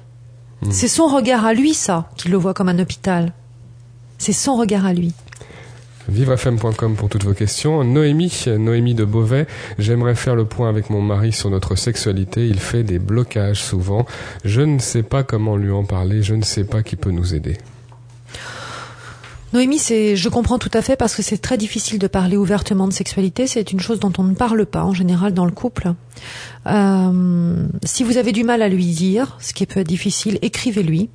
C'est 0.72 0.88
son 0.88 1.06
regard 1.08 1.46
à 1.46 1.54
lui, 1.54 1.74
ça, 1.76 2.10
qu'il 2.18 2.32
le 2.32 2.38
voit 2.38 2.56
comme 2.56 2.70
un 2.70 2.80
hôpital. 2.80 3.34
C'est 4.18 4.34
son 4.34 4.56
regard 4.56 4.86
à 4.86 4.94
lui. 4.94 5.14
Vivrefm.com 6.08 6.96
pour 6.96 7.10
toutes 7.10 7.24
vos 7.24 7.34
questions. 7.34 7.84
Noémie, 7.84 8.46
Noémie 8.48 8.94
de 8.94 9.06
Beauvais, 9.06 9.48
j'aimerais 9.80 10.16
faire 10.16 10.36
le 10.36 10.46
point 10.46 10.70
avec 10.70 10.90
mon 10.90 11.02
mari 11.02 11.32
sur 11.32 11.50
notre 11.50 11.76
sexualité. 11.76 12.48
Il 12.48 12.60
fait 12.60 12.84
des 12.84 13.00
blocages 13.00 13.64
souvent. 13.64 14.06
Je 14.44 14.62
ne 14.62 14.80
sais 14.80 15.04
pas 15.04 15.24
comment 15.24 15.58
lui 15.58 15.72
en 15.72 15.84
parler. 15.84 16.22
Je 16.22 16.36
ne 16.36 16.44
sais 16.44 16.64
pas 16.64 16.84
qui 16.84 16.96
peut 16.96 17.12
nous 17.12 17.34
aider. 17.34 17.58
Noémie, 19.54 19.80
c'est, 19.80 20.16
je 20.18 20.28
comprends 20.28 20.60
tout 20.60 20.72
à 20.74 20.82
fait 20.82 20.98
parce 20.98 21.16
que 21.16 21.22
c'est 21.22 21.38
très 21.38 21.58
difficile 21.58 21.98
de 21.98 22.08
parler 22.08 22.36
ouvertement 22.36 22.88
de 22.88 22.94
sexualité. 22.94 23.48
C'est 23.48 23.72
une 23.72 23.80
chose 23.80 24.00
dont 24.00 24.12
on 24.18 24.24
ne 24.24 24.36
parle 24.36 24.66
pas 24.66 24.84
en 24.84 24.94
général 24.94 25.34
dans 25.34 25.46
le 25.46 25.52
couple. 25.52 25.94
Euh, 26.68 27.66
si 27.84 28.04
vous 28.04 28.18
avez 28.18 28.34
du 28.34 28.44
mal 28.44 28.62
à 28.62 28.68
lui 28.68 28.86
dire, 28.88 29.38
ce 29.40 29.54
qui 29.54 29.66
peut 29.66 29.80
être 29.80 29.88
difficile, 29.88 30.40
écrivez-lui. 30.42 31.10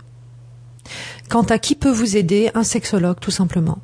Quant 1.29 1.43
à 1.43 1.59
qui 1.59 1.75
peut 1.75 1.91
vous 1.91 2.17
aider, 2.17 2.51
un 2.55 2.65
sexologue 2.65 3.21
tout 3.21 3.31
simplement. 3.31 3.79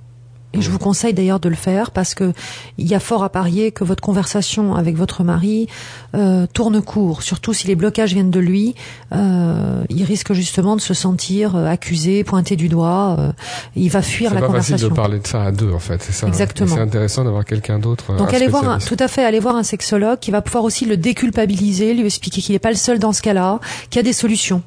Et 0.56 0.62
je 0.62 0.70
vous 0.70 0.78
conseille 0.78 1.12
d'ailleurs 1.14 1.40
de 1.40 1.48
le 1.48 1.54
faire 1.54 1.90
parce 1.90 2.14
que 2.14 2.32
il 2.78 2.86
y 2.86 2.94
a 2.94 3.00
fort 3.00 3.22
à 3.22 3.28
parier 3.28 3.72
que 3.72 3.84
votre 3.84 4.02
conversation 4.02 4.74
avec 4.74 4.96
votre 4.96 5.22
mari 5.22 5.68
euh, 6.14 6.46
tourne 6.52 6.80
court, 6.82 7.22
surtout 7.22 7.52
si 7.52 7.66
les 7.66 7.74
blocages 7.76 8.14
viennent 8.14 8.30
de 8.30 8.40
lui. 8.40 8.74
Euh, 9.12 9.84
il 9.90 10.02
risque 10.04 10.32
justement 10.32 10.76
de 10.76 10.80
se 10.80 10.94
sentir 10.94 11.56
euh, 11.56 11.66
accusé, 11.66 12.24
pointé 12.24 12.56
du 12.56 12.68
doigt. 12.68 13.16
euh, 13.18 13.32
il 13.76 13.90
va 13.90 14.02
fuir 14.02 14.30
C'est 14.30 14.34
la 14.36 14.40
pas 14.40 14.46
facile 14.52 14.76
conversation. 14.76 14.88
de 14.88 14.94
parler 14.94 15.18
de 15.18 15.26
ça 15.26 15.42
à 15.44 15.52
deux, 15.52 15.72
en 15.72 15.78
fait. 15.78 16.02
C'est 16.02 16.12
ça. 16.12 16.26
hein. 16.26 16.28
Exactement. 16.30 16.74
C'est 16.74 16.80
intéressant 16.80 17.24
d'avoir 17.24 17.44
quelqu'un 17.44 17.78
d'autre. 17.78 18.14
Donc 18.16 18.32
allez 18.32 18.48
voir, 18.48 18.68
un, 18.68 18.78
tout 18.78 18.96
à 18.98 19.08
fait, 19.08 19.24
allez 19.24 19.40
voir 19.40 19.56
un 19.56 19.62
sexologue 19.62 20.18
qui 20.18 20.30
va 20.30 20.40
pouvoir 20.42 20.64
aussi 20.64 20.84
le 20.86 20.96
déculpabiliser, 20.96 21.94
lui 21.94 22.06
expliquer 22.06 22.40
qu'il 22.40 22.54
n'est 22.54 22.58
pas 22.58 22.70
le 22.70 22.76
seul 22.76 22.98
dans 22.98 23.12
ce 23.12 23.22
cas-là, 23.22 23.60
qu'il 23.90 23.98
y 23.98 24.00
a 24.00 24.02
des 24.04 24.12
solutions. 24.12 24.62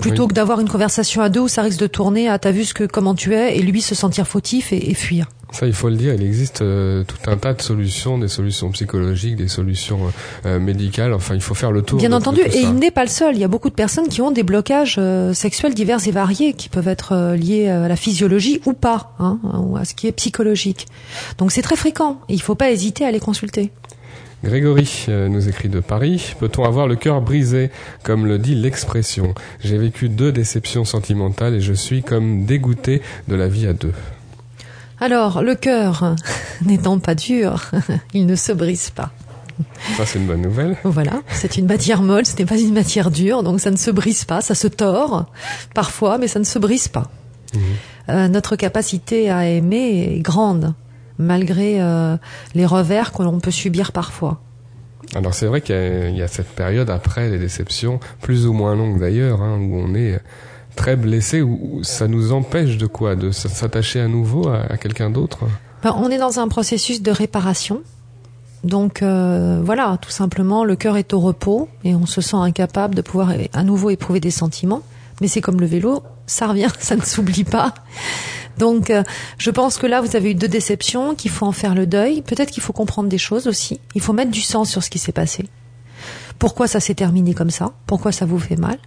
Plutôt 0.00 0.22
Oui. 0.24 0.28
que 0.28 0.34
d'avoir 0.34 0.60
une 0.60 0.68
conversation 0.68 1.22
à 1.22 1.28
deux 1.28 1.40
où 1.40 1.48
ça 1.48 1.62
risque 1.62 1.80
de 1.80 1.86
tourner 1.86 2.28
à 2.28 2.38
t'as 2.38 2.50
vu 2.52 2.64
ce 2.64 2.74
que 2.74 2.84
comment 2.84 3.14
tu 3.14 3.34
es 3.34 3.56
et 3.58 3.62
lui 3.62 3.80
se 3.82 3.94
sentir 3.94 4.26
fautif 4.26 4.72
et, 4.72 4.90
et 4.90 4.94
fuir. 4.94 5.26
Ça, 5.50 5.66
il 5.66 5.72
faut 5.72 5.88
le 5.88 5.96
dire, 5.96 6.12
il 6.12 6.22
existe 6.22 6.60
euh, 6.60 7.04
tout 7.04 7.16
un 7.30 7.38
tas 7.38 7.54
de 7.54 7.62
solutions, 7.62 8.18
des 8.18 8.28
solutions 8.28 8.70
psychologiques, 8.70 9.34
des 9.36 9.48
solutions 9.48 9.98
euh, 10.44 10.60
médicales. 10.60 11.14
Enfin, 11.14 11.34
il 11.34 11.40
faut 11.40 11.54
faire 11.54 11.72
le 11.72 11.80
tour. 11.80 11.98
Bien 11.98 12.10
de- 12.10 12.14
de 12.14 12.18
entendu, 12.18 12.40
tout 12.42 12.46
et 12.48 12.50
ça. 12.50 12.58
il 12.58 12.74
n'est 12.74 12.90
pas 12.90 13.02
le 13.02 13.08
seul. 13.08 13.34
Il 13.34 13.40
y 13.40 13.44
a 13.44 13.48
beaucoup 13.48 13.70
de 13.70 13.74
personnes 13.74 14.08
qui 14.08 14.20
ont 14.20 14.30
des 14.30 14.42
blocages 14.42 14.96
euh, 14.98 15.32
sexuels 15.32 15.72
divers 15.72 16.06
et 16.06 16.10
variés 16.10 16.52
qui 16.52 16.68
peuvent 16.68 16.86
être 16.88 17.12
euh, 17.12 17.34
liés 17.34 17.68
à 17.68 17.88
la 17.88 17.96
physiologie 17.96 18.60
ou 18.66 18.74
pas, 18.74 19.14
hein, 19.18 19.38
ou 19.66 19.78
à 19.78 19.86
ce 19.86 19.94
qui 19.94 20.06
est 20.06 20.12
psychologique. 20.12 20.86
Donc 21.38 21.50
c'est 21.50 21.62
très 21.62 21.76
fréquent. 21.76 22.20
Et 22.28 22.34
il 22.34 22.38
ne 22.38 22.42
faut 22.42 22.54
pas 22.54 22.70
hésiter 22.70 23.06
à 23.06 23.10
les 23.10 23.20
consulter. 23.20 23.72
Grégory 24.44 25.06
euh, 25.08 25.28
nous 25.28 25.48
écrit 25.48 25.68
de 25.68 25.80
Paris. 25.80 26.34
Peut-on 26.38 26.64
avoir 26.64 26.86
le 26.86 26.94
cœur 26.94 27.20
brisé, 27.20 27.70
comme 28.04 28.26
le 28.26 28.38
dit 28.38 28.54
l'expression? 28.54 29.34
J'ai 29.60 29.78
vécu 29.78 30.08
deux 30.08 30.30
déceptions 30.30 30.84
sentimentales 30.84 31.54
et 31.54 31.60
je 31.60 31.72
suis 31.72 32.02
comme 32.02 32.44
dégoûté 32.44 33.02
de 33.26 33.34
la 33.34 33.48
vie 33.48 33.66
à 33.66 33.72
deux. 33.72 33.92
Alors, 35.00 35.42
le 35.42 35.54
cœur 35.54 36.14
n'étant 36.64 36.98
pas 37.00 37.14
dur, 37.14 37.70
il 38.14 38.26
ne 38.26 38.36
se 38.36 38.52
brise 38.52 38.90
pas. 38.90 39.10
Ça, 39.96 40.06
c'est 40.06 40.20
une 40.20 40.26
bonne 40.26 40.42
nouvelle. 40.42 40.76
Voilà, 40.84 41.20
c'est 41.32 41.56
une 41.56 41.66
matière 41.66 42.02
molle, 42.02 42.24
ce 42.24 42.36
n'est 42.36 42.44
pas 42.44 42.58
une 42.58 42.72
matière 42.72 43.10
dure, 43.10 43.42
donc 43.42 43.60
ça 43.60 43.72
ne 43.72 43.76
se 43.76 43.90
brise 43.90 44.24
pas, 44.24 44.40
ça 44.40 44.54
se 44.54 44.68
tord 44.68 45.26
parfois, 45.74 46.18
mais 46.18 46.28
ça 46.28 46.38
ne 46.38 46.44
se 46.44 46.60
brise 46.60 46.86
pas. 46.86 47.10
Euh, 48.08 48.28
notre 48.28 48.54
capacité 48.54 49.30
à 49.30 49.48
aimer 49.48 50.14
est 50.14 50.20
grande, 50.20 50.74
malgré 51.18 51.80
euh, 51.80 52.16
les 52.54 52.66
revers 52.66 53.12
que 53.12 53.22
l'on 53.22 53.40
peut 53.40 53.50
subir 53.50 53.92
parfois. 53.92 54.40
Alors, 55.14 55.34
c'est 55.34 55.46
vrai 55.46 55.60
qu'il 55.60 55.74
y, 55.74 55.78
a- 55.78 56.08
il 56.08 56.16
y 56.16 56.22
a 56.22 56.28
cette 56.28 56.48
période 56.54 56.90
après 56.90 57.30
les 57.30 57.38
déceptions, 57.38 57.98
plus 58.20 58.46
ou 58.46 58.52
moins 58.52 58.74
longue 58.76 59.00
d'ailleurs, 59.00 59.42
hein, 59.42 59.58
où 59.58 59.76
on 59.76 59.94
est 59.94 60.20
très 60.76 60.96
blessé, 60.96 61.40
où 61.42 61.80
ça 61.82 62.06
nous 62.08 62.32
empêche 62.32 62.76
de 62.76 62.86
quoi? 62.86 63.16
De 63.16 63.30
s'attacher 63.30 64.00
à 64.00 64.08
nouveau 64.08 64.48
à, 64.48 64.60
à 64.72 64.76
quelqu'un 64.76 65.10
d'autre? 65.10 65.40
Ben, 65.82 65.94
on 65.96 66.10
est 66.10 66.18
dans 66.18 66.38
un 66.40 66.48
processus 66.48 67.02
de 67.02 67.10
réparation. 67.10 67.82
Donc 68.64 69.02
euh, 69.02 69.60
voilà, 69.64 69.98
tout 70.02 70.10
simplement, 70.10 70.64
le 70.64 70.74
cœur 70.76 70.96
est 70.96 71.12
au 71.14 71.20
repos 71.20 71.68
et 71.84 71.94
on 71.94 72.06
se 72.06 72.20
sent 72.20 72.36
incapable 72.36 72.94
de 72.96 73.02
pouvoir 73.02 73.32
à 73.52 73.62
nouveau 73.62 73.90
éprouver 73.90 74.18
des 74.20 74.32
sentiments. 74.32 74.82
Mais 75.20 75.28
c'est 75.28 75.40
comme 75.40 75.60
le 75.60 75.66
vélo, 75.66 76.02
ça 76.26 76.48
revient, 76.48 76.68
ça 76.80 76.96
ne 76.96 77.02
s'oublie 77.02 77.44
pas. 77.44 77.72
Donc 78.58 78.90
euh, 78.90 79.02
je 79.38 79.50
pense 79.50 79.78
que 79.78 79.86
là, 79.86 80.00
vous 80.00 80.16
avez 80.16 80.32
eu 80.32 80.34
deux 80.34 80.48
déceptions, 80.48 81.14
qu'il 81.14 81.30
faut 81.30 81.46
en 81.46 81.52
faire 81.52 81.74
le 81.74 81.86
deuil. 81.86 82.22
Peut-être 82.22 82.50
qu'il 82.50 82.62
faut 82.62 82.72
comprendre 82.72 83.08
des 83.08 83.18
choses 83.18 83.46
aussi. 83.46 83.80
Il 83.94 84.00
faut 84.00 84.12
mettre 84.12 84.30
du 84.30 84.40
sens 84.40 84.70
sur 84.70 84.82
ce 84.82 84.90
qui 84.90 84.98
s'est 84.98 85.12
passé. 85.12 85.48
Pourquoi 86.38 86.68
ça 86.68 86.80
s'est 86.80 86.94
terminé 86.94 87.34
comme 87.34 87.50
ça? 87.50 87.72
Pourquoi 87.86 88.12
ça 88.12 88.26
vous 88.26 88.38
fait 88.38 88.56
mal? 88.56 88.78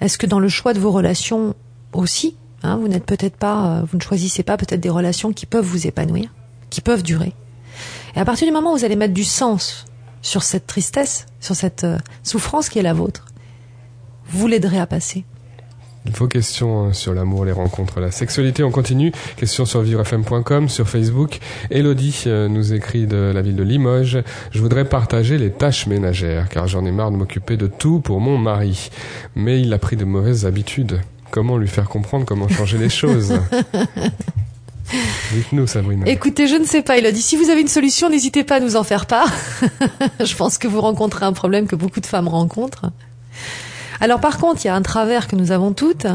Est-ce 0.00 0.16
que 0.16 0.26
dans 0.26 0.40
le 0.40 0.48
choix 0.48 0.74
de 0.74 0.78
vos 0.78 0.90
relations 0.90 1.54
aussi, 1.92 2.36
hein, 2.62 2.76
vous 2.76 2.88
n'êtes 2.88 3.04
peut-être 3.04 3.36
pas, 3.36 3.66
euh, 3.66 3.82
vous 3.90 3.96
ne 3.96 4.02
choisissez 4.02 4.42
pas 4.42 4.56
peut-être 4.56 4.80
des 4.80 4.90
relations 4.90 5.32
qui 5.32 5.46
peuvent 5.46 5.64
vous 5.64 5.86
épanouir, 5.86 6.32
qui 6.70 6.80
peuvent 6.80 7.02
durer? 7.02 7.34
Et 8.14 8.20
à 8.20 8.24
partir 8.24 8.46
du 8.46 8.52
moment 8.52 8.72
où 8.72 8.78
vous 8.78 8.84
allez 8.84 8.96
mettre 8.96 9.14
du 9.14 9.24
sens 9.24 9.84
sur 10.22 10.42
cette 10.42 10.66
tristesse, 10.66 11.26
sur 11.40 11.54
cette 11.54 11.84
euh, 11.84 11.98
souffrance 12.22 12.68
qui 12.68 12.78
est 12.78 12.82
la 12.82 12.94
vôtre, 12.94 13.26
vous 14.30 14.46
l'aiderez 14.46 14.78
à 14.78 14.86
passer. 14.86 15.24
Vos 16.06 16.26
questions 16.26 16.88
euh, 16.88 16.92
sur 16.92 17.14
l'amour, 17.14 17.44
les 17.44 17.52
rencontres, 17.52 18.00
la 18.00 18.10
sexualité, 18.10 18.62
on 18.62 18.70
continue. 18.70 19.12
Questions 19.36 19.66
sur 19.66 19.82
vivrefm.com, 19.82 20.68
sur 20.68 20.88
Facebook. 20.88 21.38
Elodie 21.70 22.24
euh, 22.26 22.48
nous 22.48 22.72
écrit 22.72 23.06
de 23.06 23.32
la 23.34 23.42
ville 23.42 23.56
de 23.56 23.62
Limoges. 23.62 24.18
Je 24.52 24.60
voudrais 24.60 24.84
partager 24.84 25.38
les 25.38 25.50
tâches 25.50 25.86
ménagères, 25.86 26.48
car 26.48 26.66
j'en 26.66 26.84
ai 26.84 26.92
marre 26.92 27.10
de 27.10 27.16
m'occuper 27.16 27.56
de 27.56 27.66
tout 27.66 28.00
pour 28.00 28.20
mon 28.20 28.38
mari. 28.38 28.90
Mais 29.34 29.60
il 29.60 29.72
a 29.72 29.78
pris 29.78 29.96
de 29.96 30.04
mauvaises 30.04 30.46
habitudes. 30.46 31.00
Comment 31.30 31.58
lui 31.58 31.68
faire 31.68 31.88
comprendre 31.88 32.24
comment 32.24 32.48
changer 32.48 32.78
les 32.78 32.88
choses? 32.88 33.34
Dites-nous, 35.32 35.66
Sabrina. 35.66 36.06
Écoutez, 36.08 36.48
je 36.48 36.56
ne 36.56 36.64
sais 36.64 36.80
pas, 36.80 36.96
Elodie. 36.96 37.20
Si 37.20 37.36
vous 37.36 37.50
avez 37.50 37.60
une 37.60 37.68
solution, 37.68 38.08
n'hésitez 38.08 38.44
pas 38.44 38.56
à 38.56 38.60
nous 38.60 38.76
en 38.76 38.84
faire 38.84 39.04
part. 39.04 39.30
je 40.20 40.34
pense 40.34 40.56
que 40.56 40.66
vous 40.66 40.80
rencontrez 40.80 41.26
un 41.26 41.34
problème 41.34 41.66
que 41.66 41.76
beaucoup 41.76 42.00
de 42.00 42.06
femmes 42.06 42.28
rencontrent. 42.28 42.90
Alors 44.00 44.20
par 44.20 44.38
contre, 44.38 44.64
il 44.64 44.68
y 44.68 44.70
a 44.70 44.74
un 44.74 44.82
travers 44.82 45.28
que 45.28 45.36
nous 45.36 45.52
avons 45.52 45.72
toutes, 45.72 46.06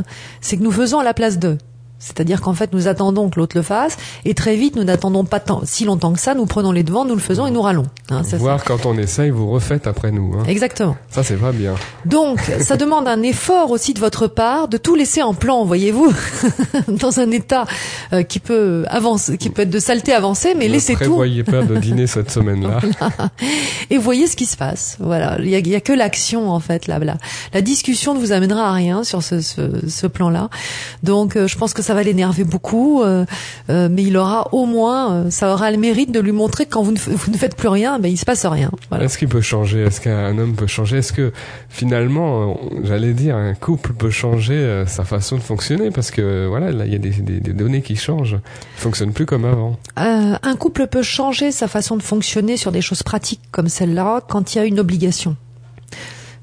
c'est 0.41 0.57
que 0.57 0.63
nous 0.63 0.71
faisons 0.71 0.99
à 0.99 1.03
la 1.03 1.13
place 1.13 1.39
d'eux. 1.39 1.57
C'est-à-dire 2.03 2.41
qu'en 2.41 2.53
fait, 2.53 2.73
nous 2.73 2.87
attendons 2.89 3.29
que 3.29 3.39
l'autre 3.39 3.55
le 3.55 3.63
fasse, 3.63 3.95
et 4.25 4.33
très 4.33 4.57
vite, 4.57 4.75
nous 4.75 4.83
n'attendons 4.83 5.23
pas 5.23 5.39
tant, 5.39 5.61
si 5.63 5.85
longtemps 5.85 6.11
que 6.11 6.19
ça, 6.19 6.35
nous 6.35 6.45
prenons 6.45 6.73
les 6.73 6.83
devants, 6.83 7.05
nous 7.05 7.15
le 7.15 7.21
faisons 7.21 7.47
et 7.47 7.51
nous 7.51 7.61
râlons. 7.61 7.85
Hein, 8.09 8.21
Voir 8.33 8.63
quand 8.65 8.85
on 8.85 8.97
essaye, 8.97 9.29
vous 9.29 9.49
refaites 9.49 9.87
après 9.87 10.11
nous. 10.11 10.33
Hein. 10.33 10.43
Exactement. 10.47 10.97
Ça, 11.09 11.23
c'est 11.23 11.37
pas 11.37 11.53
bien. 11.53 11.75
Donc, 12.05 12.41
ça 12.59 12.75
demande 12.75 13.07
un 13.07 13.21
effort 13.21 13.71
aussi 13.71 13.93
de 13.93 13.99
votre 13.99 14.27
part 14.27 14.67
de 14.67 14.77
tout 14.77 14.95
laisser 14.95 15.23
en 15.23 15.33
plan, 15.33 15.63
voyez-vous, 15.63 16.13
dans 16.89 17.19
un 17.21 17.31
état 17.31 17.65
euh, 18.11 18.23
qui 18.23 18.39
peut 18.39 18.83
avancer, 18.89 19.37
qui 19.37 19.49
peut 19.49 19.61
être 19.61 19.69
de 19.69 19.79
saleté 19.79 20.13
avancée, 20.13 20.55
mais 20.57 20.67
laissez 20.67 20.95
tout. 20.95 21.03
Ne 21.03 21.07
prévoyez 21.07 21.43
pas 21.43 21.61
de 21.63 21.77
dîner 21.77 22.07
cette 22.07 22.31
semaine-là. 22.31 22.81
Et 23.89 23.97
voyez 23.97 24.27
ce 24.27 24.35
qui 24.35 24.45
se 24.45 24.57
passe. 24.57 24.97
Voilà, 24.99 25.37
il 25.39 25.47
y 25.47 25.55
a, 25.55 25.59
y 25.59 25.75
a, 25.75 25.81
que 25.81 25.93
l'action 25.93 26.49
en 26.51 26.59
fait 26.59 26.87
là. 26.87 26.99
là. 26.99 27.17
La 27.53 27.61
discussion 27.61 28.13
ne 28.13 28.19
vous 28.19 28.33
amènera 28.33 28.69
à 28.69 28.73
rien 28.73 29.03
sur 29.05 29.23
ce, 29.23 29.39
ce, 29.39 29.87
ce 29.87 30.07
plan-là. 30.07 30.49
Donc, 31.01 31.37
euh, 31.37 31.47
je 31.47 31.57
pense 31.57 31.73
que 31.73 31.81
ça 31.81 31.92
ça 31.93 31.97
va 31.97 32.03
l'énerver 32.03 32.43
beaucoup, 32.43 33.03
euh, 33.03 33.23
euh, 33.69 33.87
mais 33.87 34.01
il 34.01 34.17
aura 34.17 34.47
au 34.51 34.65
moins, 34.65 35.13
euh, 35.13 35.29
ça 35.29 35.53
aura 35.53 35.69
le 35.69 35.77
mérite 35.77 36.11
de 36.11 36.19
lui 36.19 36.31
montrer 36.31 36.65
que 36.65 36.71
quand 36.71 36.81
vous 36.81 36.93
ne, 36.93 36.97
vous 36.97 37.31
ne 37.31 37.37
faites 37.37 37.55
plus 37.55 37.67
rien, 37.67 37.99
ben 37.99 38.11
il 38.11 38.17
se 38.17 38.25
passe 38.25 38.47
rien. 38.47 38.71
Voilà. 38.89 39.05
Est-ce 39.05 39.19
qu'il 39.19 39.27
peut 39.27 39.41
changer? 39.41 39.81
Est-ce 39.83 40.01
qu'un 40.01 40.35
homme 40.39 40.55
peut 40.55 40.65
changer? 40.65 40.97
Est-ce 40.97 41.13
que 41.13 41.31
finalement, 41.69 42.59
j'allais 42.83 43.13
dire, 43.13 43.35
un 43.35 43.53
couple 43.53 43.93
peut 43.93 44.09
changer 44.09 44.85
sa 44.87 45.03
façon 45.03 45.35
de 45.35 45.41
fonctionner? 45.41 45.91
Parce 45.91 46.09
que 46.09 46.47
voilà, 46.47 46.71
là, 46.71 46.87
il 46.87 46.93
y 46.93 46.95
a 46.95 46.97
des, 46.97 47.11
des, 47.11 47.39
des, 47.39 47.53
données 47.53 47.83
qui 47.83 47.95
changent. 47.95 48.39
Il 48.77 48.81
fonctionne 48.81 49.13
plus 49.13 49.27
comme 49.27 49.45
avant. 49.45 49.77
un 49.95 50.55
couple 50.55 50.87
peut 50.87 51.03
changer 51.03 51.51
sa 51.51 51.67
façon 51.67 51.95
de 51.95 52.01
fonctionner 52.01 52.57
sur 52.57 52.71
des 52.71 52.81
choses 52.81 53.03
pratiques 53.03 53.41
comme 53.51 53.67
celle-là 53.67 54.21
quand 54.27 54.55
il 54.55 54.57
y 54.57 54.61
a 54.61 54.65
une 54.65 54.79
obligation 54.79 55.35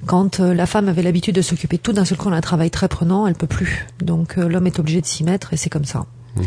quand 0.07 0.41
euh, 0.41 0.55
la 0.55 0.67
femme 0.67 0.89
avait 0.89 1.03
l'habitude 1.03 1.35
de 1.35 1.43
s'occuper 1.43 1.77
de 1.77 1.83
tout, 1.83 1.93
d'un 1.93 2.05
seul 2.05 2.19
coup, 2.19 2.29
on 2.29 2.33
a 2.33 2.37
un 2.37 2.41
travail 2.41 2.71
très 2.71 2.89
prenant, 2.89 3.27
elle 3.27 3.35
peut 3.35 3.47
plus. 3.47 3.87
Donc 4.01 4.39
euh, 4.39 4.49
l'homme 4.49 4.67
est 4.67 4.79
obligé 4.79 5.01
de 5.01 5.07
s'y 5.07 5.25
mettre 5.25 5.53
et 5.53 5.57
c'est 5.57 5.71
comme 5.71 5.85
ça. 5.85 6.07
Mmh. 6.37 6.43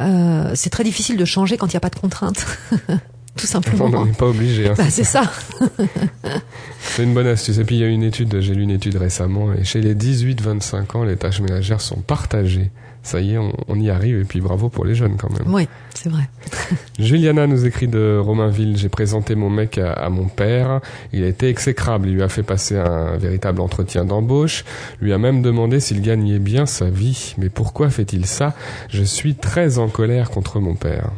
Euh, 0.00 0.52
c'est 0.54 0.70
très 0.70 0.84
difficile 0.84 1.16
de 1.16 1.24
changer 1.24 1.56
quand 1.56 1.66
il 1.66 1.74
n'y 1.74 1.78
a 1.78 1.80
pas 1.80 1.90
de 1.90 1.98
contraintes. 1.98 2.46
tout 3.36 3.46
simplement. 3.46 3.86
On 4.00 4.06
n'est 4.06 4.12
pas 4.12 4.26
obligé. 4.26 4.68
Hein. 4.68 4.74
Bah, 4.76 4.90
c'est 4.90 5.04
ça. 5.04 5.22
c'est 6.80 7.04
une 7.04 7.14
bonne 7.14 7.26
astuce. 7.26 7.58
Et 7.58 7.64
puis 7.64 7.76
il 7.76 7.80
y 7.80 7.84
a 7.84 7.88
une 7.88 8.02
étude, 8.02 8.40
j'ai 8.40 8.54
lu 8.54 8.62
une 8.62 8.70
étude 8.70 8.96
récemment, 8.96 9.52
et 9.52 9.64
chez 9.64 9.80
les 9.80 9.94
18-25 9.94 10.96
ans, 10.96 11.04
les 11.04 11.16
tâches 11.16 11.40
ménagères 11.40 11.80
sont 11.80 12.00
partagées 12.00 12.70
ça 13.02 13.20
y 13.20 13.34
est, 13.34 13.38
on, 13.38 13.80
y 13.80 13.90
arrive 13.90 14.20
et 14.20 14.24
puis 14.24 14.40
bravo 14.40 14.68
pour 14.68 14.84
les 14.84 14.94
jeunes 14.94 15.16
quand 15.16 15.30
même. 15.30 15.52
Oui, 15.52 15.68
c'est 15.94 16.08
vrai. 16.08 16.28
Juliana 16.98 17.46
nous 17.46 17.64
écrit 17.66 17.88
de 17.88 18.18
Romainville, 18.22 18.76
j'ai 18.76 18.88
présenté 18.88 19.34
mon 19.34 19.50
mec 19.50 19.78
à, 19.78 20.08
mon 20.10 20.26
père, 20.26 20.80
il 21.12 21.24
a 21.24 21.26
été 21.26 21.48
exécrable, 21.48 22.08
il 22.08 22.14
lui 22.14 22.22
a 22.22 22.28
fait 22.28 22.42
passer 22.42 22.76
un 22.76 23.16
véritable 23.16 23.60
entretien 23.60 24.04
d'embauche, 24.04 24.64
lui 25.00 25.12
a 25.12 25.18
même 25.18 25.42
demandé 25.42 25.80
s'il 25.80 26.02
gagnait 26.02 26.38
bien 26.38 26.66
sa 26.66 26.90
vie, 26.90 27.34
mais 27.38 27.48
pourquoi 27.48 27.90
fait-il 27.90 28.26
ça? 28.26 28.54
Je 28.88 29.02
suis 29.02 29.34
très 29.34 29.78
en 29.78 29.88
colère 29.88 30.30
contre 30.30 30.60
mon 30.60 30.74
père. 30.74 31.10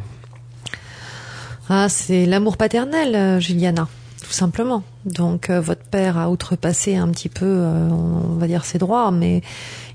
Ah, 1.69 1.87
c'est 1.89 2.25
l'amour 2.25 2.57
paternel, 2.57 3.15
euh, 3.15 3.39
Juliana 3.39 3.87
tout 4.31 4.37
simplement. 4.37 4.81
Donc 5.03 5.49
euh, 5.49 5.59
votre 5.59 5.83
père 5.83 6.17
a 6.17 6.29
outrepassé 6.29 6.95
un 6.95 7.09
petit 7.09 7.27
peu, 7.27 7.45
euh, 7.45 7.89
on 7.89 8.37
va 8.37 8.47
dire 8.47 8.63
ses 8.63 8.77
droits, 8.77 9.11
mais 9.11 9.41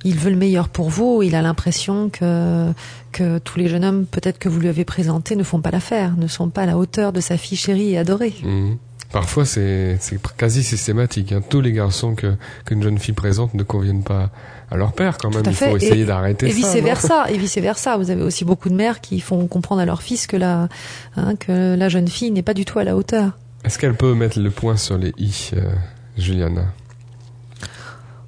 il 0.04 0.18
veut 0.18 0.30
le 0.30 0.36
meilleur 0.36 0.68
pour 0.68 0.90
vous. 0.90 1.22
Il 1.22 1.34
a 1.34 1.40
l'impression 1.40 2.10
que 2.10 2.70
que 3.12 3.38
tous 3.38 3.58
les 3.58 3.66
jeunes 3.66 3.84
hommes, 3.84 4.04
peut-être 4.04 4.38
que 4.38 4.50
vous 4.50 4.60
lui 4.60 4.68
avez 4.68 4.84
présentés, 4.84 5.36
ne 5.36 5.42
font 5.42 5.62
pas 5.62 5.70
l'affaire, 5.70 6.18
ne 6.18 6.26
sont 6.26 6.50
pas 6.50 6.62
à 6.62 6.66
la 6.66 6.76
hauteur 6.76 7.14
de 7.14 7.20
sa 7.22 7.38
fille 7.38 7.56
chérie 7.56 7.92
et 7.92 7.98
adorée. 7.98 8.34
Mhm. 8.42 8.76
Parfois, 9.10 9.46
c'est 9.46 9.98
quasi 10.36 10.62
systématique. 10.62 11.32
Hein. 11.32 11.40
Tous 11.48 11.62
les 11.62 11.72
garçons 11.72 12.14
que 12.14 12.34
qu'une 12.66 12.82
jeune 12.82 12.98
fille 12.98 13.14
présente 13.14 13.54
ne 13.54 13.62
conviennent 13.62 14.02
pas 14.02 14.30
à 14.70 14.76
leur 14.76 14.92
père 14.92 15.16
quand 15.16 15.34
même. 15.34 15.44
Il 15.46 15.54
faut 15.54 15.76
essayer 15.78 16.04
d'arrêter 16.04 16.50
ça. 16.50 16.52
Et 16.58 16.60
vice 16.60 16.84
versa. 16.84 17.30
et 17.30 17.38
vice 17.38 17.56
versa. 17.56 17.96
Vous 17.96 18.10
avez 18.10 18.22
aussi 18.22 18.44
beaucoup 18.44 18.68
de 18.68 18.74
mères 18.74 19.00
qui 19.00 19.20
font 19.20 19.46
comprendre 19.46 19.80
à 19.80 19.86
leur 19.86 20.02
fils 20.02 20.26
que 20.26 20.36
la 20.36 20.68
hein, 21.16 21.36
que 21.36 21.74
la 21.74 21.88
jeune 21.88 22.08
fille 22.08 22.30
n'est 22.32 22.42
pas 22.42 22.52
du 22.52 22.66
tout 22.66 22.78
à 22.78 22.84
la 22.84 22.96
hauteur. 22.96 23.32
Est-ce 23.64 23.78
qu'elle 23.78 23.96
peut 23.96 24.14
mettre 24.14 24.38
le 24.38 24.50
point 24.50 24.76
sur 24.76 24.96
les 24.96 25.12
i, 25.18 25.50
euh, 25.54 25.72
Juliana? 26.16 26.66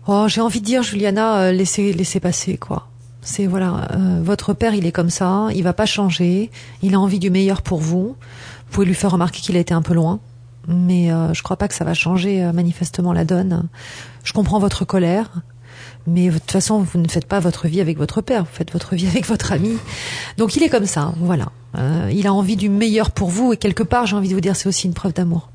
Oh, 0.07 0.27
j'ai 0.29 0.41
envie 0.41 0.61
de 0.61 0.65
dire, 0.65 0.83
Juliana, 0.83 1.39
euh, 1.39 1.53
laissez, 1.53 1.93
laissez 1.93 2.19
passer, 2.21 2.57
quoi. 2.57 2.89
C'est 3.21 3.47
voilà, 3.47 3.89
euh, 3.93 4.21
votre 4.23 4.55
père, 4.55 4.75
il 4.75 4.87
est 4.87 4.93
comme 4.93 5.11
ça, 5.11 5.49
il 5.55 5.63
va 5.63 5.75
pas 5.75 5.87
changer, 5.87 6.51
il 6.83 6.95
a 6.95 7.01
envie 7.01 7.19
du 7.19 7.31
meilleur 7.31 7.63
pour 7.63 7.79
vous. 7.79 8.17
Vous 8.17 8.73
pouvez 8.73 8.87
lui 8.87 8.95
faire 8.95 9.11
remarquer 9.11 9.41
qu'il 9.41 9.57
a 9.57 9.61
été 9.61 9.75
un 9.75 9.83
peu 9.83 9.95
loin, 9.95 10.21
mais 10.67 11.11
je 11.33 11.43
crois 11.43 11.57
pas 11.57 11.69
que 11.69 11.75
ça 11.75 11.85
va 11.85 11.95
changer 11.95 12.43
manifestement 12.53 13.13
la 13.13 13.25
donne. 13.25 13.69
Je 14.25 14.33
comprends 14.33 14.59
votre 14.59 14.85
colère, 14.85 15.31
mais 16.09 16.29
de 16.29 16.39
toute 16.39 16.51
façon, 16.51 16.81
vous 16.81 16.99
ne 16.99 17.09
faites 17.09 17.27
pas 17.27 17.41
votre 17.41 17.69
vie 17.69 17.81
avec 17.81 17.99
votre 17.99 18.21
père, 18.21 18.43
vous 18.45 18.51
faites 18.53 18.73
votre 18.73 18.95
vie 18.95 19.07
avec 19.07 19.27
votre 19.27 19.53
ami. 19.53 19.77
Donc 20.37 20.57
il 20.57 20.63
est 20.63 20.69
comme 20.69 20.87
ça, 20.87 21.13
voilà. 21.21 21.53
Euh, 21.77 22.11
il 22.13 22.27
a 22.27 22.33
envie 22.33 22.57
du 22.57 22.69
meilleur 22.69 23.11
pour 23.11 23.29
vous 23.29 23.53
et 23.53 23.57
quelque 23.57 23.83
part, 23.83 24.07
j'ai 24.07 24.17
envie 24.17 24.29
de 24.29 24.35
vous 24.35 24.41
dire, 24.41 24.57
c'est 24.57 24.69
aussi 24.69 24.87
une 24.87 24.95
preuve 24.95 25.13
d'amour. 25.13 25.49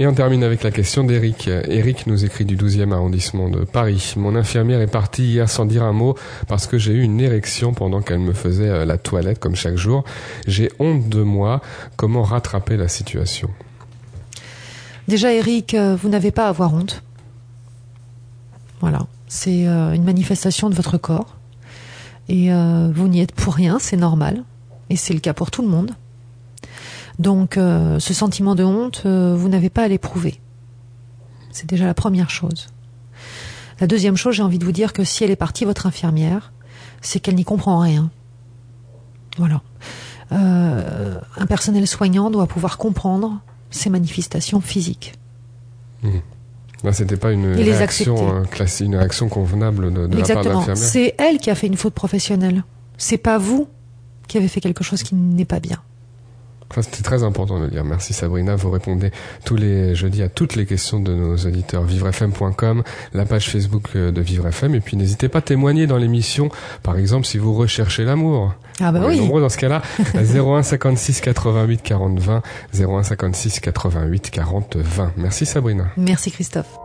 Et 0.00 0.06
on 0.06 0.14
termine 0.14 0.44
avec 0.44 0.62
la 0.62 0.70
question 0.70 1.02
d'Eric. 1.02 1.48
Eric 1.48 2.06
nous 2.06 2.24
écrit 2.24 2.44
du 2.44 2.56
12e 2.56 2.92
arrondissement 2.92 3.48
de 3.48 3.64
Paris. 3.64 4.14
Mon 4.16 4.36
infirmière 4.36 4.80
est 4.80 4.86
partie 4.86 5.24
hier 5.24 5.50
sans 5.50 5.64
dire 5.64 5.82
un 5.82 5.92
mot 5.92 6.14
parce 6.46 6.68
que 6.68 6.78
j'ai 6.78 6.92
eu 6.92 7.02
une 7.02 7.20
érection 7.20 7.72
pendant 7.72 8.00
qu'elle 8.00 8.20
me 8.20 8.32
faisait 8.32 8.68
euh, 8.68 8.84
la 8.84 8.96
toilette 8.96 9.40
comme 9.40 9.56
chaque 9.56 9.76
jour. 9.76 10.04
J'ai 10.46 10.70
honte 10.78 11.08
de 11.08 11.22
moi. 11.22 11.60
Comment 11.96 12.22
rattraper 12.22 12.76
la 12.76 12.86
situation? 12.86 13.50
Déjà, 15.08 15.32
Eric, 15.32 15.74
euh, 15.74 15.96
vous 15.96 16.08
n'avez 16.08 16.30
pas 16.30 16.46
à 16.46 16.50
avoir 16.50 16.74
honte. 16.74 17.02
Voilà. 18.80 19.00
C'est 19.28 19.66
une 19.66 20.04
manifestation 20.04 20.70
de 20.70 20.74
votre 20.74 20.98
corps. 20.98 21.36
Et 22.28 22.50
vous 22.50 23.08
n'y 23.08 23.20
êtes 23.20 23.32
pour 23.32 23.54
rien, 23.54 23.78
c'est 23.78 23.96
normal 23.96 24.44
et 24.90 24.96
c'est 24.96 25.14
le 25.14 25.20
cas 25.20 25.34
pour 25.34 25.50
tout 25.50 25.62
le 25.62 25.68
monde. 25.68 25.92
Donc 27.18 27.56
euh, 27.56 27.98
ce 27.98 28.14
sentiment 28.14 28.54
de 28.54 28.64
honte, 28.64 29.02
euh, 29.06 29.34
vous 29.36 29.48
n'avez 29.48 29.70
pas 29.70 29.82
à 29.82 29.88
l'éprouver. 29.88 30.40
C'est 31.50 31.66
déjà 31.66 31.86
la 31.86 31.94
première 31.94 32.30
chose. 32.30 32.68
La 33.80 33.86
deuxième 33.86 34.16
chose, 34.16 34.36
j'ai 34.36 34.42
envie 34.42 34.58
de 34.58 34.64
vous 34.64 34.72
dire 34.72 34.92
que 34.92 35.04
si 35.04 35.24
elle 35.24 35.30
est 35.30 35.36
partie, 35.36 35.64
votre 35.64 35.86
infirmière, 35.86 36.52
c'est 37.00 37.20
qu'elle 37.20 37.34
n'y 37.34 37.44
comprend 37.44 37.80
rien. 37.80 38.10
Voilà. 39.36 39.62
Euh, 40.32 41.18
un 41.36 41.46
personnel 41.46 41.86
soignant 41.86 42.30
doit 42.30 42.46
pouvoir 42.46 42.76
comprendre 42.76 43.40
ces 43.70 43.90
manifestations 43.90 44.60
physiques. 44.60 45.14
Mmh. 46.02 46.18
Là, 46.84 46.92
c'était 46.92 47.16
pas 47.16 47.32
une 47.32 47.54
réaction 47.54 48.42
classique, 48.50 48.86
une 48.86 48.96
réaction 48.96 49.28
convenable 49.28 49.92
de, 49.92 50.06
de 50.06 50.16
la 50.16 50.26
part 50.26 50.44
de 50.44 50.48
l'infirmière. 50.50 50.76
C'est 50.76 51.14
elle 51.18 51.38
qui 51.38 51.50
a 51.50 51.54
fait 51.54 51.66
une 51.66 51.76
faute 51.76 51.94
professionnelle. 51.94 52.62
C'est 52.96 53.18
pas 53.18 53.38
vous 53.38 53.68
qui 54.28 54.38
avait 54.38 54.48
fait 54.48 54.60
quelque 54.60 54.84
chose 54.84 55.02
qui 55.02 55.14
n'est 55.14 55.44
pas 55.44 55.60
bien. 55.60 55.80
C'était 56.76 57.02
très 57.02 57.24
important 57.24 57.58
de 57.58 57.64
le 57.64 57.70
dire. 57.70 57.84
Merci 57.84 58.12
Sabrina. 58.12 58.54
Vous 58.54 58.70
répondez 58.70 59.10
tous 59.44 59.56
les 59.56 59.94
jeudis 59.94 60.22
à 60.22 60.28
toutes 60.28 60.54
les 60.54 60.66
questions 60.66 61.00
de 61.00 61.14
nos 61.14 61.36
auditeurs. 61.36 61.82
vivrefm.com, 61.82 62.82
la 63.14 63.24
page 63.24 63.48
Facebook 63.50 63.88
euh, 63.96 64.12
de 64.12 64.20
Vivre 64.20 64.46
FM. 64.46 64.74
Et 64.74 64.80
puis 64.80 64.96
n'hésitez 64.96 65.28
pas 65.28 65.38
à 65.38 65.42
témoigner 65.42 65.86
dans 65.86 65.96
l'émission. 65.96 66.50
Par 66.82 66.98
exemple, 66.98 67.26
si 67.26 67.38
vous 67.38 67.54
recherchez 67.54 68.04
l'amour. 68.04 68.54
Ah 68.80 68.92
bah 68.92 69.00
on 69.02 69.08
oui. 69.08 69.16
est 69.16 69.20
nombreux 69.20 69.40
dans 69.40 69.48
ce 69.48 69.58
cas-là. 69.58 69.82
01 70.14 70.62
56 70.62 71.20
88 71.20 71.82
40 71.82 72.18
20. 72.18 72.42
01 72.78 73.02
56 73.02 73.60
88 73.60 74.30
40 74.30 74.76
20. 74.76 75.12
Merci 75.16 75.46
Sabrina. 75.46 75.88
Merci 75.96 76.30
Christophe. 76.30 76.78